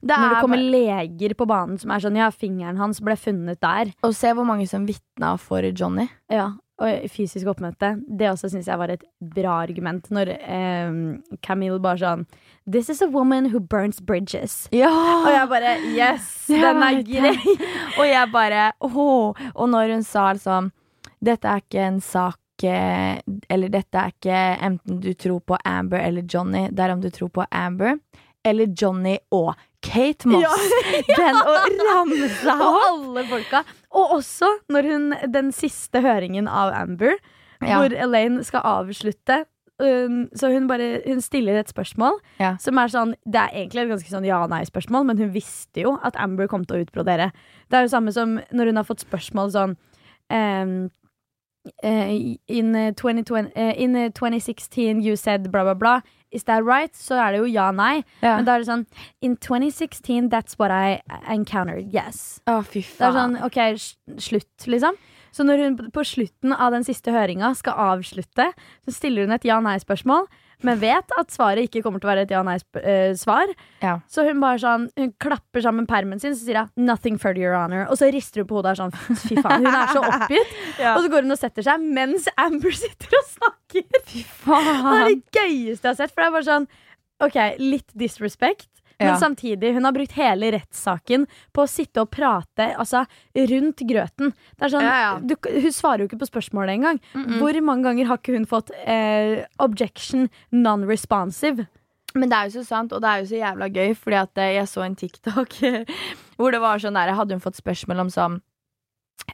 det 0.05 0.13
Når 0.13 0.29
det 0.29 0.37
er 0.37 0.43
kommer 0.45 0.61
leger 0.61 1.35
på 1.35 1.47
banen 1.49 1.81
som 1.81 1.91
er 1.91 2.05
sånn 2.05 2.19
Ja, 2.21 2.29
fingeren 2.31 2.77
hans 2.77 3.01
ble 3.01 3.17
funnet 3.17 3.63
der. 3.65 3.95
og 4.05 4.13
se 4.15 4.35
hvor 4.37 4.45
mange 4.45 4.69
som 4.69 4.85
vitna 4.85 5.39
for 5.41 5.65
Johnny. 5.73 6.11
Ja, 6.31 6.51
og 6.83 7.07
fysisk 7.13 7.47
oppmøte. 7.53 7.93
Det 8.07 8.27
også 8.31 8.51
syns 8.51 8.69
jeg 8.69 8.79
var 8.81 8.91
et 8.91 9.05
bra 9.35 9.61
argument. 9.63 10.09
Når 10.11 10.33
eh, 10.35 10.97
Camille 11.45 11.81
bare 11.83 12.01
sånn 12.03 12.25
This 12.67 12.89
is 12.91 13.03
a 13.05 13.09
woman 13.11 13.51
who 13.53 13.61
burns 13.61 14.01
bridges. 14.01 14.65
Ja! 14.75 14.91
Og 14.91 15.31
jeg 15.31 15.51
bare 15.53 15.75
Yes! 15.95 16.31
ja, 16.51 16.73
Den 16.73 16.83
er 16.83 17.03
grei! 17.07 17.37
Og 18.01 18.09
jeg 18.09 18.33
bare 18.33 18.73
åh. 18.81 19.45
Og 19.55 19.69
når 19.71 19.95
hun 19.95 20.07
sa 20.07 20.33
liksom 20.33 20.73
Dette 21.25 21.49
er 21.49 21.63
ikke 21.63 21.87
en 21.87 22.01
sak 22.05 22.67
eh, 22.67 23.21
Eller 23.49 23.73
dette 23.73 24.01
er 24.01 24.15
ikke 24.17 24.43
enten 24.67 25.01
du 25.05 25.13
tror 25.15 25.45
på 25.47 25.59
Amber 25.65 26.03
eller 26.03 26.27
Johnny, 26.27 26.67
det 26.71 26.85
er 26.85 26.95
om 26.97 27.03
du 27.05 27.11
tror 27.15 27.31
på 27.33 27.47
Amber 27.53 27.99
eller 28.45 28.69
Johnny 28.77 29.17
og 29.33 29.55
Kate 29.85 30.29
Moss. 30.29 30.69
Den 31.21 31.37
å 31.41 31.55
ramse 31.91 32.55
Og 32.55 32.67
opp! 32.69 32.85
alle 32.91 33.25
folka. 33.31 33.61
Og 33.95 34.17
også 34.19 34.49
når 34.73 34.89
hun 34.93 35.11
Den 35.35 35.51
siste 35.55 36.01
høringen 36.05 36.49
av 36.51 36.73
Amber, 36.75 37.17
Ja. 37.63 37.79
hvor 37.79 37.93
Elaine 37.97 38.43
skal 38.45 38.61
avslutte. 38.67 39.45
Um, 39.81 40.29
så 40.39 40.53
hun 40.53 40.69
bare 40.71 41.01
Hun 41.07 41.21
stiller 41.21 41.57
et 41.59 41.69
spørsmål 41.73 42.21
Ja. 42.39 42.53
som 42.63 42.79
er 42.79 42.87
sånn 42.93 43.15
Det 43.27 43.41
er 43.41 43.49
egentlig 43.65 43.83
et 43.83 43.89
ganske 43.91 44.11
sånn 44.13 44.27
ja-nei-spørsmål, 44.29 45.05
men 45.09 45.19
hun 45.19 45.33
visste 45.35 45.83
jo 45.83 45.97
at 46.05 46.15
Amber 46.17 46.47
kom 46.47 46.65
til 46.65 46.77
å 46.79 46.85
utbrodere. 46.87 47.33
Det 47.71 47.79
er 47.79 47.83
jo 47.89 47.91
samme 47.97 48.13
som 48.15 48.37
når 48.53 48.67
hun 48.71 48.77
har 48.77 48.85
fått 48.87 49.03
spørsmål 49.03 49.51
sånn 49.51 49.75
um, 50.31 50.91
eh, 51.83 52.37
in, 52.47 52.75
uh, 52.77 52.93
2020, 52.93 53.51
eh, 53.57 53.73
in 53.83 53.97
uh, 53.97 54.09
2016 54.11 55.01
you 55.03 55.17
said 55.17 55.51
bla, 55.51 55.65
bla, 55.65 55.75
bla. 55.75 56.01
Is 56.35 56.45
that 56.51 56.65
right? 56.67 56.93
Så 56.99 57.17
er 57.17 57.35
det 57.35 57.43
jo 57.45 57.49
ja-nei. 57.49 58.03
Ja. 58.21 58.37
Men 58.37 58.49
da 58.49 58.57
er 58.57 58.65
det 58.65 58.69
sånn 58.69 58.87
In 59.25 59.37
2016, 59.39 60.29
that's 60.33 60.59
what 60.59 60.75
I 60.75 61.01
encountered. 61.31 61.93
Yes. 61.95 62.41
Å, 62.51 62.61
fy 62.67 62.83
faen. 62.83 62.99
Det 62.99 63.09
er 63.09 63.19
sånn, 63.21 63.37
ok, 63.47 64.21
slutt, 64.29 64.69
liksom. 64.71 64.99
Så 65.35 65.43
når 65.47 65.65
hun 65.65 65.79
på 65.95 66.05
slutten 66.07 66.55
av 66.55 66.75
den 66.75 66.85
siste 66.87 67.11
høringa 67.15 67.51
skal 67.59 67.79
avslutte, 67.97 68.53
så 68.87 68.95
stiller 68.95 69.27
hun 69.27 69.35
et 69.35 69.47
ja-nei-spørsmål, 69.49 70.29
men 70.63 70.79
vet 70.81 71.15
at 71.19 71.33
svaret 71.35 71.67
ikke 71.69 71.83
kommer 71.83 72.03
til 72.03 72.09
å 72.09 72.13
være 72.13 72.25
et 72.27 72.35
ja-nei-svar. 72.35 73.53
Ja. 73.83 73.99
Så 74.11 74.27
hun 74.29 74.41
bare 74.43 74.61
sånn, 74.63 74.89
hun 74.99 75.13
klapper 75.23 75.65
sammen 75.65 75.89
permen 75.91 76.21
sin, 76.23 76.37
så 76.37 76.45
sier 76.47 76.61
hun 76.63 76.87
'nothing 76.87 77.19
further, 77.19 77.43
your 77.43 77.57
honor'. 77.59 77.89
Og 77.91 77.99
så 77.99 78.11
rister 78.13 78.43
hun 78.43 78.49
på 78.51 78.61
hodet 78.61 78.73
og 78.73 78.75
er 78.75 78.83
sånn, 78.85 79.19
fy 79.25 79.41
faen, 79.41 79.67
hun 79.67 79.75
er 79.75 79.93
så 79.93 80.03
oppgitt. 80.05 80.55
Ja. 80.85 80.97
Og 80.97 81.05
så 81.05 81.11
går 81.11 81.23
hun 81.23 81.31
og 81.31 81.39
setter 81.39 81.63
seg 81.63 81.81
mens 81.81 82.27
Amber 82.37 82.75
sitter 82.85 83.15
og 83.19 83.27
snakker. 83.31 83.85
Fy 84.07 84.25
Det 84.25 85.01
er 85.01 85.09
det 85.09 85.21
gøyeste 85.33 85.87
jeg 85.87 85.93
har 85.93 85.99
sett. 86.01 86.15
For 86.15 86.23
det 86.23 86.27
er 86.27 86.37
bare 86.39 86.49
sånn 86.49 86.67
Ok, 87.23 87.37
litt 87.63 87.93
disrespect. 87.95 88.67
Men 88.99 89.09
Ja. 89.09 89.17
samtidig, 89.19 89.75
hun 89.75 89.85
har 89.85 89.93
brukt 89.93 90.13
hele 90.13 90.53
rettssaken 90.55 91.27
på 91.53 91.63
å 91.65 91.69
sitte 91.69 92.01
og 92.05 92.11
prate 92.15 92.69
altså, 92.79 93.05
rundt 93.35 93.83
grøten. 93.89 94.33
Sånn, 94.61 94.83
Ja, 94.87 94.97
ja. 95.03 95.19
Du, 95.19 95.35
hun 95.51 95.73
svarer 95.75 96.05
jo 96.05 96.09
ikke 96.09 96.21
på 96.23 96.31
spørsmålet 96.31 96.77
engang. 96.79 97.01
Hvor 97.13 97.61
mange 97.63 97.83
ganger 97.89 98.07
har 98.07 98.19
ikke 98.19 98.37
hun 98.37 98.47
fått 98.47 98.71
eh, 98.87 99.45
objection 99.59 100.29
non-responsive? 100.53 101.67
Men 102.15 102.31
det 102.31 102.37
er 102.39 102.47
jo 102.49 102.63
så 102.63 102.67
sant, 102.69 102.93
og 102.95 103.03
det 103.03 103.11
er 103.11 103.23
jo 103.23 103.27
så 103.33 103.39
jævla 103.43 103.69
gøy, 103.75 103.95
fordi 103.99 104.17
at 104.21 104.39
eh, 104.39 104.53
jeg 104.61 104.69
så 104.71 104.85
en 104.87 104.95
TikTok 104.95 105.57
hvor 106.39 106.55
det 106.55 106.61
var 106.63 106.79
sånn 106.79 106.95
der 106.95 107.11
Hadde 107.19 107.35
hun 107.35 107.43
fått 107.43 107.59
spørsmål 107.59 108.05
om 108.05 108.11
sånn 108.15 108.37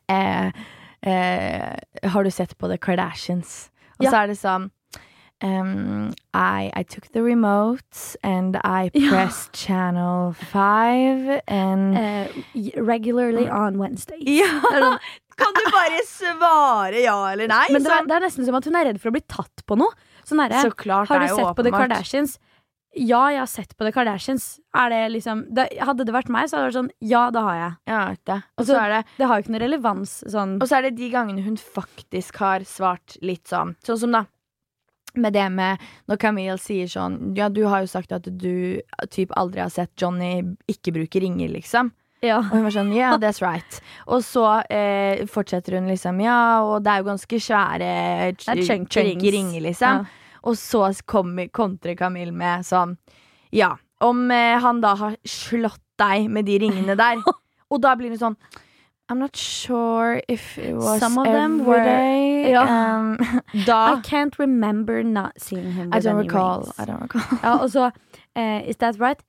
eh, 0.09 0.49
eh, 1.05 1.77
Har 2.09 2.25
du 2.25 2.31
sett 2.33 2.57
på 2.57 2.68
The 2.70 2.79
Kardashians? 2.81 3.68
Og 4.01 4.07
så 4.09 4.23
er 4.23 4.31
det 4.33 4.38
sånn 4.40 4.70
um, 5.42 6.12
I, 6.35 6.70
I 6.74 6.83
took 6.85 7.09
the 7.12 7.22
remote 7.22 8.16
and 8.22 8.57
I 8.64 8.90
Ja. 8.94 9.29
channel 9.53 10.33
five 10.50 11.40
and 11.48 11.96
uh, 11.96 12.26
regularly 12.83 13.48
on 13.48 13.79
Wednesdays. 13.79 14.22
Ja! 14.26 14.50
Sånn, 14.70 14.98
Kan 15.40 15.55
du 15.57 15.62
bare 15.72 16.03
svare 16.05 17.00
ja 17.00 17.16
eller 17.33 17.48
nei? 17.48 17.64
men 17.72 17.81
det 17.83 17.88
Sånn. 17.88 18.09
det 18.11 18.16
er 18.18 18.24
nesten 18.26 18.44
som 18.44 18.59
at 18.59 18.66
hun 18.68 18.74
er 18.76 18.90
redd 18.90 18.98
for 19.00 19.09
å 19.09 19.14
bli 19.16 19.22
tatt 19.24 19.62
på 19.64 19.79
noe. 19.81 19.94
Sånn 20.29 20.42
herre, 20.42 20.61
så 20.66 20.74
klart 20.76 21.09
Har 21.09 21.22
du 21.24 21.31
sett 21.33 21.57
på 21.57 21.64
The. 21.64 21.72
Kardashians? 21.72 22.35
Ja, 22.98 23.22
jeg 23.31 23.38
har 23.38 23.46
sett 23.48 23.72
på 23.79 23.87
The 23.87 23.92
Kardashians. 23.94 24.59
Er 24.76 24.90
det 24.92 24.98
liksom 25.14 25.44
det, 25.55 25.68
Hadde 25.81 26.05
det 26.05 26.12
vært 26.12 26.29
meg, 26.35 26.48
så 26.50 26.59
hadde 26.59 26.66
det 26.66 26.72
vært 26.72 26.79
sånn 26.81 26.90
Ja, 27.09 27.22
det 27.33 27.44
har 27.46 27.57
jeg. 27.61 27.72
Ja, 27.88 28.00
det. 28.29 28.37
Og 28.59 28.61
Altså, 28.64 28.74
så 28.74 28.81
er 28.83 28.92
det 28.96 29.00
Det 29.16 29.29
har 29.31 29.38
jo 29.40 29.44
ikke 29.46 29.55
noe 29.55 29.62
relevans 29.64 30.14
sånn 30.35 30.57
Og 30.61 30.66
så 30.68 30.76
er 30.81 30.88
det 30.88 30.92
de 30.98 31.09
gangene 31.14 31.44
hun 31.46 31.57
faktisk 31.57 32.40
har 32.42 32.66
svart 32.68 33.16
litt 33.24 33.46
sånn. 33.48 33.76
Sånn 33.87 34.00
som 34.03 34.12
da 34.18 34.24
med 35.14 35.35
det 35.35 35.46
med 35.53 35.81
når 36.11 36.20
Camille 36.23 36.59
sier 36.61 36.90
sånn 36.90 37.33
Ja, 37.38 37.49
du 37.49 37.64
har 37.66 37.85
jo 37.85 37.90
sagt 37.90 38.12
at 38.12 38.29
du 38.29 38.81
typ 39.11 39.33
aldri 39.38 39.62
har 39.64 39.73
sett 39.73 39.92
Johnny 39.99 40.42
ikke 40.70 40.94
bruke 40.94 41.23
ringer, 41.23 41.51
liksom. 41.53 41.92
Ja. 42.20 42.38
Og 42.42 42.53
hun 42.53 42.66
var 42.66 42.75
sånn 42.75 42.92
Yeah, 42.92 43.16
that's 43.20 43.40
right. 43.40 43.81
Og 44.07 44.25
så 44.27 44.44
eh, 44.68 45.25
fortsetter 45.31 45.79
hun 45.79 45.88
liksom 45.90 46.20
Ja, 46.25 46.62
og 46.66 46.85
det 46.85 46.92
er 46.92 47.03
jo 47.03 47.11
ganske 47.11 47.40
svære 47.40 47.92
chunky 48.38 49.33
ringer, 49.33 49.61
liksom. 49.70 50.05
Og 50.49 50.57
så 50.57 50.88
kontrer 51.07 51.96
Camille 51.99 52.35
med 52.37 52.66
sånn 52.68 52.96
Ja, 53.57 53.75
om 54.05 54.27
eh, 54.33 54.59
han 54.61 54.83
da 54.85 54.94
har 55.01 55.16
slått 55.29 55.83
deg 56.01 56.31
med 56.33 56.46
de 56.49 56.57
ringene 56.62 56.96
der. 56.96 57.20
og 57.73 57.81
da 57.85 57.96
blir 57.96 58.12
hun 58.14 58.20
sånn 58.20 58.38
I'm 59.11 59.18
not 59.18 59.37
sure 59.37 60.23
if 60.29 60.57
it 60.59 60.75
was 60.75 61.01
Some 61.01 61.18
of 61.18 61.27
them 61.27 61.64
were- 61.66 61.83
day. 61.85 62.53
Ja. 62.53 62.62
Um, 62.62 63.18
I 63.55 64.01
can't 64.05 64.38
remember 64.38 65.03
not 65.03 65.33
seeing 65.38 65.73
him 65.73 65.92
I 65.92 65.99
don't 66.01 66.18
any 66.18 66.29
recall. 66.29 66.61
rings. 66.61 66.79
I 66.79 66.85
don't 66.85 67.03
recall. 67.03 67.38
Ja, 67.42 67.57
og 67.62 67.70
så 67.70 67.90
uh, 68.37 68.68
Is 68.68 68.77
that 68.77 68.99
right? 69.01 69.20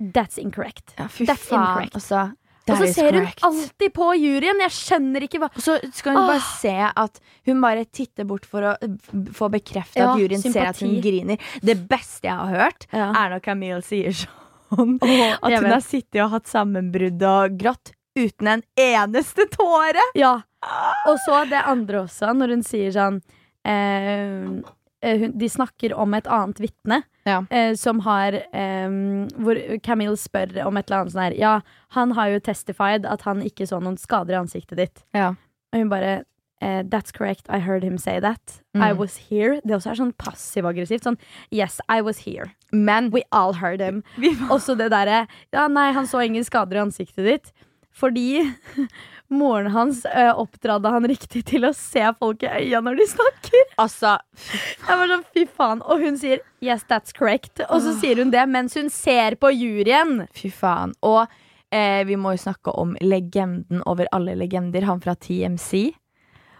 That's 0.00 0.38
incorrect. 0.38 0.94
Ja, 0.98 1.06
fy 1.08 1.24
That's 1.28 1.44
faen. 1.48 1.60
incorrect. 1.60 1.94
Altså, 1.94 2.32
Og 2.70 2.76
så 2.78 2.86
ser 2.94 3.12
hun 3.18 3.26
alltid 3.42 3.92
på 3.94 4.08
juryen! 4.16 4.60
Jeg 4.62 4.70
skjønner 4.70 5.24
ikke 5.26 5.38
hva 5.42 5.48
Og 5.50 5.62
så 5.64 5.76
skal 5.92 6.14
hun 6.16 6.28
bare 6.30 6.42
se 6.46 6.74
at 7.04 7.20
hun 7.46 7.60
bare 7.60 7.84
titter 7.90 8.24
bort 8.24 8.46
for 8.46 8.62
å 8.62 8.74
få 9.34 9.48
bekreftet 9.50 9.98
Ja, 9.98 10.12
at 10.14 10.20
juryen 10.22 10.42
ser 10.44 10.68
at 10.70 10.78
hun 10.80 10.94
griner. 11.02 11.38
Det 11.60 11.74
beste 11.90 12.28
jeg 12.30 12.36
har 12.38 12.54
hørt, 12.62 12.86
Ja. 12.94 13.10
er 13.12 13.34
når 13.34 13.42
Camille 13.44 13.82
sier 13.82 14.14
sånn. 14.14 14.96
Oh, 15.02 15.34
At 15.42 15.58
hun 15.58 15.70
har 15.74 15.82
sittet 15.84 16.22
og 16.24 16.30
hatt 16.38 16.46
sammenbrudd 16.48 17.20
og 17.28 17.58
grått. 17.60 17.92
Uten 18.18 18.48
en 18.48 18.62
eneste 18.78 19.46
tåre! 19.52 20.04
Ja. 20.18 20.40
Og 21.08 21.18
så 21.24 21.42
det 21.50 21.62
andre 21.66 22.04
også, 22.04 22.32
når 22.36 22.56
hun 22.56 22.64
sier 22.66 22.92
sånn 22.94 23.18
eh, 23.66 24.44
eh, 25.02 25.16
hun, 25.24 25.32
De 25.38 25.48
snakker 25.50 25.94
om 25.98 26.14
et 26.14 26.28
annet 26.30 26.60
vitne. 26.62 27.02
Ja. 27.26 27.40
Eh, 27.50 27.74
som 27.78 28.02
har 28.06 28.34
eh, 28.34 28.98
Hvor 29.38 29.62
Camille 29.82 30.18
spør 30.18 30.54
om 30.66 30.78
et 30.78 30.88
eller 30.88 31.02
annet 31.02 31.14
sånn 31.14 31.24
her. 31.26 31.38
Ja, 31.38 31.54
han 31.96 32.14
har 32.18 32.34
jo 32.34 32.42
testified 32.50 33.08
at 33.08 33.26
han 33.28 33.42
ikke 33.46 33.66
så 33.70 33.80
noen 33.82 33.98
skader 34.00 34.36
i 34.36 34.42
ansiktet 34.42 34.78
ditt. 34.78 35.06
Ja. 35.16 35.32
Og 35.72 35.82
hun 35.82 35.90
bare 35.92 36.20
Uh, 36.62 36.84
That's 36.84 37.10
correct, 37.10 37.48
I 37.48 37.58
heard 37.58 37.82
him 37.82 37.98
say 37.98 38.20
that. 38.20 38.62
Mm. 38.76 38.82
I 38.82 38.92
was 38.92 39.16
here. 39.16 39.60
Det 39.66 39.74
også 39.74 39.90
er 39.90 39.98
sånn 39.98 40.12
passiv-aggressivt. 40.14 41.02
Sånn 41.02 41.18
Yes, 41.50 41.80
I 41.90 41.98
was 42.06 42.22
here. 42.22 42.52
Men 42.70 43.10
We 43.10 43.24
all 43.32 43.56
heard 43.58 43.82
him. 43.82 44.04
Også 44.46 44.76
det 44.78 44.92
derre 44.94 45.24
Ja, 45.50 45.66
nei, 45.66 45.90
han 45.96 46.06
så 46.06 46.22
ingen 46.22 46.46
skader 46.46 46.78
i 46.78 46.84
ansiktet 46.84 47.26
ditt. 47.26 47.50
Fordi 47.92 48.40
moren 49.32 49.70
hans 49.72 50.02
ø, 50.06 50.26
oppdradde 50.42 50.90
han 50.92 51.06
riktig 51.08 51.44
til 51.48 51.64
å 51.68 51.72
se 51.76 52.02
folk 52.18 52.42
i 52.44 52.50
øya 52.62 52.80
når 52.84 52.98
de 53.00 53.06
snakker. 53.12 53.62
altså 53.80 54.16
Jeg 54.42 54.98
var 55.00 55.08
sånn, 55.12 55.24
fy 55.32 55.46
faen 55.46 55.80
Og 55.86 56.00
hun 56.04 56.18
sier 56.20 56.40
'yes, 56.60 56.84
that's 56.88 57.12
correct', 57.16 57.62
og 57.68 57.80
så 57.84 57.94
sier 58.00 58.16
hun 58.22 58.30
det 58.30 58.44
mens 58.48 58.74
hun 58.74 58.90
ser 58.90 59.36
på 59.36 59.50
juryen. 59.52 60.26
Fy 60.36 60.50
faen. 60.50 60.92
Og 61.02 61.26
eh, 61.72 62.04
vi 62.04 62.16
må 62.16 62.32
jo 62.36 62.42
snakke 62.44 62.74
om 62.76 62.96
legenden 63.00 63.82
over 63.86 64.06
alle 64.12 64.34
legender, 64.36 64.82
han 64.84 65.00
fra 65.00 65.14
TMC. 65.14 65.92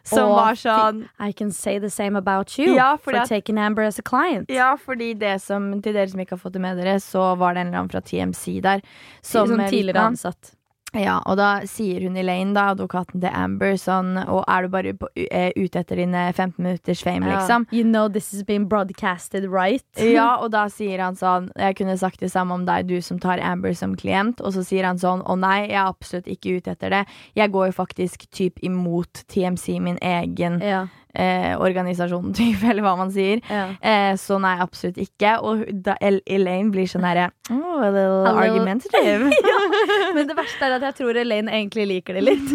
Som 0.04 0.32
og, 0.32 0.36
var 0.36 0.54
sånn 0.58 1.04
I 1.20 1.30
can 1.32 1.52
say 1.52 1.78
the 1.78 1.88
same 1.90 2.16
about 2.18 2.58
you 2.58 2.74
Ja, 2.74 2.96
for 2.96 3.14
at- 3.14 3.28
taking 3.28 3.58
Amber 3.58 3.82
as 3.84 3.98
a 3.98 4.02
client. 4.02 4.50
Ja, 4.50 4.74
fordi 4.76 5.12
det 5.14 5.40
som, 5.42 5.80
til 5.80 5.92
dere 5.94 6.08
som 6.10 6.18
ikke 6.20 6.34
har 6.34 6.38
fått 6.42 6.54
det 6.54 6.60
med 6.60 6.76
dere, 6.76 6.96
så 6.98 7.36
var 7.38 7.54
det 7.54 7.60
en 7.60 7.66
eller 7.68 7.78
annen 7.84 7.90
fra 7.92 8.00
TMC 8.00 8.60
der. 8.62 8.82
Som 9.22 9.46
Som 9.48 9.60
eh, 9.60 9.70
tidligere 9.70 10.00
ansatt. 10.10 10.56
Ja, 10.98 11.18
og 11.26 11.38
da 11.40 11.62
sier 11.68 12.02
hun 12.04 12.16
Elaine, 12.20 12.52
da, 12.56 12.68
advokaten 12.74 13.22
til 13.22 13.32
Amber, 13.32 13.74
sånn 13.80 14.16
Og 14.26 14.42
er 14.44 14.66
du 14.66 14.72
bare 14.72 14.92
på, 14.98 15.08
eh, 15.16 15.50
ute 15.56 15.80
etter 15.80 15.96
dine 15.96 16.26
15 16.34 16.60
minutters 16.62 17.02
fame, 17.02 17.24
liksom? 17.26 17.66
You 17.72 17.84
know 17.84 18.08
this 18.08 18.30
has 18.32 18.42
been 18.44 18.66
broadcasted 18.68 19.46
right? 19.50 19.84
Ja, 19.96 20.36
og 20.42 20.52
da 20.52 20.66
sier 20.72 21.00
han 21.00 21.16
sånn 21.16 21.50
Jeg 21.56 21.78
kunne 21.80 21.96
sagt 22.00 22.20
det 22.20 22.32
samme 22.34 22.54
om 22.54 22.66
deg, 22.68 22.88
du 22.90 23.00
som 23.00 23.20
tar 23.22 23.40
Amber 23.40 23.72
som 23.78 23.96
klient. 23.96 24.40
Og 24.44 24.52
så 24.56 24.64
sier 24.66 24.84
han 24.88 25.00
sånn 25.00 25.24
Å 25.24 25.38
nei, 25.38 25.68
jeg 25.70 25.78
er 25.80 25.88
absolutt 25.88 26.28
ikke 26.30 26.58
ute 26.58 26.74
etter 26.76 26.92
det. 26.92 27.04
Jeg 27.38 27.52
går 27.52 27.70
jo 27.70 27.78
faktisk 27.80 28.28
typ 28.32 28.60
imot 28.62 29.24
TMC, 29.32 29.80
min 29.80 29.98
egen 30.02 30.60
Ja, 30.60 30.86
eh, 31.14 31.52
organisasjonen, 31.60 32.32
type, 32.34 32.64
eller 32.70 32.82
hva 32.82 32.96
man 32.98 33.10
sier. 33.12 33.40
ja. 33.50 33.66
Eh, 33.80 34.14
så 34.20 34.38
nei, 34.40 34.54
absolutt 34.60 34.96
ikke. 35.02 35.34
Og 35.42 35.64
da 35.84 35.96
El 36.00 36.20
Elaine 36.26 36.70
blir 36.72 36.86
sånn 36.90 37.04
herre 37.04 37.30
oh, 37.50 37.80
A 37.82 37.90
little 37.90 38.22
A 38.26 38.32
little- 38.32 38.42
argumentative. 38.46 39.30
Men 40.16 40.26
det 40.28 40.36
verste 40.36 40.66
er 40.68 40.76
at 40.78 40.82
jeg 40.88 40.94
tror 41.00 41.16
Elaine 41.20 41.48
egentlig 41.52 41.86
liker 41.88 42.14
det 42.18 42.24
litt. 42.26 42.48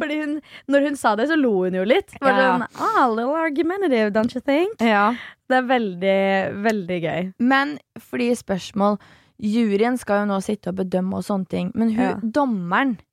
Fordi 0.00 0.20
hun, 0.22 0.40
når 0.68 0.88
hun 0.88 0.96
sa 0.96 1.14
det, 1.16 1.28
så 1.30 1.36
lo 1.38 1.54
hun 1.64 1.74
jo 1.80 1.84
litt. 1.88 2.12
Var 2.20 2.30
Ja. 2.38 2.50
sånn, 2.54 2.66
ah, 2.80 3.04
a 3.04 3.08
little 3.12 3.36
argumentative, 3.36 4.12
don't 4.12 4.34
you 4.34 4.40
think? 4.44 4.80
ja. 4.80 5.14
Det 5.48 5.56
er 5.56 5.62
veldig, 5.64 6.18
veldig 6.64 6.96
gøy. 7.00 7.28
Men 7.40 7.78
fordi 8.10 8.26
spørsmål 8.36 8.98
Juryen 9.40 9.94
skal 9.96 10.24
jo 10.24 10.32
nå 10.32 10.36
sitte 10.44 10.68
og 10.72 10.76
bedømme 10.82 11.14
og 11.20 11.24
sånne 11.24 11.48
ting, 11.48 11.70
men 11.74 11.92
hun, 11.94 12.04
Ja. 12.04 12.14
dommeren 12.20 12.98
Ja. 12.98 13.04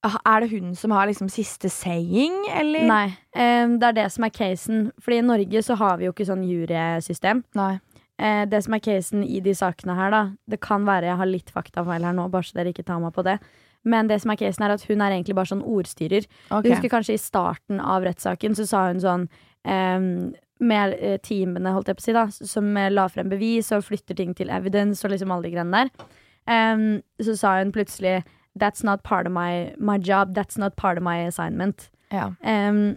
Er 0.00 0.40
det 0.40 0.50
hun 0.54 0.74
som 0.74 0.94
har 0.96 1.10
liksom 1.10 1.28
siste 1.28 1.68
saying, 1.68 2.46
eller? 2.56 2.86
Nei, 2.88 3.08
Um, 3.30 3.76
det 3.78 3.86
er 3.86 3.94
det 3.94 4.08
som 4.10 4.24
er 4.26 4.32
casen. 4.34 4.90
Fordi 4.98 5.20
i 5.20 5.22
Norge 5.22 5.60
så 5.62 5.76
har 5.78 6.00
vi 6.00 6.08
jo 6.08 6.10
ikke 6.10 6.26
sånn 6.26 6.42
jurysystem. 6.42 7.44
Nei. 7.54 7.76
Uh, 8.18 8.42
det 8.50 8.58
som 8.64 8.74
er 8.74 8.82
casen 8.82 9.22
i 9.22 9.38
de 9.40 9.54
sakene 9.54 9.94
her, 9.94 10.10
da 10.10 10.22
Det 10.50 10.58
kan 10.60 10.82
være 10.84 11.06
jeg 11.06 11.16
har 11.20 11.30
litt 11.30 11.52
faktafeil 11.54 12.04
her 12.04 12.16
nå, 12.16 12.26
bare 12.28 12.48
så 12.48 12.58
dere 12.58 12.72
ikke 12.74 12.82
tar 12.88 12.98
meg 12.98 13.14
på 13.14 13.22
det. 13.22 13.38
Men 13.84 14.10
det 14.10 14.20
som 14.20 14.32
er 14.32 14.40
casen 14.40 14.66
er 14.66 14.74
at 14.74 14.84
hun 14.88 15.00
er 15.00 15.14
egentlig 15.14 15.36
bare 15.38 15.52
sånn 15.52 15.64
ordstyrer. 15.64 16.26
Okay. 16.50 16.62
Du 16.66 16.74
husker 16.74 16.92
kanskje 16.92 17.16
i 17.16 17.22
starten 17.22 17.80
av 17.80 18.04
rettssaken 18.04 18.58
så 18.58 18.66
sa 18.68 18.86
hun 18.90 19.00
sånn 19.00 19.28
um, 19.64 20.34
Med 20.60 20.96
eh, 20.98 21.16
teamene, 21.24 21.72
holdt 21.72 21.88
jeg 21.88 21.96
på 21.96 22.02
å 22.02 22.04
si, 22.04 22.12
da, 22.12 22.26
som 22.28 22.66
eh, 22.76 22.90
la 22.92 23.06
frem 23.08 23.30
bevis 23.32 23.70
og 23.72 23.86
flytter 23.86 24.18
ting 24.18 24.34
til 24.36 24.50
evidence 24.52 25.06
og 25.06 25.14
liksom 25.14 25.32
alle 25.32 25.48
de 25.48 25.54
greiene 25.54 25.86
der. 25.86 26.10
um, 26.44 27.00
så 27.24 27.36
sa 27.40 27.54
hun 27.62 27.72
plutselig 27.72 28.18
That's 28.58 28.82
not 28.84 29.02
part 29.04 29.26
of 29.26 29.32
my, 29.32 29.74
my 29.78 29.98
job. 29.98 30.34
That's 30.34 30.58
not 30.58 30.76
part 30.76 30.98
of 30.98 31.04
my 31.04 31.26
assignment. 31.26 31.88
Ja. 32.10 32.32
Um, 32.42 32.96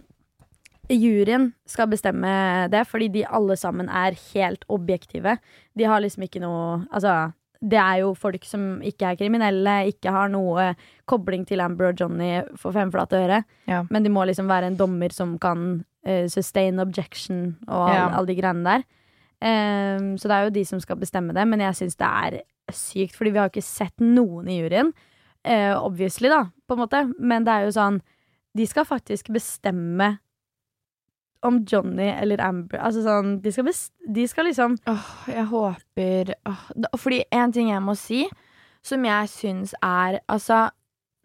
juryen 0.90 1.52
skal 1.66 1.88
bestemme 1.88 2.68
det, 2.72 2.82
fordi 2.90 3.08
de 3.08 3.22
alle 3.26 3.56
sammen 3.56 3.88
er 3.88 4.16
helt 4.34 4.64
objektive. 4.68 5.38
De 5.78 5.84
har 5.88 6.00
liksom 6.02 6.26
ikke 6.26 6.42
noe 6.42 6.84
Altså, 6.92 7.32
det 7.64 7.78
er 7.80 8.02
jo 8.02 8.10
folk 8.14 8.44
som 8.44 8.82
ikke 8.84 9.06
er 9.12 9.16
kriminelle, 9.16 9.76
ikke 9.94 10.10
har 10.12 10.28
noe 10.28 10.74
kobling 11.08 11.46
til 11.48 11.60
Amber 11.64 11.92
og 11.92 12.00
Johnny 12.00 12.42
for 12.60 12.72
fem 12.76 12.90
flate 12.92 13.16
øre. 13.22 13.38
Ja. 13.70 13.84
Men 13.90 14.04
de 14.04 14.10
må 14.12 14.26
liksom 14.28 14.50
være 14.50 14.66
en 14.72 14.76
dommer 14.76 15.14
som 15.14 15.38
kan 15.40 15.84
uh, 16.06 16.26
sustain 16.28 16.78
objection 16.82 17.56
og 17.68 17.88
alle 17.88 17.96
Ja. 17.96 18.10
alle 18.18 18.26
de 18.26 18.36
greiene 18.42 18.64
der. 18.68 18.84
Um, 19.44 20.14
så 20.18 20.28
det 20.28 20.36
er 20.36 20.44
jo 20.44 20.50
de 20.58 20.64
som 20.64 20.80
skal 20.80 20.96
bestemme 21.00 21.32
det, 21.36 21.46
men 21.48 21.60
jeg 21.60 21.74
syns 21.80 21.96
det 21.96 22.06
er 22.06 22.40
sykt, 22.72 23.16
fordi 23.16 23.30
vi 23.30 23.38
har 23.38 23.48
ikke 23.50 23.62
sett 23.64 24.00
noen 24.00 24.48
i 24.48 24.60
juryen. 24.60 24.92
Eh, 25.44 25.74
obviously, 25.76 26.28
da, 26.32 26.46
på 26.66 26.74
en 26.74 26.80
måte. 26.80 27.00
Men 27.18 27.44
det 27.44 27.52
er 27.52 27.66
jo 27.66 27.74
sånn 27.76 27.98
De 28.56 28.64
skal 28.70 28.86
faktisk 28.88 29.28
bestemme 29.34 30.14
om 31.44 31.58
Johnny 31.68 32.06
eller 32.08 32.40
Amber 32.40 32.80
Altså 32.80 33.02
sånn 33.04 33.36
De 33.44 33.52
skal, 33.52 33.68
de 34.16 34.24
skal 34.30 34.48
liksom 34.48 34.78
Åh, 34.88 35.10
jeg 35.28 35.44
håper 35.50 36.32
oh. 36.48 36.64
Fordi 36.96 37.20
en 37.34 37.52
ting 37.52 37.68
jeg 37.72 37.84
må 37.84 37.96
si, 37.98 38.24
som 38.84 39.04
jeg 39.04 39.30
syns 39.32 39.76
er 39.84 40.22
Altså, 40.32 40.66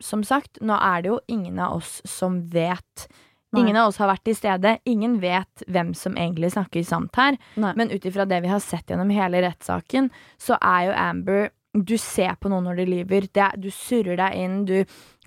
som 0.04 0.24
sagt, 0.28 0.60
nå 0.62 0.76
er 0.76 1.04
det 1.04 1.14
jo 1.14 1.20
ingen 1.28 1.60
av 1.60 1.80
oss 1.80 1.98
som 2.08 2.38
vet. 2.54 3.10
Nei. 3.52 3.66
Ingen 3.66 3.80
av 3.82 3.90
oss 3.90 3.98
har 4.00 4.08
vært 4.08 4.24
til 4.30 4.38
stede. 4.38 4.78
Ingen 4.88 5.18
vet 5.20 5.64
hvem 5.68 5.90
som 5.98 6.16
egentlig 6.16 6.54
snakker 6.54 6.86
sant 6.88 7.20
her. 7.20 7.36
Nei. 7.60 7.74
Men 7.76 7.92
ut 7.92 8.06
ifra 8.08 8.24
det 8.30 8.40
vi 8.46 8.52
har 8.52 8.62
sett 8.64 8.88
gjennom 8.88 9.12
hele 9.12 9.42
rettssaken, 9.44 10.08
så 10.40 10.56
er 10.56 10.86
jo 10.88 10.94
Amber 11.04 11.50
Du 11.74 11.98
ser 12.02 12.34
på 12.42 12.50
noen 12.50 12.66
når 12.66 12.80
de 12.82 12.86
lyver. 12.90 13.28
Det 13.32 13.44
er, 13.46 13.58
du 13.62 13.70
surrer 13.70 14.18
deg 14.18 14.36
inn, 14.42 14.66
du 14.66 14.80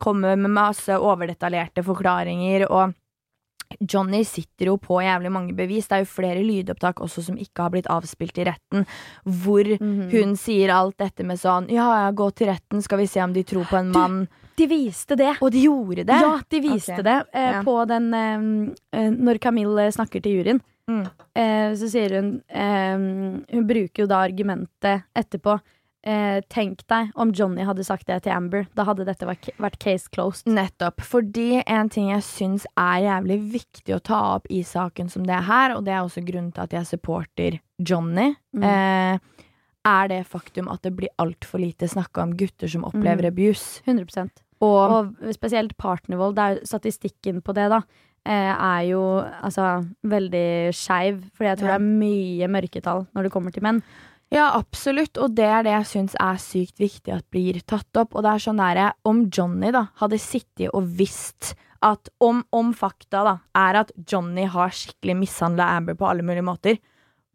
kommer 0.03 0.35
med 0.37 0.51
masse 0.51 0.91
overdetaljerte 0.99 1.85
forklaringer, 1.87 2.67
og 2.71 2.95
Johnny 3.89 4.21
sitter 4.29 4.67
jo 4.69 4.75
på 4.77 4.99
jævlig 5.01 5.31
mange 5.33 5.55
bevis. 5.57 5.87
Det 5.89 5.97
er 5.97 6.03
jo 6.03 6.11
flere 6.13 6.43
lydopptak 6.45 6.99
også 7.01 7.23
som 7.25 7.39
ikke 7.41 7.63
har 7.65 7.71
blitt 7.73 7.87
avspilt 7.89 8.37
i 8.43 8.45
retten, 8.51 8.85
hvor 9.25 9.65
Mhm. 9.81 10.11
hun 10.11 10.35
sier 10.37 10.69
alt 10.75 10.99
dette 10.99 11.25
med 11.25 11.39
sånn 11.39 11.71
Ja, 11.71 11.87
ja, 12.05 12.11
gå 12.13 12.31
til 12.35 12.49
retten, 12.49 12.83
skal 12.83 12.99
vi 12.99 13.07
se 13.07 13.23
om 13.23 13.33
de 13.33 13.43
tror 13.45 13.65
på 13.65 13.79
en 13.79 13.93
mann. 13.93 14.29
De 14.57 14.67
viste 14.67 15.17
det! 15.17 15.39
Og 15.41 15.51
de 15.53 15.63
gjorde 15.65 16.05
det! 16.05 16.21
Ja, 16.21 16.39
de 16.51 16.61
viste 16.61 16.93
okay. 16.99 17.03
det 17.03 17.27
eh, 17.33 17.53
Ja. 17.53 17.63
på 17.63 17.87
den 17.89 18.13
eh, 18.13 18.75
eh, 18.93 19.11
Når 19.11 19.39
Camille 19.41 19.89
snakker 19.93 20.21
til 20.23 20.33
juryen, 20.45 20.61
Mm. 20.91 21.07
eh, 21.37 21.73
så 21.79 21.89
sier 21.89 22.11
hun 22.21 22.43
eh, 22.51 22.97
Hun 23.55 23.67
bruker 23.67 24.03
jo 24.03 24.07
da 24.07 24.27
argumentet 24.27 25.05
etterpå. 25.17 25.61
Eh, 26.05 26.41
tenk 26.51 26.81
deg 26.91 27.13
om 27.15 27.31
Johnny 27.33 27.63
hadde 27.63 27.85
sagt 27.87 28.09
det 28.09 28.25
til 28.25 28.33
Amber. 28.35 28.65
Da 28.75 28.83
hadde 28.89 29.05
dette 29.07 29.23
vært, 29.23 29.79
case 29.79 30.09
closed. 30.11 30.47
Nettopp. 30.51 30.99
Fordi 31.01 31.63
en 31.65 31.89
ting 31.89 32.09
jeg 32.11 32.25
syns 32.27 32.67
er 32.77 33.05
jævlig 33.05 33.37
viktig 33.53 33.95
å 33.95 34.03
ta 34.03 34.19
opp 34.35 34.49
i 34.51 34.65
saken 34.67 35.09
som 35.13 35.23
det 35.29 35.37
er 35.37 35.47
her, 35.47 35.77
og 35.77 35.85
det 35.87 35.93
er 35.95 36.03
også 36.03 36.25
grunnen 36.27 36.51
til 36.53 36.65
at 36.65 36.71
jeg 36.73 36.87
supporter 36.91 37.61
Johnny, 37.79 38.35
Mm. 38.53 38.65
eh, 38.65 39.19
er 39.87 40.09
det 40.09 40.27
faktum 40.27 40.69
at 40.73 40.83
det 40.83 40.97
blir 40.97 41.09
altfor 41.19 41.61
lite 41.61 41.87
snakka 41.89 42.23
om 42.23 42.37
gutter 42.37 42.69
som 42.69 42.83
opplever 42.85 43.23
Mm. 43.23 43.33
abuse. 43.33 43.81
100 43.87 44.31
Og, 44.61 44.91
Og 45.23 45.35
spesielt 45.35 45.77
partnervold. 45.77 46.35
Det 46.35 46.43
er, 46.43 46.65
statistikken 46.67 47.43
på 47.43 47.55
det 47.55 47.69
da 47.71 47.83
eh, 48.25 48.55
er 48.55 48.83
jo 48.91 49.01
altså 49.43 49.85
veldig 50.05 50.71
skeiv. 50.73 51.25
Fordi 51.35 51.49
jeg 51.49 51.59
tror 51.59 51.69
Ja. 51.69 51.79
det 51.79 51.83
er 51.83 51.99
mye 51.99 52.49
mørketall 52.49 53.07
når 53.15 53.23
det 53.25 53.33
kommer 53.33 53.53
til 53.53 53.63
menn. 53.63 53.83
Ja, 54.33 54.49
absolutt. 54.57 55.19
Og 55.21 55.35
det 55.37 55.49
er 55.49 55.67
det 55.67 55.75
jeg 55.75 55.89
syns 55.91 56.17
er 56.21 56.41
sykt 56.41 56.81
viktig 56.81 57.13
at 57.15 57.27
blir 57.33 57.61
tatt 57.69 58.01
opp. 58.01 58.17
Og 58.17 58.25
det 58.25 58.33
er 58.33 58.47
sånn 58.47 58.63
derre 58.63 58.93
Om 59.09 59.27
Johnny 59.29 59.73
da 59.75 59.87
hadde 60.01 60.21
sittet 60.23 60.73
og 60.73 60.89
visst 60.99 61.53
at 61.83 62.09
om, 62.23 62.45
om 62.55 62.71
fakta 62.79 63.25
da 63.27 63.37
er 63.59 63.81
at 63.81 63.91
Johnny 64.09 64.45
har 64.47 64.71
skikkelig 64.71 65.17
mishandla 65.19 65.67
Amber 65.77 65.97
på 65.99 66.07
alle 66.07 66.23
mulige 66.23 66.47
måter, 66.47 66.79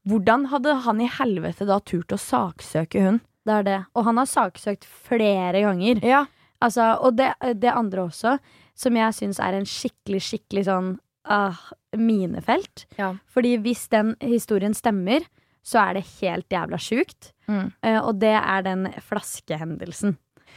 hvordan 0.07 0.45
hadde 0.53 0.77
han 0.85 1.01
i 1.03 1.09
helvete 1.11 1.67
da 1.67 1.81
turt 1.83 2.13
å 2.15 2.19
saksøke 2.21 3.01
hun? 3.03 3.19
Det 3.47 3.57
er 3.59 3.65
det. 3.67 3.79
Og 3.95 4.07
han 4.07 4.19
har 4.21 4.29
saksøkt 4.29 4.87
flere 4.87 5.65
ganger. 5.65 5.99
Ja. 6.05 6.25
Altså, 6.63 6.93
og 7.03 7.17
det, 7.19 7.33
det 7.59 7.73
andre 7.73 8.07
også, 8.07 8.37
som 8.77 8.95
jeg 8.97 9.15
syns 9.17 9.41
er 9.43 9.57
en 9.57 9.67
skikkelig, 9.67 10.21
skikkelig 10.23 10.63
sånn 10.67 10.93
ah, 11.27 11.59
minefelt. 11.95 12.87
Ja. 12.99 13.13
Fordi 13.27 13.57
hvis 13.63 13.85
den 13.91 14.15
historien 14.23 14.75
stemmer, 14.77 15.27
så 15.68 15.82
er 15.84 15.97
det 15.99 16.05
helt 16.22 16.47
jævla 16.53 16.80
sjukt. 16.80 17.34
Mm. 17.51 17.68
Uh, 17.84 17.99
og 18.07 18.13
det 18.24 18.34
er 18.39 18.63
den 18.63 18.88
flaskehendelsen. 19.03 20.15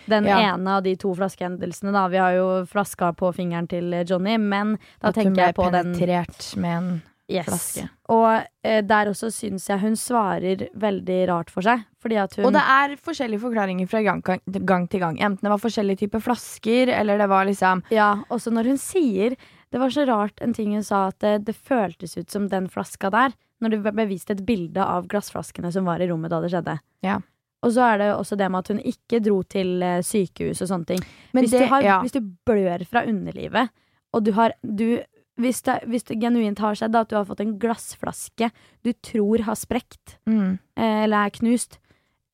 Den 0.08 0.24
Ja. 0.24 0.54
ene 0.54 0.76
av 0.78 0.82
de 0.82 0.94
to 0.96 1.12
flaskehendelsene, 1.14 1.92
da. 1.92 2.06
Vi 2.08 2.16
har 2.16 2.32
jo 2.32 2.64
flaska 2.66 3.12
på 3.14 3.34
fingeren 3.34 3.68
til 3.68 3.90
Johnny, 4.06 4.38
men 4.38 4.78
da 5.02 5.08
At 5.08 5.14
tenker 5.16 5.46
jeg 5.46 5.54
på 5.54 5.70
den 5.70 5.74
At 5.74 5.84
hun 5.84 5.92
ble 5.92 6.06
penetrert 6.06 6.56
med 6.56 6.76
en 6.78 7.02
Yes. 7.30 7.46
flaske. 7.46 7.88
Og 8.08 8.44
eh, 8.64 8.80
der 8.82 9.06
også 9.06 9.30
syns 9.30 9.68
jeg 9.68 9.78
hun 9.78 9.94
svarer 9.94 10.64
veldig 10.74 11.28
rart 11.28 11.50
for 11.50 11.62
seg. 11.62 11.84
Og 12.02 12.52
det 12.52 12.62
er 12.64 12.96
forskjellige 12.96 13.38
forklaringer 13.40 13.86
fra 13.86 14.00
gang, 14.02 14.22
gang 14.66 14.88
til 14.88 15.00
gang. 15.00 15.16
Enten 15.20 15.42
det 15.44 15.50
var 15.52 15.58
forskjellige 15.62 15.98
typer 16.08 16.18
flasker, 16.24 16.88
eller 16.88 17.18
det 17.18 17.28
var 17.28 17.44
liksom 17.44 17.82
Ja, 17.92 18.16
også 18.30 18.50
når 18.50 18.64
hun 18.72 18.78
sier 18.78 19.36
Det 19.70 19.78
var 19.78 19.90
så 19.90 20.04
rart 20.08 20.40
en 20.42 20.52
ting 20.52 20.72
hun 20.74 20.82
sa, 20.82 21.06
at 21.08 21.20
det, 21.20 21.44
det 21.44 21.54
føltes 21.54 22.16
ut 22.18 22.28
som 22.28 22.48
den 22.48 22.66
flaska 22.68 23.08
der. 23.10 23.32
Når 23.60 23.74
det 23.74 23.80
ble 23.92 24.06
vist 24.08 24.30
et 24.32 24.40
bilde 24.46 24.84
av 24.84 25.08
glassflaskene 25.10 25.72
som 25.74 25.84
var 25.88 26.00
i 26.00 26.08
rommet 26.08 26.32
da 26.32 26.40
det 26.40 26.50
skjedde. 26.52 26.78
Ja. 27.04 27.18
Og 27.60 27.74
så 27.76 27.84
er 27.90 28.00
det 28.00 28.08
også 28.14 28.38
det 28.40 28.48
med 28.48 28.64
at 28.64 28.72
hun 28.72 28.82
ikke 28.88 29.20
dro 29.20 29.42
til 29.44 29.82
eh, 29.84 30.00
sykehus 30.06 30.62
og 30.64 30.70
sånne 30.70 30.88
ting. 30.94 31.02
Men 31.36 31.44
hvis, 31.44 31.52
det- 31.52 31.66
du 31.66 31.74
har, 31.74 31.84
ja. 31.84 31.98
hvis 32.00 32.16
du 32.16 32.22
blør 32.48 32.84
fra 32.88 33.04
underlivet, 33.04 33.68
og 34.16 34.24
du 34.24 34.32
har 34.32 34.54
du, 34.64 35.02
hvis, 35.40 35.60
det, 35.62 35.76
hvis 35.86 36.08
det 36.08 36.18
genuint 36.22 36.58
har 36.58 36.74
skjedd 36.78 36.96
at 36.96 37.10
du 37.10 37.18
har 37.18 37.28
fått 37.28 37.42
en 37.44 37.58
glassflaske 37.60 38.50
du 38.82 38.92
tror 39.04 39.44
har 39.46 39.58
sprekt, 39.60 40.16
mm. 40.26 40.58
eh, 40.80 41.04
eller 41.04 41.28
er 41.28 41.36
knust 41.36 41.78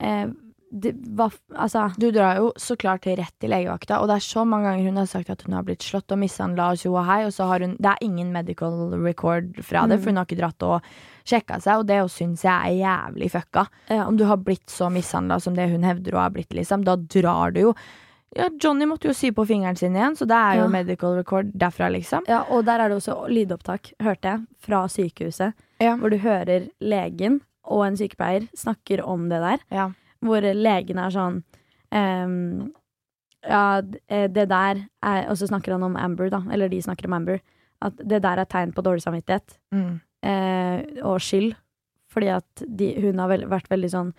eh, 0.00 0.30
det, 0.72 0.94
hva, 1.16 1.30
Altså 1.54 1.92
Du 1.98 2.10
drar 2.10 2.36
jo 2.40 2.52
så 2.58 2.76
klart 2.76 3.06
rett 3.06 3.32
til 3.40 3.50
legevakta, 3.50 4.00
og 4.00 4.08
det 4.08 4.16
er 4.16 4.24
så 4.26 4.44
mange 4.46 4.64
ganger 4.66 4.84
hun 4.90 4.96
har 4.96 5.06
sagt 5.06 5.30
at 5.30 5.42
hun 5.46 5.54
har 5.54 5.62
blitt 5.62 5.84
slått 5.86 6.10
og 6.12 6.18
mishandla 6.18 6.70
og 6.72 6.78
tjo 6.80 6.94
og 6.96 7.04
hei, 7.06 7.24
og 7.24 7.32
så 7.32 7.46
har 7.46 7.60
hun 7.60 7.76
Det 7.78 7.86
er 7.92 8.02
ingen 8.02 8.32
medical 8.32 8.90
record 9.02 9.54
fra 9.64 9.86
det, 9.86 9.98
Mm. 9.98 10.02
for 10.02 10.10
hun 10.10 10.16
har 10.16 10.26
ikke 10.26 10.40
dratt 10.40 10.62
og 10.62 10.82
sjekka 11.24 11.60
seg, 11.62 11.78
og 11.78 11.86
det 11.86 12.00
syns 12.10 12.42
jeg 12.42 12.52
er 12.52 12.80
jævlig 12.82 13.30
fucka. 13.30 13.66
ja. 13.90 14.06
Om 14.06 14.16
du 14.16 14.24
har 14.24 14.36
blitt 14.36 14.66
så 14.66 14.90
mishandla 14.90 15.40
som 15.40 15.54
det 15.54 15.70
hun 15.70 15.82
hevder 15.82 16.12
hun 16.12 16.20
har 16.22 16.30
blitt, 16.30 16.50
liksom, 16.50 16.84
da 16.84 16.96
drar 16.96 17.52
du 17.52 17.60
jo 17.60 17.74
Ja, 18.36 18.48
Johnny 18.60 18.84
måtte 18.84 19.04
jo 19.06 19.12
sy 19.14 19.30
på 19.30 19.46
fingeren 19.46 19.78
sin 19.78 19.94
igjen, 19.94 20.12
så 20.18 20.26
det 20.26 20.34
er 20.36 20.56
jo 20.56 20.62
Ja. 20.64 20.68
medical 20.68 21.14
record 21.16 21.52
derfra, 21.56 21.88
liksom. 21.90 22.24
Ja, 22.28 22.42
og 22.50 22.64
der 22.66 22.80
er 22.80 22.88
det 22.88 22.96
også 22.98 23.28
lydopptak, 23.30 23.92
hørte 24.02 24.22
jeg, 24.24 24.46
fra 24.58 24.86
sykehuset. 24.88 25.54
Ja. 25.80 25.96
Hvor 25.96 26.10
du 26.10 26.18
hører 26.18 26.68
legen 26.82 27.40
og 27.64 27.86
en 27.86 27.96
sykepleier 27.96 28.48
snakker 28.54 29.00
om 29.06 29.28
det 29.30 29.40
der. 29.40 29.58
Ja. 29.70 29.90
Hvor 30.24 30.40
legen 30.54 30.98
er 30.98 31.10
sånn 31.14 31.42
um, 31.92 32.72
Ja, 33.46 33.82
eh, 34.08 34.26
det 34.32 34.48
der 34.50 34.80
er 35.04 35.28
Og 35.30 35.36
så 35.38 35.46
snakker 35.50 35.72
han 35.76 35.82
om 35.86 35.96
Amber, 35.96 36.30
da. 36.32 36.42
Eller 36.50 36.68
de 36.72 36.80
snakker 36.82 37.06
om 37.06 37.12
Amber. 37.20 37.40
At 37.84 37.96
det 38.00 38.22
der 38.24 38.38
er 38.42 38.48
tegn 38.48 38.72
på 38.74 38.82
dårlig 38.82 39.04
samvittighet 39.04 39.58
Mm. 39.74 40.00
eh, 40.22 41.02
og 41.04 41.20
skyld. 41.20 41.54
Fordi 42.10 42.28
at 42.32 42.62
de, 42.66 42.94
hun 43.02 43.18
har 43.18 43.28
vel, 43.28 43.44
vært 43.46 43.68
veldig 43.68 43.90
sånn 43.92 44.14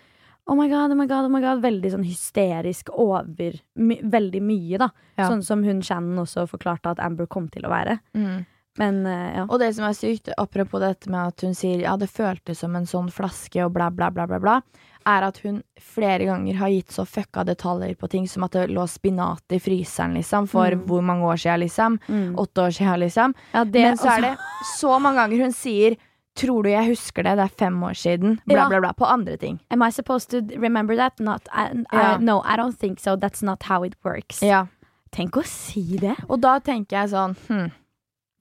Oh 0.49 0.55
my 0.55 0.69
god, 0.69 0.91
oh 0.91 0.95
my 0.95 1.05
god, 1.07 1.25
oh 1.25 1.29
my 1.33 1.41
god. 1.41 1.59
Veldig 1.61 1.89
sånn 1.91 2.05
hysterisk 2.07 2.87
over 2.93 3.57
my, 3.75 3.97
veldig 4.03 4.39
mye, 4.41 4.77
da. 4.79 4.87
Ja. 5.17 5.25
Sånn 5.27 5.41
som 5.43 5.63
hun 5.65 5.81
Shannon 5.83 6.21
også 6.23 6.45
forklarte 6.47 6.93
at 6.93 7.01
Amber 7.03 7.27
kom 7.27 7.49
til 7.51 7.65
å 7.67 7.69
være. 7.73 7.97
Mm. 8.15 8.45
Men 8.79 9.01
eh, 9.09 9.33
ja. 9.41 9.43
Og 9.49 9.59
det 9.59 9.73
som 9.75 9.83
er 9.89 9.97
sykt, 9.97 10.29
apropos 10.37 10.79
dette 10.79 11.09
med 11.11 11.33
at 11.33 11.41
hun 11.43 11.51
sier 11.57 11.81
ja, 11.83 11.97
det 11.99 12.07
føltes 12.13 12.59
som 12.63 12.75
en 12.79 12.85
sånn 12.87 13.09
flaske 13.11 13.59
og 13.65 13.73
bla, 13.75 13.89
bla, 13.91 14.07
bla, 14.13 14.23
bla, 14.29 14.39
bla, 14.39 14.61
er 15.07 15.23
at 15.27 15.37
hun 15.43 15.61
flere 15.79 16.25
ganger 16.27 16.57
har 16.59 16.69
gitt 16.73 16.91
så 16.91 17.05
fucka 17.07 17.43
detaljer 17.47 17.95
på 17.99 18.09
ting 18.11 18.25
som 18.27 18.43
at 18.47 18.51
det 18.57 18.65
lå 18.75 18.83
spinat 18.91 19.55
i 19.55 19.59
fryseren, 19.63 20.13
liksom, 20.19 20.47
for 20.51 20.75
Mm. 20.75 20.83
hvor 20.89 21.01
mange 21.01 21.23
år 21.25 21.39
siden, 21.39 21.59
liksom. 21.63 21.99
Mm. 22.09 22.35
Åtte 22.37 22.65
år 22.67 22.71
siden, 22.75 22.99
liksom. 23.05 23.33
Ja, 23.53 23.63
det, 23.63 23.81
Men 23.87 23.97
så 23.97 24.09
er 24.17 24.21
det 24.21 24.31
altså, 24.35 24.77
så 24.79 24.99
mange 24.99 25.15
ganger 25.23 25.43
hun 25.45 25.51
sier 25.55 25.97
Tror 26.37 26.61
du 26.63 26.69
jeg 26.69 26.85
husker 26.91 27.23
det? 27.25 27.31
Det 27.39 27.45
er 27.47 27.53
fem 27.57 27.79
år 27.83 27.95
siden. 27.97 28.35
Bla, 28.45 28.67
bla, 28.69 28.77
bla. 28.79 28.91
På 28.93 29.07
andre 29.09 29.37
ting. 29.41 29.55
Am 29.71 29.81
I 29.81 29.89
supposed 29.89 30.29
to 30.29 30.37
remember 30.61 30.95
that? 30.95 31.19
Not, 31.19 31.47
I, 31.51 31.63
Ja. 31.91 32.11
I, 32.13 32.21
no, 32.21 32.43
I 32.45 32.55
don't 32.55 32.77
think 32.77 32.99
so. 32.99 33.15
That's 33.15 33.41
not 33.41 33.63
how 33.63 33.81
it 33.83 33.95
works. 34.05 34.43
Ja. 34.43 34.67
Tenk 35.11 35.31
å 35.35 35.43
si 35.43 35.97
det! 35.97 36.13
Og 36.29 36.39
da 36.41 36.59
tenker 36.59 36.99
jeg 36.99 37.09
sånn 37.15 37.33
hm, 37.47 37.71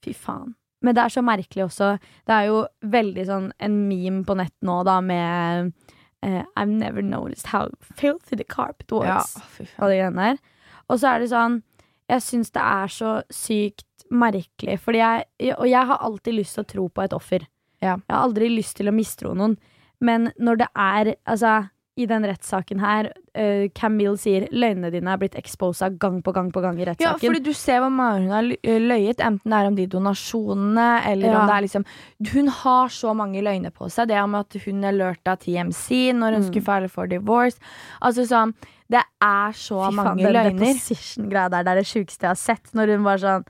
Fy 0.05 0.13
faen. 0.13 0.53
Men 0.83 0.95
det 0.95 1.05
er 1.07 1.09
så 1.09 1.23
merkelig 1.25 1.65
også. 1.71 1.95
Det 2.27 2.35
er 2.37 2.51
jo 2.51 2.67
veldig 2.85 3.25
sånn 3.31 3.49
en 3.65 3.79
meme 3.89 4.25
på 4.29 4.37
nett 4.37 4.53
nå, 4.61 4.83
da, 4.85 5.01
med 5.01 5.73
eh, 6.23 6.43
I've 6.57 6.73
never 6.73 7.03
noticed 7.03 7.47
how 7.53 7.69
filthy 7.97 8.37
the 8.37 8.45
carpet 8.45 8.93
was. 8.93 9.35
Ja. 9.37 9.67
Og 9.79 9.91
de 9.91 9.99
greiene 10.01 10.31
der. 10.31 10.39
Og 10.89 11.01
så 11.01 11.15
er 11.15 11.19
det 11.21 11.33
sånn 11.33 11.63
Jeg 12.07 12.23
syns 12.23 12.53
det 12.55 12.63
er 12.63 12.91
så 12.95 13.13
sykt 13.35 14.05
merkelig, 14.11 14.79
fordi 14.79 15.01
jeg 15.01 15.55
Og 15.59 15.67
jeg 15.67 15.87
har 15.87 15.99
alltid 15.99 16.37
lyst 16.37 16.55
til 16.55 16.63
å 16.63 16.69
tro 16.71 16.89
på 16.89 17.03
et 17.03 17.13
offer. 17.17 17.47
Ja. 17.83 17.97
Jeg 17.97 18.15
har 18.15 18.23
aldri 18.23 18.49
lyst 18.49 18.77
til 18.77 18.89
å 18.89 18.95
mistro 18.95 19.35
noen. 19.35 19.57
Men 20.01 20.31
når 20.39 20.57
det 20.63 20.69
er 20.77 21.15
Altså, 21.27 21.69
i 21.97 22.05
den 22.07 22.23
rettssaken 22.29 22.79
her, 22.81 23.07
uh, 23.39 23.69
Camille 23.75 24.19
sier 24.21 24.49
løgnene 24.53 24.91
dine 24.93 25.09
er 25.15 25.17
blitt 25.17 25.35
exposa 25.41 25.89
gang 25.99 26.19
på 26.23 26.33
gang 26.37 26.51
på 26.53 26.61
gang 26.61 26.77
i 26.77 26.85
Ja, 26.85 26.91
rettssaken. 26.93 27.31
fordi 27.31 27.43
du 27.43 27.53
ser 27.57 27.81
mange 27.89 28.27
hun 28.27 28.31
har 28.31 28.43
løyet, 28.43 29.17
enten 29.25 29.49
det 29.51 29.53
er 29.57 29.67
om 29.71 29.75
de 29.79 29.87
donasjonene, 29.87 30.89
eller 31.07 31.29
Ja. 31.31 31.41
om 31.41 31.47
det 31.47 31.55
er 31.57 31.63
liksom 31.67 31.85
Hun 32.33 32.49
har 32.49 32.89
så 32.89 33.15
mange 33.17 33.41
løgner 33.43 33.71
på 33.73 33.89
seg. 33.91 34.09
Det 34.09 34.21
om 34.23 34.35
at 34.35 34.53
hun 34.65 34.85
er 34.85 34.93
lurt 34.93 35.27
av 35.27 35.39
TMC 35.39 36.13
når 36.13 36.33
hun 36.35 36.43
Mm. 36.43 36.47
skulle 36.51 36.65
file 36.65 36.89
for 36.91 37.07
divorce. 37.07 37.59
Altså 38.03 38.27
sånn 38.27 38.55
Det 38.91 39.03
er 39.21 39.51
så 39.53 39.91
Fy 39.91 39.95
faen, 39.97 40.05
mange 40.05 40.23
den 40.23 40.33
løgner. 40.33 40.75
deposition-greia 40.75 41.51
der, 41.51 41.63
det 41.65 41.69
er 41.73 41.75
det 41.77 41.87
sjukeste 41.87 42.21
jeg 42.21 42.29
har 42.29 42.35
sett. 42.37 42.71
Når 42.75 42.87
hun 42.95 43.03
var 43.05 43.17
sånn 43.19 43.45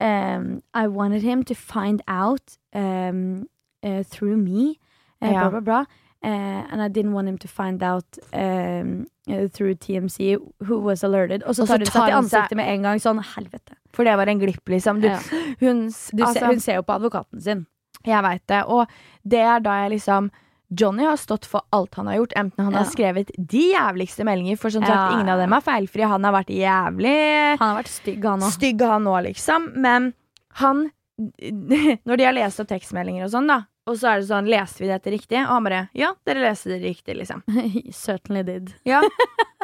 um, 0.00 0.62
I 0.74 0.86
wanted 0.88 1.22
him 1.22 1.42
to 1.44 1.54
find 1.54 2.02
out 2.08 2.56
um, 2.74 3.46
uh, 3.84 4.02
through 4.02 4.36
me, 4.36 4.78
uh, 5.22 5.26
Ja. 5.30 5.48
bla, 5.48 5.50
bla, 5.50 5.60
bla. 5.60 5.84
Uh, 6.24 6.64
and 6.72 6.82
I 6.82 6.88
didn't 6.88 7.12
want 7.12 7.28
him 7.28 7.38
to 7.38 7.46
find 7.48 7.80
out 7.82 8.04
um, 8.32 9.06
uh, 9.30 9.46
through 9.48 9.74
TMC 9.78 10.36
who 10.66 10.80
was 10.80 11.04
alerted. 11.04 11.44
Og 11.44 11.54
så 11.54 11.64
tar 11.66 11.78
hun 11.78 11.86
seg 11.86 11.94
i 12.02 12.06
til 12.10 12.16
ansiktet 12.18 12.56
med 12.56 12.68
en 12.74 12.82
gang. 12.82 12.98
Sånn, 12.98 13.20
helvete. 13.36 13.76
For 13.94 14.02
det 14.04 14.16
var 14.18 14.26
en 14.26 14.40
glipp, 14.40 14.64
liksom. 14.68 15.00
Du, 15.00 15.06
Ja. 15.06 15.18
hun, 15.60 15.86
Du 16.12 16.24
altså, 16.24 16.46
hun 16.46 16.60
ser 16.60 16.74
jo 16.74 16.82
på 16.82 16.96
advokaten 16.98 17.40
sin. 17.40 17.66
Jeg 18.04 18.22
veit 18.22 18.42
det. 18.50 18.64
Og 18.66 18.88
det 19.26 19.38
er 19.46 19.60
da 19.60 19.82
jeg 19.84 19.90
liksom 20.00 20.30
Johnny 20.70 21.04
har 21.06 21.16
stått 21.16 21.46
for 21.46 21.62
alt 21.72 21.94
han 21.94 22.06
har 22.10 22.16
gjort, 22.18 22.32
enten 22.36 22.64
han 22.64 22.72
Ja. 22.74 22.78
har 22.82 22.90
skrevet 22.90 23.30
de 23.38 23.62
jævligste 23.72 24.24
meldinger, 24.26 24.58
for 24.58 24.68
som 24.70 24.82
sagt, 24.82 24.90
Ja. 24.92 25.12
ingen 25.14 25.28
av 25.28 25.38
dem 25.38 25.52
er 25.52 25.60
feilfrie. 25.60 26.06
Han 26.06 26.24
har 26.24 26.32
vært 26.32 26.50
jævlig 26.52 27.58
Han 27.58 27.74
har 27.74 27.82
vært 27.82 27.88
stygg, 27.94 28.22
han 28.24 28.40
òg. 28.40 28.52
stygg, 28.52 28.80
han 28.82 29.04
òg, 29.04 29.22
liksom. 29.32 29.72
Men 29.76 30.12
han 30.54 30.90
Når 32.06 32.16
de 32.16 32.24
har 32.24 32.32
lest 32.32 32.60
opp 32.60 32.68
tekstmeldinger 32.68 33.24
og 33.24 33.30
sånn, 33.30 33.48
da, 33.48 33.62
og 33.88 33.96
så 33.98 34.10
er 34.12 34.20
det 34.20 34.28
sånn 34.28 34.48
Leste 34.50 34.82
vi 34.84 34.90
dette 34.90 35.12
riktig? 35.12 35.38
Og 35.40 35.54
han 35.56 35.66
bare 35.66 35.80
Ja, 35.96 36.12
dere 36.28 36.44
leste 36.44 36.70
det 36.74 36.80
riktig, 36.84 37.16
liksom. 37.18 37.42
Certainly 38.04 38.44
did. 38.46 38.72
Ja. 38.88 39.00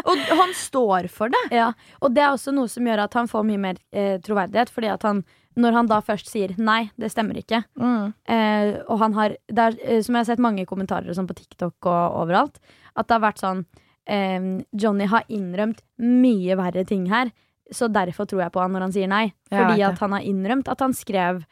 Og 0.05 0.19
han 0.41 0.53
står 0.59 1.09
for 1.13 1.33
det. 1.33 1.41
Ja, 1.55 1.71
og 2.01 2.17
det 2.17 2.25
er 2.25 2.33
også 2.35 2.53
noe 2.57 2.69
som 2.73 2.87
gjør 2.89 3.05
at 3.07 3.15
han 3.17 3.31
får 3.31 3.47
mye 3.49 3.61
mer 3.63 3.79
eh, 3.95 4.17
troverdighet. 4.25 4.73
Fordi 4.75 4.91
at 4.93 5.07
han, 5.07 5.23
når 5.61 5.79
han 5.79 5.91
da 5.93 6.01
først 6.05 6.29
sier 6.33 6.53
nei, 6.59 6.89
det 7.01 7.13
stemmer 7.15 7.39
ikke, 7.41 7.63
eh, 7.79 8.75
og 8.89 8.99
han 9.05 9.17
har 9.17 9.37
er, 9.49 9.79
eh, 9.85 10.03
Som 10.03 10.17
jeg 10.17 10.25
har 10.25 10.29
sett 10.33 10.43
mange 10.43 10.67
kommentarer 10.69 11.15
sånn 11.17 11.31
på 11.31 11.39
TikTok 11.39 11.89
og 11.89 12.21
overalt, 12.25 12.61
at 12.95 13.09
det 13.09 13.17
har 13.17 13.25
vært 13.29 13.43
sånn 13.45 13.65
eh, 14.11 14.51
Johnny 14.73 15.09
har 15.09 15.25
innrømt 15.33 15.81
mye 16.03 16.59
verre 16.61 16.85
ting 16.89 17.07
her, 17.13 17.33
så 17.73 17.89
derfor 17.89 18.29
tror 18.29 18.45
jeg 18.45 18.53
på 18.53 18.61
han 18.61 18.75
når 18.77 18.89
han 18.89 18.93
sier 18.93 19.09
nei. 19.09 19.27
Fordi 19.49 19.81
at 19.87 20.03
han 20.03 20.13
har 20.13 20.27
innrømt 20.27 20.69
at 20.69 20.83
han 20.85 20.93
skrev 20.93 21.45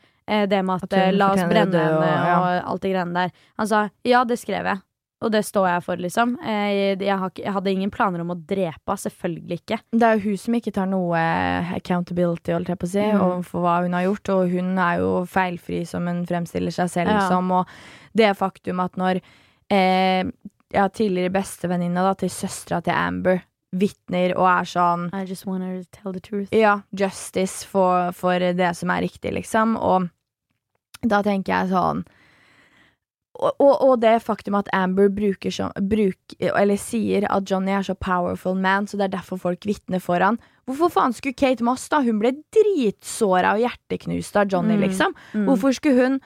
det 0.47 0.63
med 0.65 0.77
at, 0.77 0.83
At 0.85 0.93
eh, 0.99 1.13
la 1.13 1.33
oss 1.33 1.43
brenne 1.49 1.73
henne 1.75 1.99
og- 1.99 2.27
ja. 2.27 2.39
og 2.41 2.71
alt 2.73 2.83
det 2.83 2.93
greiene 2.95 3.13
der. 3.15 3.31
Han 3.59 3.67
sa 3.69 3.89
ja, 4.05 4.25
det 4.25 4.39
skrev 4.39 4.65
jeg. 4.65 4.81
Og 5.23 5.31
det 5.31 5.45
står 5.47 5.69
jeg 5.69 5.83
for, 5.85 5.97
liksom. 5.97 6.33
Eh, 6.43 6.97
jeg, 6.99 6.99
jeg 6.99 7.53
hadde 7.55 7.71
ingen 7.71 7.91
planer 7.95 8.21
om 8.25 8.31
å 8.31 8.35
drepe 8.47 8.75
henne. 8.91 8.99
Selvfølgelig 8.99 9.59
ikke. 9.61 9.79
Det 9.93 10.03
er 10.03 10.17
jo 10.19 10.25
hun 10.31 10.37
som 10.37 10.55
ikke 10.55 10.73
tar 10.75 10.87
noe 10.91 11.21
accountability, 11.77 12.53
holdt 12.53 12.69
jeg 12.73 12.79
på 12.81 12.87
å 12.89 12.91
si, 12.91 12.99
Mm. 13.05 13.21
overfor 13.21 13.63
hva 13.63 13.83
hun 13.83 13.93
har 13.93 14.03
gjort. 14.09 14.29
Og 14.35 14.51
hun 14.51 14.79
er 14.79 14.99
jo 14.99 15.25
feilfri 15.31 15.87
som 15.87 16.07
hun 16.07 16.25
fremstiller 16.27 16.73
seg 16.75 16.91
selv 16.91 17.11
Ja. 17.15 17.29
som. 17.29 17.51
Og 17.53 17.67
det 18.17 18.37
faktum 18.37 18.81
at 18.85 18.97
når 18.97 19.21
eh, 19.71 20.25
ja, 20.75 20.89
tidligere 20.89 21.31
bestevenninna 21.33 22.17
til 22.19 22.29
søstera 22.29 22.83
til 22.83 22.93
Amber 22.93 23.43
vitner 23.73 24.35
og 24.37 24.47
er 24.51 24.67
sånn 24.69 25.07
I 25.17 25.25
just 25.25 25.47
wanna 25.49 25.83
tell 25.93 26.13
the 26.13 26.21
truth. 26.21 26.53
Ja, 26.53 26.83
justice 26.93 27.65
for, 27.67 28.13
for 28.13 28.39
det 28.39 28.75
som 28.77 28.91
er 28.93 29.03
riktig, 29.07 29.33
liksom. 29.33 29.77
Og 29.81 30.11
da 31.03 31.23
tenker 31.25 31.55
jeg 31.57 31.73
sånn 31.73 32.05
og, 33.43 33.55
og, 33.65 33.73
og 33.81 33.95
det 34.03 34.19
faktum 34.23 34.55
at 34.59 34.69
Amber 34.77 35.09
bruker 35.11 35.51
så, 35.51 35.71
bruk, 35.89 36.35
eller 36.39 36.77
sier 36.79 37.25
at 37.33 37.49
Johnny 37.49 37.73
er 37.73 37.83
så 37.87 37.95
powerful 37.97 38.55
man, 38.61 38.85
så 38.87 39.01
det 39.01 39.07
er 39.09 39.15
derfor 39.17 39.41
folk 39.41 39.65
vitner 39.67 40.03
for 40.05 40.21
han. 40.23 40.37
Hvorfor 40.69 40.93
faen 40.93 41.17
skulle 41.17 41.35
Kate 41.41 41.65
Moss, 41.65 41.89
da? 41.91 42.03
Hun 42.05 42.21
ble 42.21 42.35
dritsåra 42.55 43.55
og 43.57 43.65
hjerteknust 43.65 44.37
av 44.39 44.53
Johnny, 44.53 44.77
Mm. 44.77 44.85
liksom. 44.85 45.17
Mm. 45.33 45.47
Hvorfor 45.49 45.75
skulle 45.75 46.05
hun 46.05 46.21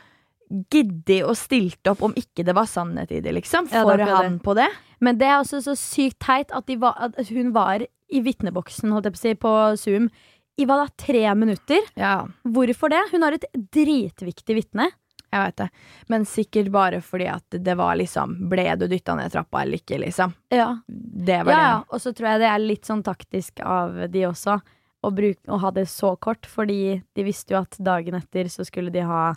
gidde 0.70 1.22
å 1.24 1.32
stilt 1.38 1.88
opp 1.88 2.02
om 2.02 2.12
ikke 2.18 2.44
det 2.44 2.54
var 2.58 2.66
sannhet 2.66 3.10
i 3.14 3.22
det, 3.22 3.32
liksom? 3.38 3.70
For 3.70 3.98
ja, 4.02 4.10
han 4.18 4.38
på 4.42 4.54
det? 4.58 4.68
Men 5.00 5.18
det 5.18 5.26
er 5.28 5.38
også 5.42 5.60
så 5.64 5.74
sykt 5.76 6.18
teit 6.24 6.52
at, 6.56 6.66
de 6.66 6.76
var, 6.80 6.94
at 6.98 7.28
hun 7.28 7.52
var 7.52 7.82
i 7.84 8.20
vitneboksen, 8.22 8.92
holdt 8.94 9.08
jeg 9.10 9.14
på 9.16 9.18
å 9.18 9.24
si, 9.24 9.34
på 9.34 9.54
Zoom 9.82 10.10
i 10.56 10.64
hva 10.64 10.78
da, 10.80 10.86
tre 10.96 11.24
minutter. 11.36 11.82
Ja, 12.00 12.26
Hvorfor 12.48 12.88
det? 12.88 13.02
Hun 13.12 13.22
har 13.26 13.34
et 13.36 13.44
dritviktig 13.74 14.54
vitne. 14.56 14.86
jeg 15.32 15.42
vet 15.42 15.56
det. 15.58 15.66
Men 16.08 16.24
sikkert 16.24 16.70
bare 16.72 17.00
fordi 17.04 17.26
at 17.28 17.56
det 17.60 17.74
var 17.76 17.96
liksom 17.98 18.48
Ble 18.48 18.64
du 18.78 18.86
dytta 18.88 19.16
ned 19.18 19.32
trappa 19.34 19.62
eller 19.64 19.76
ikke, 19.82 19.98
liksom? 20.00 20.32
Ja, 20.54 20.78
Det 20.88 21.42
var 21.44 21.52
ja, 21.52 21.60
ja. 21.66 21.82
Og 21.90 22.00
så 22.00 22.14
tror 22.14 22.30
jeg 22.30 22.40
det 22.40 22.48
er 22.54 22.62
litt 22.62 22.86
sånn 22.88 23.02
taktisk 23.04 23.60
av 23.60 23.98
de 24.08 24.22
også, 24.30 24.56
å, 25.04 25.10
bruke, 25.12 25.42
å 25.52 25.58
ha 25.60 25.70
det 25.76 25.88
så 25.92 26.14
kort. 26.16 26.46
Fordi 26.48 27.02
de 27.14 27.26
visste 27.26 27.52
jo 27.52 27.60
at 27.60 27.76
dagen 27.78 28.14
etter 28.16 28.48
så 28.48 28.64
skulle 28.64 28.90
de 28.94 29.02
ha 29.04 29.34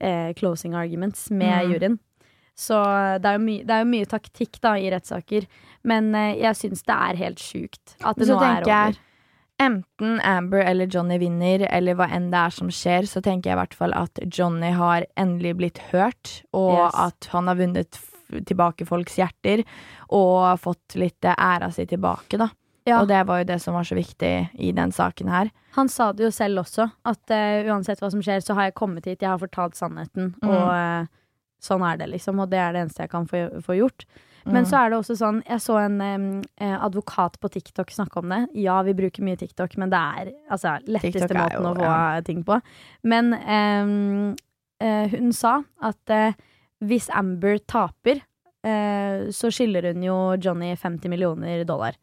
eh, 0.00 0.30
closing 0.38 0.74
arguments 0.78 1.30
med 1.30 1.66
Mm. 1.66 1.72
juryen. 1.72 1.98
Så 2.60 2.76
det 3.22 3.24
er, 3.30 3.38
jo 3.38 3.44
my 3.46 3.54
det 3.64 3.72
er 3.76 3.84
jo 3.86 3.90
mye 3.94 4.08
taktikk 4.10 4.58
da 4.60 4.74
i 4.76 4.90
rettssaker, 4.92 5.46
men 5.88 6.10
eh, 6.14 6.34
jeg 6.42 6.58
syns 6.58 6.82
det 6.84 6.96
er 6.96 7.20
helt 7.22 7.40
sjukt 7.40 7.94
at 8.04 8.18
det 8.20 8.26
Så 8.28 8.34
nå 8.36 8.42
er 8.42 8.60
tenker 8.60 8.74
jeg 8.74 8.98
enten 9.60 10.20
Amber 10.24 10.62
eller 10.64 10.88
Johnny 10.88 11.18
vinner, 11.20 11.66
eller 11.68 11.96
hva 11.98 12.06
enn 12.16 12.30
det 12.32 12.38
er 12.40 12.54
som 12.56 12.70
skjer, 12.72 13.04
så 13.08 13.20
tenker 13.24 13.50
jeg 13.50 13.56
i 13.58 13.60
hvert 13.60 13.74
fall 13.76 13.92
at 13.96 14.20
Johnny 14.32 14.70
har 14.76 15.04
endelig 15.20 15.56
blitt 15.58 15.80
hørt, 15.90 16.42
og 16.56 16.78
Yes. 16.78 16.94
at 17.08 17.28
han 17.34 17.46
har 17.50 17.58
vunnet 17.60 17.98
tilbake 18.48 18.86
folks 18.88 19.16
hjerter, 19.18 19.64
og 20.08 20.60
fått 20.62 20.96
litt 21.00 21.24
eh, 21.28 21.34
æra 21.36 21.68
si 21.74 21.84
tilbake, 21.90 22.38
da. 22.40 22.48
Ja. 22.88 23.02
Og 23.02 23.08
det 23.10 23.20
var 23.28 23.42
jo 23.42 23.44
det 23.50 23.58
som 23.60 23.74
var 23.76 23.84
så 23.84 23.94
viktig 23.98 24.32
i 24.58 24.70
den 24.72 24.92
saken 24.96 25.28
her. 25.28 25.50
Han 25.76 25.88
sa 25.92 26.12
det 26.16 26.24
jo 26.24 26.30
selv 26.32 26.62
også, 26.62 26.88
at 27.04 27.30
uh, 27.30 27.68
uansett 27.68 28.00
hva 28.00 28.08
som 28.10 28.22
skjer, 28.24 28.40
så 28.42 28.56
har 28.56 28.70
jeg 28.70 28.74
kommet 28.80 29.04
hit, 29.04 29.20
jeg 29.20 29.28
har 29.30 29.38
fortalt 29.38 29.76
sannheten, 29.76 30.32
Mm. 30.40 30.48
og 30.48 30.70
eh, 30.72 31.06
sånn 31.64 31.84
er 31.86 32.00
det, 32.00 32.10
liksom. 32.14 32.40
Og 32.42 32.50
det 32.52 32.58
er 32.62 32.74
det 32.74 32.84
eneste 32.86 33.06
jeg 33.06 33.12
kan 33.12 33.28
få, 33.30 33.46
få 33.64 33.76
gjort. 33.78 34.04
Mm. 34.44 34.52
Men 34.54 34.66
så 34.68 34.78
er 34.80 34.90
det 34.90 34.98
også 35.00 35.16
sånn, 35.20 35.40
jeg 35.44 35.60
så 35.60 35.76
en 35.82 35.98
eh, 36.00 36.76
advokat 36.80 37.36
på 37.42 37.50
TikTok 37.52 37.92
snakke 37.92 38.22
om 38.22 38.32
det. 38.32 38.40
Ja, 38.62 38.78
vi 38.86 38.94
bruker 38.96 39.24
mye 39.26 39.36
TikTok, 39.40 39.76
men 39.80 39.92
det 39.92 40.00
er 40.00 40.30
altså 40.50 40.78
letteste 40.86 41.26
TikTok 41.28 41.36
måten 41.36 41.66
jo- 41.66 41.72
å 41.72 41.76
få 41.76 41.88
ja. 41.90 42.20
ting 42.24 42.44
på. 42.46 42.60
Men 43.04 43.34
em, 43.34 44.36
eh, 44.80 45.08
hun 45.12 45.32
sa 45.36 45.58
at 45.84 46.14
eh, 46.16 46.38
hvis 46.80 47.10
Amber 47.12 47.58
taper, 47.68 48.22
eh, 48.64 49.28
så 49.36 49.52
skylder 49.52 49.92
hun 49.92 50.06
jo 50.08 50.20
Johnny 50.40 50.72
50 50.76 51.12
millioner 51.12 51.64
dollar. 51.68 51.98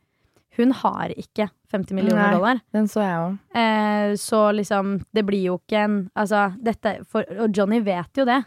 Hun 0.58 0.72
har 0.74 1.10
ikke 1.14 1.50
50 1.72 1.94
millioner 1.94 2.24
Nei. 2.24 2.34
dollar. 2.34 2.62
Den 2.74 2.88
så 2.90 3.02
jeg 3.04 3.18
òg. 3.22 3.34
Eh, 3.58 4.14
så 4.18 4.40
liksom, 4.54 4.96
det 5.14 5.26
blir 5.26 5.44
jo 5.52 5.58
ikke 5.60 5.84
en 5.84 5.98
Altså, 6.18 6.48
dette 6.58 7.06
for, 7.06 7.26
Og 7.44 7.54
Johnny 7.54 7.80
vet 7.86 8.18
jo 8.18 8.26
det. 8.26 8.44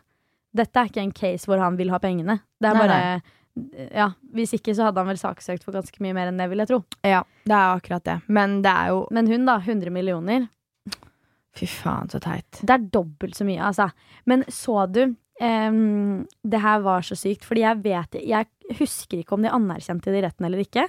Dette 0.57 0.81
er 0.81 0.91
ikke 0.91 1.03
en 1.05 1.13
case 1.15 1.49
hvor 1.49 1.61
han 1.63 1.77
vil 1.79 1.93
ha 1.95 2.01
pengene. 2.03 2.41
Det 2.61 2.71
er 2.71 2.79
Nei, 2.79 2.87
bare 2.87 3.91
Ja, 3.91 4.07
hvis 4.35 4.55
ikke 4.57 4.75
så 4.77 4.87
hadde 4.89 5.03
han 5.03 5.11
vel 5.11 5.19
saksøkt 5.21 5.67
for 5.67 5.75
ganske 5.77 6.03
mye 6.03 6.15
mer 6.17 6.31
enn 6.31 6.39
det, 6.41 6.47
vil 6.51 6.63
jeg 6.63 6.71
tro. 6.71 6.81
Ja, 7.07 7.23
det 7.45 7.57
er 7.57 7.75
akkurat 7.75 8.07
det. 8.07 8.17
Men 8.31 8.61
det 8.65 8.73
er 8.73 8.95
jo 8.95 9.05
Men 9.15 9.31
hun, 9.31 9.47
da. 9.49 9.59
100 9.61 9.95
millioner. 9.95 10.49
Fy 11.57 11.67
faen, 11.67 12.11
så 12.11 12.21
teit. 12.23 12.63
Det 12.63 12.77
er 12.77 12.87
dobbelt 12.95 13.37
så 13.37 13.47
mye, 13.47 13.63
altså. 13.73 13.91
Men 14.31 14.45
så 14.49 14.87
du 14.87 15.03
um, 15.07 16.27
Det 16.43 16.63
her 16.63 16.83
var 16.87 17.07
så 17.07 17.19
sykt, 17.19 17.45
fordi 17.47 17.65
jeg 17.65 17.83
vet 17.85 18.19
Jeg 18.23 18.77
husker 18.79 19.21
ikke 19.21 19.35
om 19.35 19.43
de 19.43 19.53
anerkjente 19.53 20.13
det 20.13 20.21
i 20.23 20.27
retten 20.27 20.47
eller 20.47 20.63
ikke. 20.63 20.87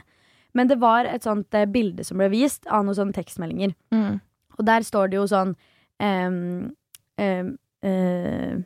Men 0.54 0.68
det 0.68 0.78
var 0.82 1.08
et 1.08 1.26
sånt 1.26 1.54
uh, 1.56 1.66
bilde 1.66 2.06
som 2.06 2.20
ble 2.22 2.30
vist 2.34 2.68
av 2.68 2.86
noen 2.86 2.98
sånne 2.98 3.16
tekstmeldinger. 3.16 3.74
Mm. 3.94 4.20
Og 4.60 4.68
der 4.68 4.86
står 4.86 5.12
det 5.12 5.18
jo 5.18 5.28
sånn 5.32 5.56
um, 5.98 6.72
um, 7.18 7.52
eh, 7.82 8.60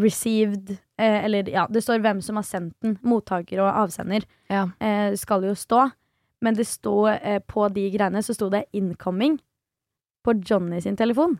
Received 0.00 0.70
eh, 0.98 1.24
Eller 1.24 1.48
ja, 1.50 1.66
det 1.70 1.82
står 1.84 2.00
hvem 2.04 2.20
som 2.24 2.38
har 2.40 2.46
sendt 2.46 2.74
den. 2.84 2.98
Mottaker 3.02 3.60
og 3.64 3.70
avsender 3.86 4.24
Ja. 4.50 4.66
eh, 4.80 5.14
skal 5.20 5.44
jo 5.44 5.54
stå. 5.58 5.90
Men 6.40 6.56
det 6.56 6.66
sto 6.66 7.06
eh, 7.08 7.40
på 7.44 7.68
de 7.74 7.90
greiene 7.92 8.22
så 8.24 8.34
sto 8.34 8.48
det 8.48 8.64
'incoming' 8.72 9.38
på 10.24 10.34
Johnny 10.44 10.80
sin 10.80 10.96
telefon. 10.96 11.38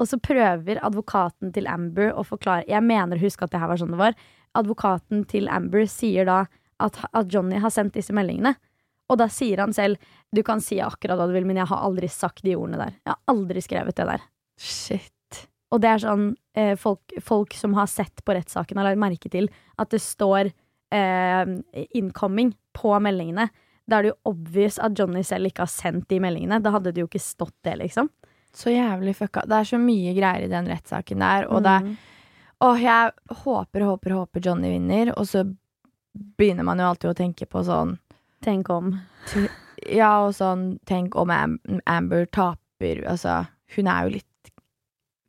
Og 0.00 0.08
så 0.08 0.16
prøver 0.20 0.80
advokaten 0.82 1.52
til 1.52 1.66
Amber 1.68 2.12
å 2.16 2.24
forklare 2.24 2.64
Jeg 2.68 2.82
mener 2.82 3.16
å 3.16 3.20
huske 3.20 3.44
at 3.44 3.50
det 3.50 3.60
her 3.60 3.68
var 3.68 3.76
sånn 3.76 3.92
det 3.92 3.98
var. 4.00 4.14
Advokaten 4.56 5.26
til 5.28 5.48
Amber 5.48 5.84
sier 5.86 6.24
da 6.24 6.46
at, 6.80 6.96
at 7.12 7.28
Johnny 7.28 7.58
har 7.60 7.70
sendt 7.70 7.92
disse 7.94 8.12
meldingene. 8.16 8.54
Og 9.10 9.18
da 9.18 9.26
sier 9.28 9.58
han 9.58 9.72
selv 9.76 9.98
du 10.32 10.42
kan 10.46 10.60
si 10.60 10.78
akkurat 10.80 11.18
hva 11.18 11.26
du 11.28 11.34
vil, 11.34 11.44
men 11.44 11.56
jeg 11.60 11.66
har 11.66 11.82
aldri 11.84 12.08
sagt 12.08 12.44
de 12.46 12.54
ordene 12.56 12.78
der. 12.78 12.94
Jeg 13.04 13.12
har 13.12 13.18
aldri 13.28 13.60
skrevet 13.60 13.96
det 13.96 14.06
der. 14.06 14.20
Shit. 14.56 15.12
Og 15.70 15.80
det 15.82 15.90
er 15.90 16.02
sånn 16.02 16.30
eh, 16.58 16.74
folk, 16.78 17.14
folk 17.22 17.54
som 17.54 17.74
har 17.78 17.86
sett 17.90 18.24
på 18.26 18.34
rettssaken, 18.34 18.78
har 18.80 18.90
lagt 18.90 19.02
merke 19.02 19.30
til 19.30 19.48
at 19.78 19.90
det 19.94 20.02
står 20.02 20.50
eh, 20.92 21.44
'incoming' 21.94 22.54
på 22.74 22.94
meldingene. 23.02 23.48
Da 23.86 23.98
er 23.98 24.02
det 24.02 24.12
jo 24.12 24.32
obvious 24.32 24.78
at 24.78 24.98
Johnny 24.98 25.22
selv 25.26 25.50
ikke 25.50 25.66
har 25.66 25.72
sendt 25.72 26.08
de 26.08 26.20
meldingene. 26.22 26.60
Da 26.62 26.70
hadde 26.74 26.92
det 26.94 27.02
jo 27.02 27.08
ikke 27.08 27.22
stått 27.22 27.56
det, 27.66 27.76
liksom. 27.80 28.10
Så 28.54 28.70
jævlig 28.74 29.14
fucka. 29.18 29.44
Det 29.46 29.56
er 29.60 29.66
så 29.66 29.78
mye 29.78 30.14
greier 30.14 30.46
i 30.46 30.50
den 30.50 30.66
rettssaken 30.70 31.22
der, 31.22 31.46
og 31.50 31.62
det 31.66 31.82
Mm. 31.82 31.96
Åh, 32.62 32.76
jeg 32.82 33.12
håper, 33.44 33.80
håper, 33.80 34.10
håper 34.10 34.40
Johnny 34.44 34.68
vinner, 34.68 35.18
og 35.18 35.24
så 35.26 35.46
begynner 36.36 36.66
man 36.66 36.78
jo 36.78 36.90
alltid 36.90 37.10
å 37.10 37.16
tenke 37.16 37.46
på 37.46 37.62
sånn 37.64 37.98
Tenk 38.44 38.70
om. 38.72 38.94
Ja, 39.86 40.26
og 40.26 40.34
sånn 40.34 40.78
Tenk 40.88 41.16
om 41.16 41.30
Amber 41.30 42.26
taper 42.26 43.02
Altså, 43.08 43.46
hun 43.76 43.86
er 43.86 44.04
jo 44.04 44.14
litt 44.16 44.29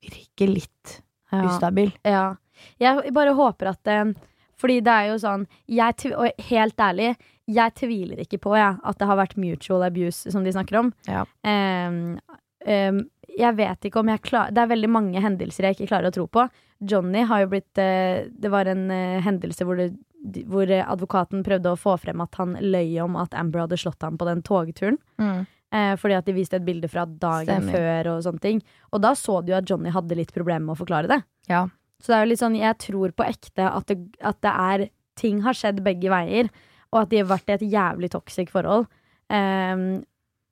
Virker 0.02 0.48
litt 0.48 1.02
Ja. 1.32 1.46
ustabil. 1.48 1.92
Ja. 2.04 2.36
Jeg 2.80 3.14
bare 3.14 3.34
håper 3.34 3.72
at 3.72 3.84
det 3.84 4.16
Fordi 4.62 4.82
det 4.86 4.94
er 4.94 5.08
jo 5.10 5.16
sånn 5.18 5.48
jeg, 5.68 6.14
Og 6.14 6.30
helt 6.50 6.78
ærlig, 6.78 7.16
jeg 7.48 7.74
tviler 7.74 8.20
ikke 8.22 8.38
på 8.38 8.56
ja, 8.56 8.76
at 8.84 9.00
det 9.00 9.08
har 9.08 9.18
vært 9.18 9.38
mutual 9.38 9.82
abuse, 9.84 10.30
som 10.32 10.44
de 10.44 10.52
snakker 10.52 10.78
om. 10.78 10.94
Ja. 11.08 11.26
Um, 11.44 12.20
um, 12.68 13.00
jeg 13.38 13.56
vet 13.56 13.88
ikke 13.88 14.00
om 14.00 14.12
jeg 14.12 14.22
klarer 14.22 14.52
Det 14.54 14.62
er 14.62 14.68
veldig 14.68 14.90
mange 14.92 15.22
hendelser 15.24 15.64
jeg 15.64 15.78
ikke 15.78 15.88
klarer 15.88 16.12
å 16.12 16.16
tro 16.16 16.28
på. 16.28 16.46
Johnny 16.82 17.24
har 17.30 17.44
jo 17.44 17.52
blitt 17.54 17.78
eh, 17.78 18.28
Det 18.28 18.52
var 18.52 18.66
en 18.66 18.90
eh, 18.92 19.22
hendelse 19.22 19.66
hvor, 19.66 19.78
det, 19.78 20.46
hvor 20.50 20.70
advokaten 20.70 21.44
prøvde 21.46 21.72
å 21.72 21.80
få 21.80 21.96
frem 22.02 22.22
at 22.22 22.36
han 22.42 22.58
løy 22.60 23.00
om 23.02 23.16
at 23.22 23.34
Amber 23.38 23.64
hadde 23.66 23.78
slått 23.78 24.02
ham 24.02 24.18
på 24.18 24.28
den 24.28 24.42
togturen. 24.42 24.98
Mm. 25.22 25.46
Eh, 25.72 25.94
fordi 25.96 26.18
at 26.18 26.28
de 26.28 26.36
viste 26.36 26.58
et 26.60 26.66
bilde 26.68 26.90
fra 26.92 27.06
dagen 27.08 27.48
Stemmer. 27.48 27.72
før 27.78 28.10
og 28.16 28.24
sånne 28.26 28.44
ting. 28.44 28.58
Og 28.92 29.04
da 29.04 29.14
så 29.16 29.38
du 29.40 29.54
jo 29.54 29.60
at 29.60 29.70
Johnny 29.70 29.94
hadde 29.96 30.18
litt 30.20 30.34
problemer 30.36 30.66
med 30.68 30.76
å 30.76 30.82
forklare 30.82 31.08
det. 31.08 31.22
Ja. 31.48 31.66
Så 32.02 32.12
det 32.12 32.18
er 32.18 32.26
jo 32.26 32.32
litt 32.32 32.42
sånn, 32.42 32.58
jeg 32.60 32.78
tror 32.82 33.14
på 33.16 33.28
ekte 33.28 33.70
at 33.70 33.88
det, 33.88 34.00
at 34.20 34.42
det 34.44 34.56
er 34.72 34.90
Ting 35.20 35.42
har 35.44 35.54
skjedd 35.54 35.82
begge 35.84 36.08
veier, 36.10 36.48
og 36.90 37.02
at 37.02 37.10
de 37.12 37.18
har 37.20 37.28
vært 37.30 37.50
i 37.52 37.54
et 37.58 37.66
jævlig 37.74 38.10
toxic 38.14 38.50
forhold. 38.50 38.88
Ehm, 39.30 40.06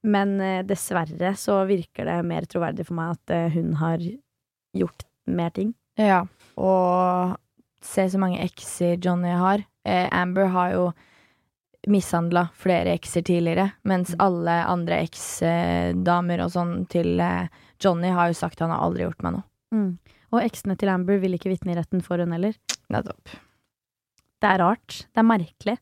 men 0.03 0.33
eh, 0.43 0.65
dessverre 0.67 1.31
så 1.39 1.61
virker 1.65 2.05
det 2.05 2.17
mer 2.27 2.45
troverdig 2.45 2.85
for 2.85 2.99
meg 2.99 3.15
at 3.15 3.33
eh, 3.33 3.55
hun 3.55 3.71
har 3.79 4.03
gjort 4.75 5.07
mer 5.31 5.55
ting. 5.55 5.71
Ja. 5.97 6.25
Og 6.59 7.35
se 7.81 8.05
så 8.11 8.19
mange 8.21 8.43
ekser 8.43 8.99
Johnny 9.01 9.31
har. 9.31 9.63
Eh, 9.87 10.07
Amber 10.11 10.51
har 10.53 10.75
jo 10.75 10.85
mishandla 11.87 12.47
flere 12.59 12.93
ekser 12.97 13.23
tidligere, 13.27 13.69
mens 13.87 14.15
alle 14.19 14.57
andre 14.67 14.99
eksdamer 15.05 16.43
og 16.43 16.51
sånn 16.53 16.73
til 16.91 17.19
eh, 17.23 17.47
Johnny 17.79 18.11
har 18.11 18.31
jo 18.31 18.39
sagt 18.41 18.59
han 18.59 18.73
har 18.73 18.83
aldri 18.83 19.05
gjort 19.07 19.23
meg 19.23 19.37
noe. 19.37 19.45
Og 20.29 20.41
eksene 20.43 20.75
til 20.77 20.91
Amber 20.91 21.21
vil 21.21 21.37
ikke 21.37 21.49
vitne 21.53 21.73
i 21.73 21.77
retten 21.79 22.03
for 22.05 22.21
hun 22.21 22.35
heller. 22.35 22.57
Nettopp. 22.91 23.37
Det 24.39 24.47
er 24.47 24.61
rart. 24.61 25.01
Det 25.11 25.19
er 25.19 25.25
merkelig. 25.27 25.73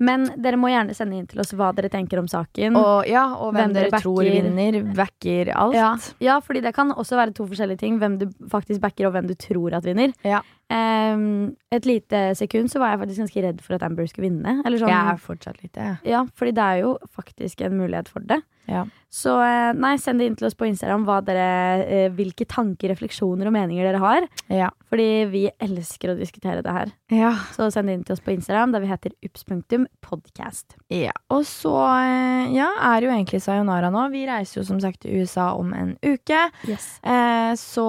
Men 0.00 0.24
dere 0.40 0.56
må 0.56 0.70
gjerne 0.70 0.94
sende 0.96 1.18
inn 1.18 1.26
til 1.28 1.42
oss 1.42 1.52
hva 1.56 1.68
dere 1.76 1.90
tenker 1.92 2.20
om 2.22 2.28
saken. 2.30 2.78
Og, 2.80 3.08
ja, 3.10 3.26
og 3.34 3.50
hvem, 3.50 3.58
Hvem 3.66 3.74
dere 3.76 3.90
dere 3.92 4.00
tror 4.00 4.22
vinner, 4.24 4.78
backer 4.96 5.50
alt. 5.52 5.76
Ja, 5.76 5.90
ja, 6.24 6.38
fordi 6.44 6.62
det 6.64 6.72
kan 6.76 6.94
også 6.94 7.18
være 7.18 7.34
to 7.36 7.44
forskjellige 7.50 7.82
ting. 7.82 7.98
Hvem 8.00 8.16
du 8.22 8.24
faktisk 8.52 8.80
backer, 8.80 9.10
og 9.10 9.16
hvem 9.18 9.28
du 9.28 9.34
tror 9.36 9.76
at 9.76 9.84
vinner. 9.84 10.16
Ja. 10.24 10.40
Ehm, 10.72 11.54
et 11.70 11.86
lite 11.86 12.34
sekund 12.34 12.72
så 12.72 12.80
var 12.82 12.94
jeg 12.94 13.04
faktisk 13.04 13.22
ganske 13.22 13.42
redd 13.44 13.62
for 13.62 13.76
at 13.76 13.84
Amber 13.86 14.08
skulle 14.10 14.26
vinne. 14.30 14.58
Eller 14.66 14.80
sånn, 14.82 14.90
Jeg 14.90 15.14
er 15.14 15.22
fortsatt 15.22 15.62
litt 15.62 15.74
det. 15.78 15.92
Ja, 16.08 16.24
fordi 16.34 16.54
det 16.56 16.64
er 16.64 16.82
jo 16.82 16.98
faktisk 17.14 17.62
en 17.66 17.78
mulighet 17.78 18.10
for 18.10 18.20
det. 18.26 18.42
Ja. 18.66 18.82
Så 19.16 19.36
eh, 19.40 19.70
nei, 19.78 19.92
send 20.02 20.18
det 20.20 20.26
inn 20.26 20.34
til 20.36 20.48
oss 20.48 20.56
på 20.58 20.66
Instagram 20.66 21.04
dere, 21.24 21.44
eh, 21.86 22.08
hvilke 22.12 22.44
tanker, 22.50 22.90
refleksjoner 22.90 23.46
og 23.46 23.54
meninger 23.54 23.86
dere 23.86 24.00
har. 24.02 24.26
Ja. 24.50 24.72
Fordi 24.90 25.06
vi 25.30 25.44
elsker 25.62 26.12
å 26.12 26.16
diskutere 26.18 26.64
det 26.66 26.74
her. 26.74 26.90
ja. 27.14 27.30
Så 27.54 27.70
send 27.72 27.88
det 27.88 27.94
inn 27.94 28.04
til 28.04 28.16
oss 28.16 28.24
på 28.24 28.34
Instagram, 28.34 28.74
der 28.74 28.82
vi 28.82 28.90
heter 28.90 29.14
ups.podcast. 29.24 30.76
Ja, 30.90 31.14
og 31.30 31.46
så 31.48 31.76
eh, 32.02 32.50
ja, 32.56 32.72
er 32.90 33.06
jo 33.06 33.12
egentlig 33.14 33.40
sayonara 33.46 33.92
nå. 33.94 34.08
Vi 34.12 34.26
reiser 34.28 34.60
jo 34.60 34.66
som 34.66 34.82
sagt 34.82 35.04
til 35.04 35.22
USA 35.22 35.52
om 35.54 35.70
en 35.72 35.94
uke. 36.02 36.42
Yes. 36.66 36.96
Eh, 37.06 37.54
så 37.60 37.86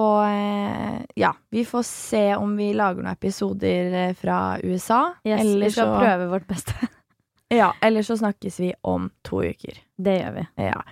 ja, 1.18 1.34
vi 1.50 1.66
får 1.66 1.84
se 1.86 2.24
om 2.38 2.54
vi 2.56 2.67
lager 2.76 3.04
noen 3.04 3.12
episoder 3.12 3.92
eh, 4.02 4.14
fra 4.18 4.58
USA. 4.62 5.02
Yes, 5.24 5.40
eller, 5.40 5.66
vi 5.66 5.74
skal 5.74 5.92
så, 5.92 5.98
prøve 6.00 6.30
vårt 6.32 6.48
beste. 6.48 6.88
ja, 7.60 7.72
eller 7.80 8.06
så 8.06 8.18
snakkes 8.20 8.60
vi 8.60 8.72
om 8.82 9.10
to 9.26 9.42
uker. 9.44 9.80
Det 9.96 10.18
gjør 10.20 10.34
vi. 10.40 10.48
Ja. 10.68 10.82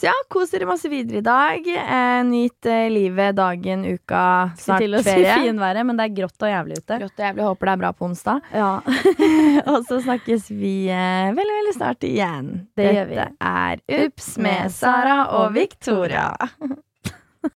Så 0.00 0.06
ja, 0.06 0.12
kos 0.32 0.48
dere 0.54 0.64
masse 0.64 0.88
videre 0.88 1.18
i 1.18 1.20
dag. 1.20 1.66
Eh, 1.68 2.24
nyt 2.24 2.66
eh, 2.66 2.86
livet, 2.88 3.36
dagen, 3.36 3.84
uka, 3.84 4.22
Skal 4.54 4.64
snart 4.64 4.84
til 4.86 4.96
å 4.96 5.02
si 5.02 5.10
ferie. 5.10 5.34
finværet, 5.44 5.84
men 5.84 5.98
det 6.00 6.06
er 6.08 6.14
grått 6.22 6.46
og 6.46 6.48
jævlig 6.48 6.78
ute. 6.80 7.00
Grått 7.02 7.20
og 7.20 7.26
jævlig. 7.26 7.44
Håper 7.50 7.68
det 7.68 7.74
er 7.74 7.82
bra 7.82 7.90
på 7.92 8.08
onsdag. 8.08 8.48
Ja. 8.56 8.70
og 9.74 9.84
så 9.90 10.00
snakkes 10.06 10.48
vi 10.54 10.74
eh, 10.88 11.32
veldig, 11.36 11.56
veldig 11.58 11.74
snart 11.76 12.08
igjen. 12.08 12.52
Det 12.80 12.92
gjør 12.94 13.10
vi. 13.10 13.18
Dette 13.20 13.50
er 13.52 14.06
Ups 14.06 14.30
med 14.40 14.72
Sara 14.72 15.18
og 15.42 15.52
Victoria. 15.58 16.30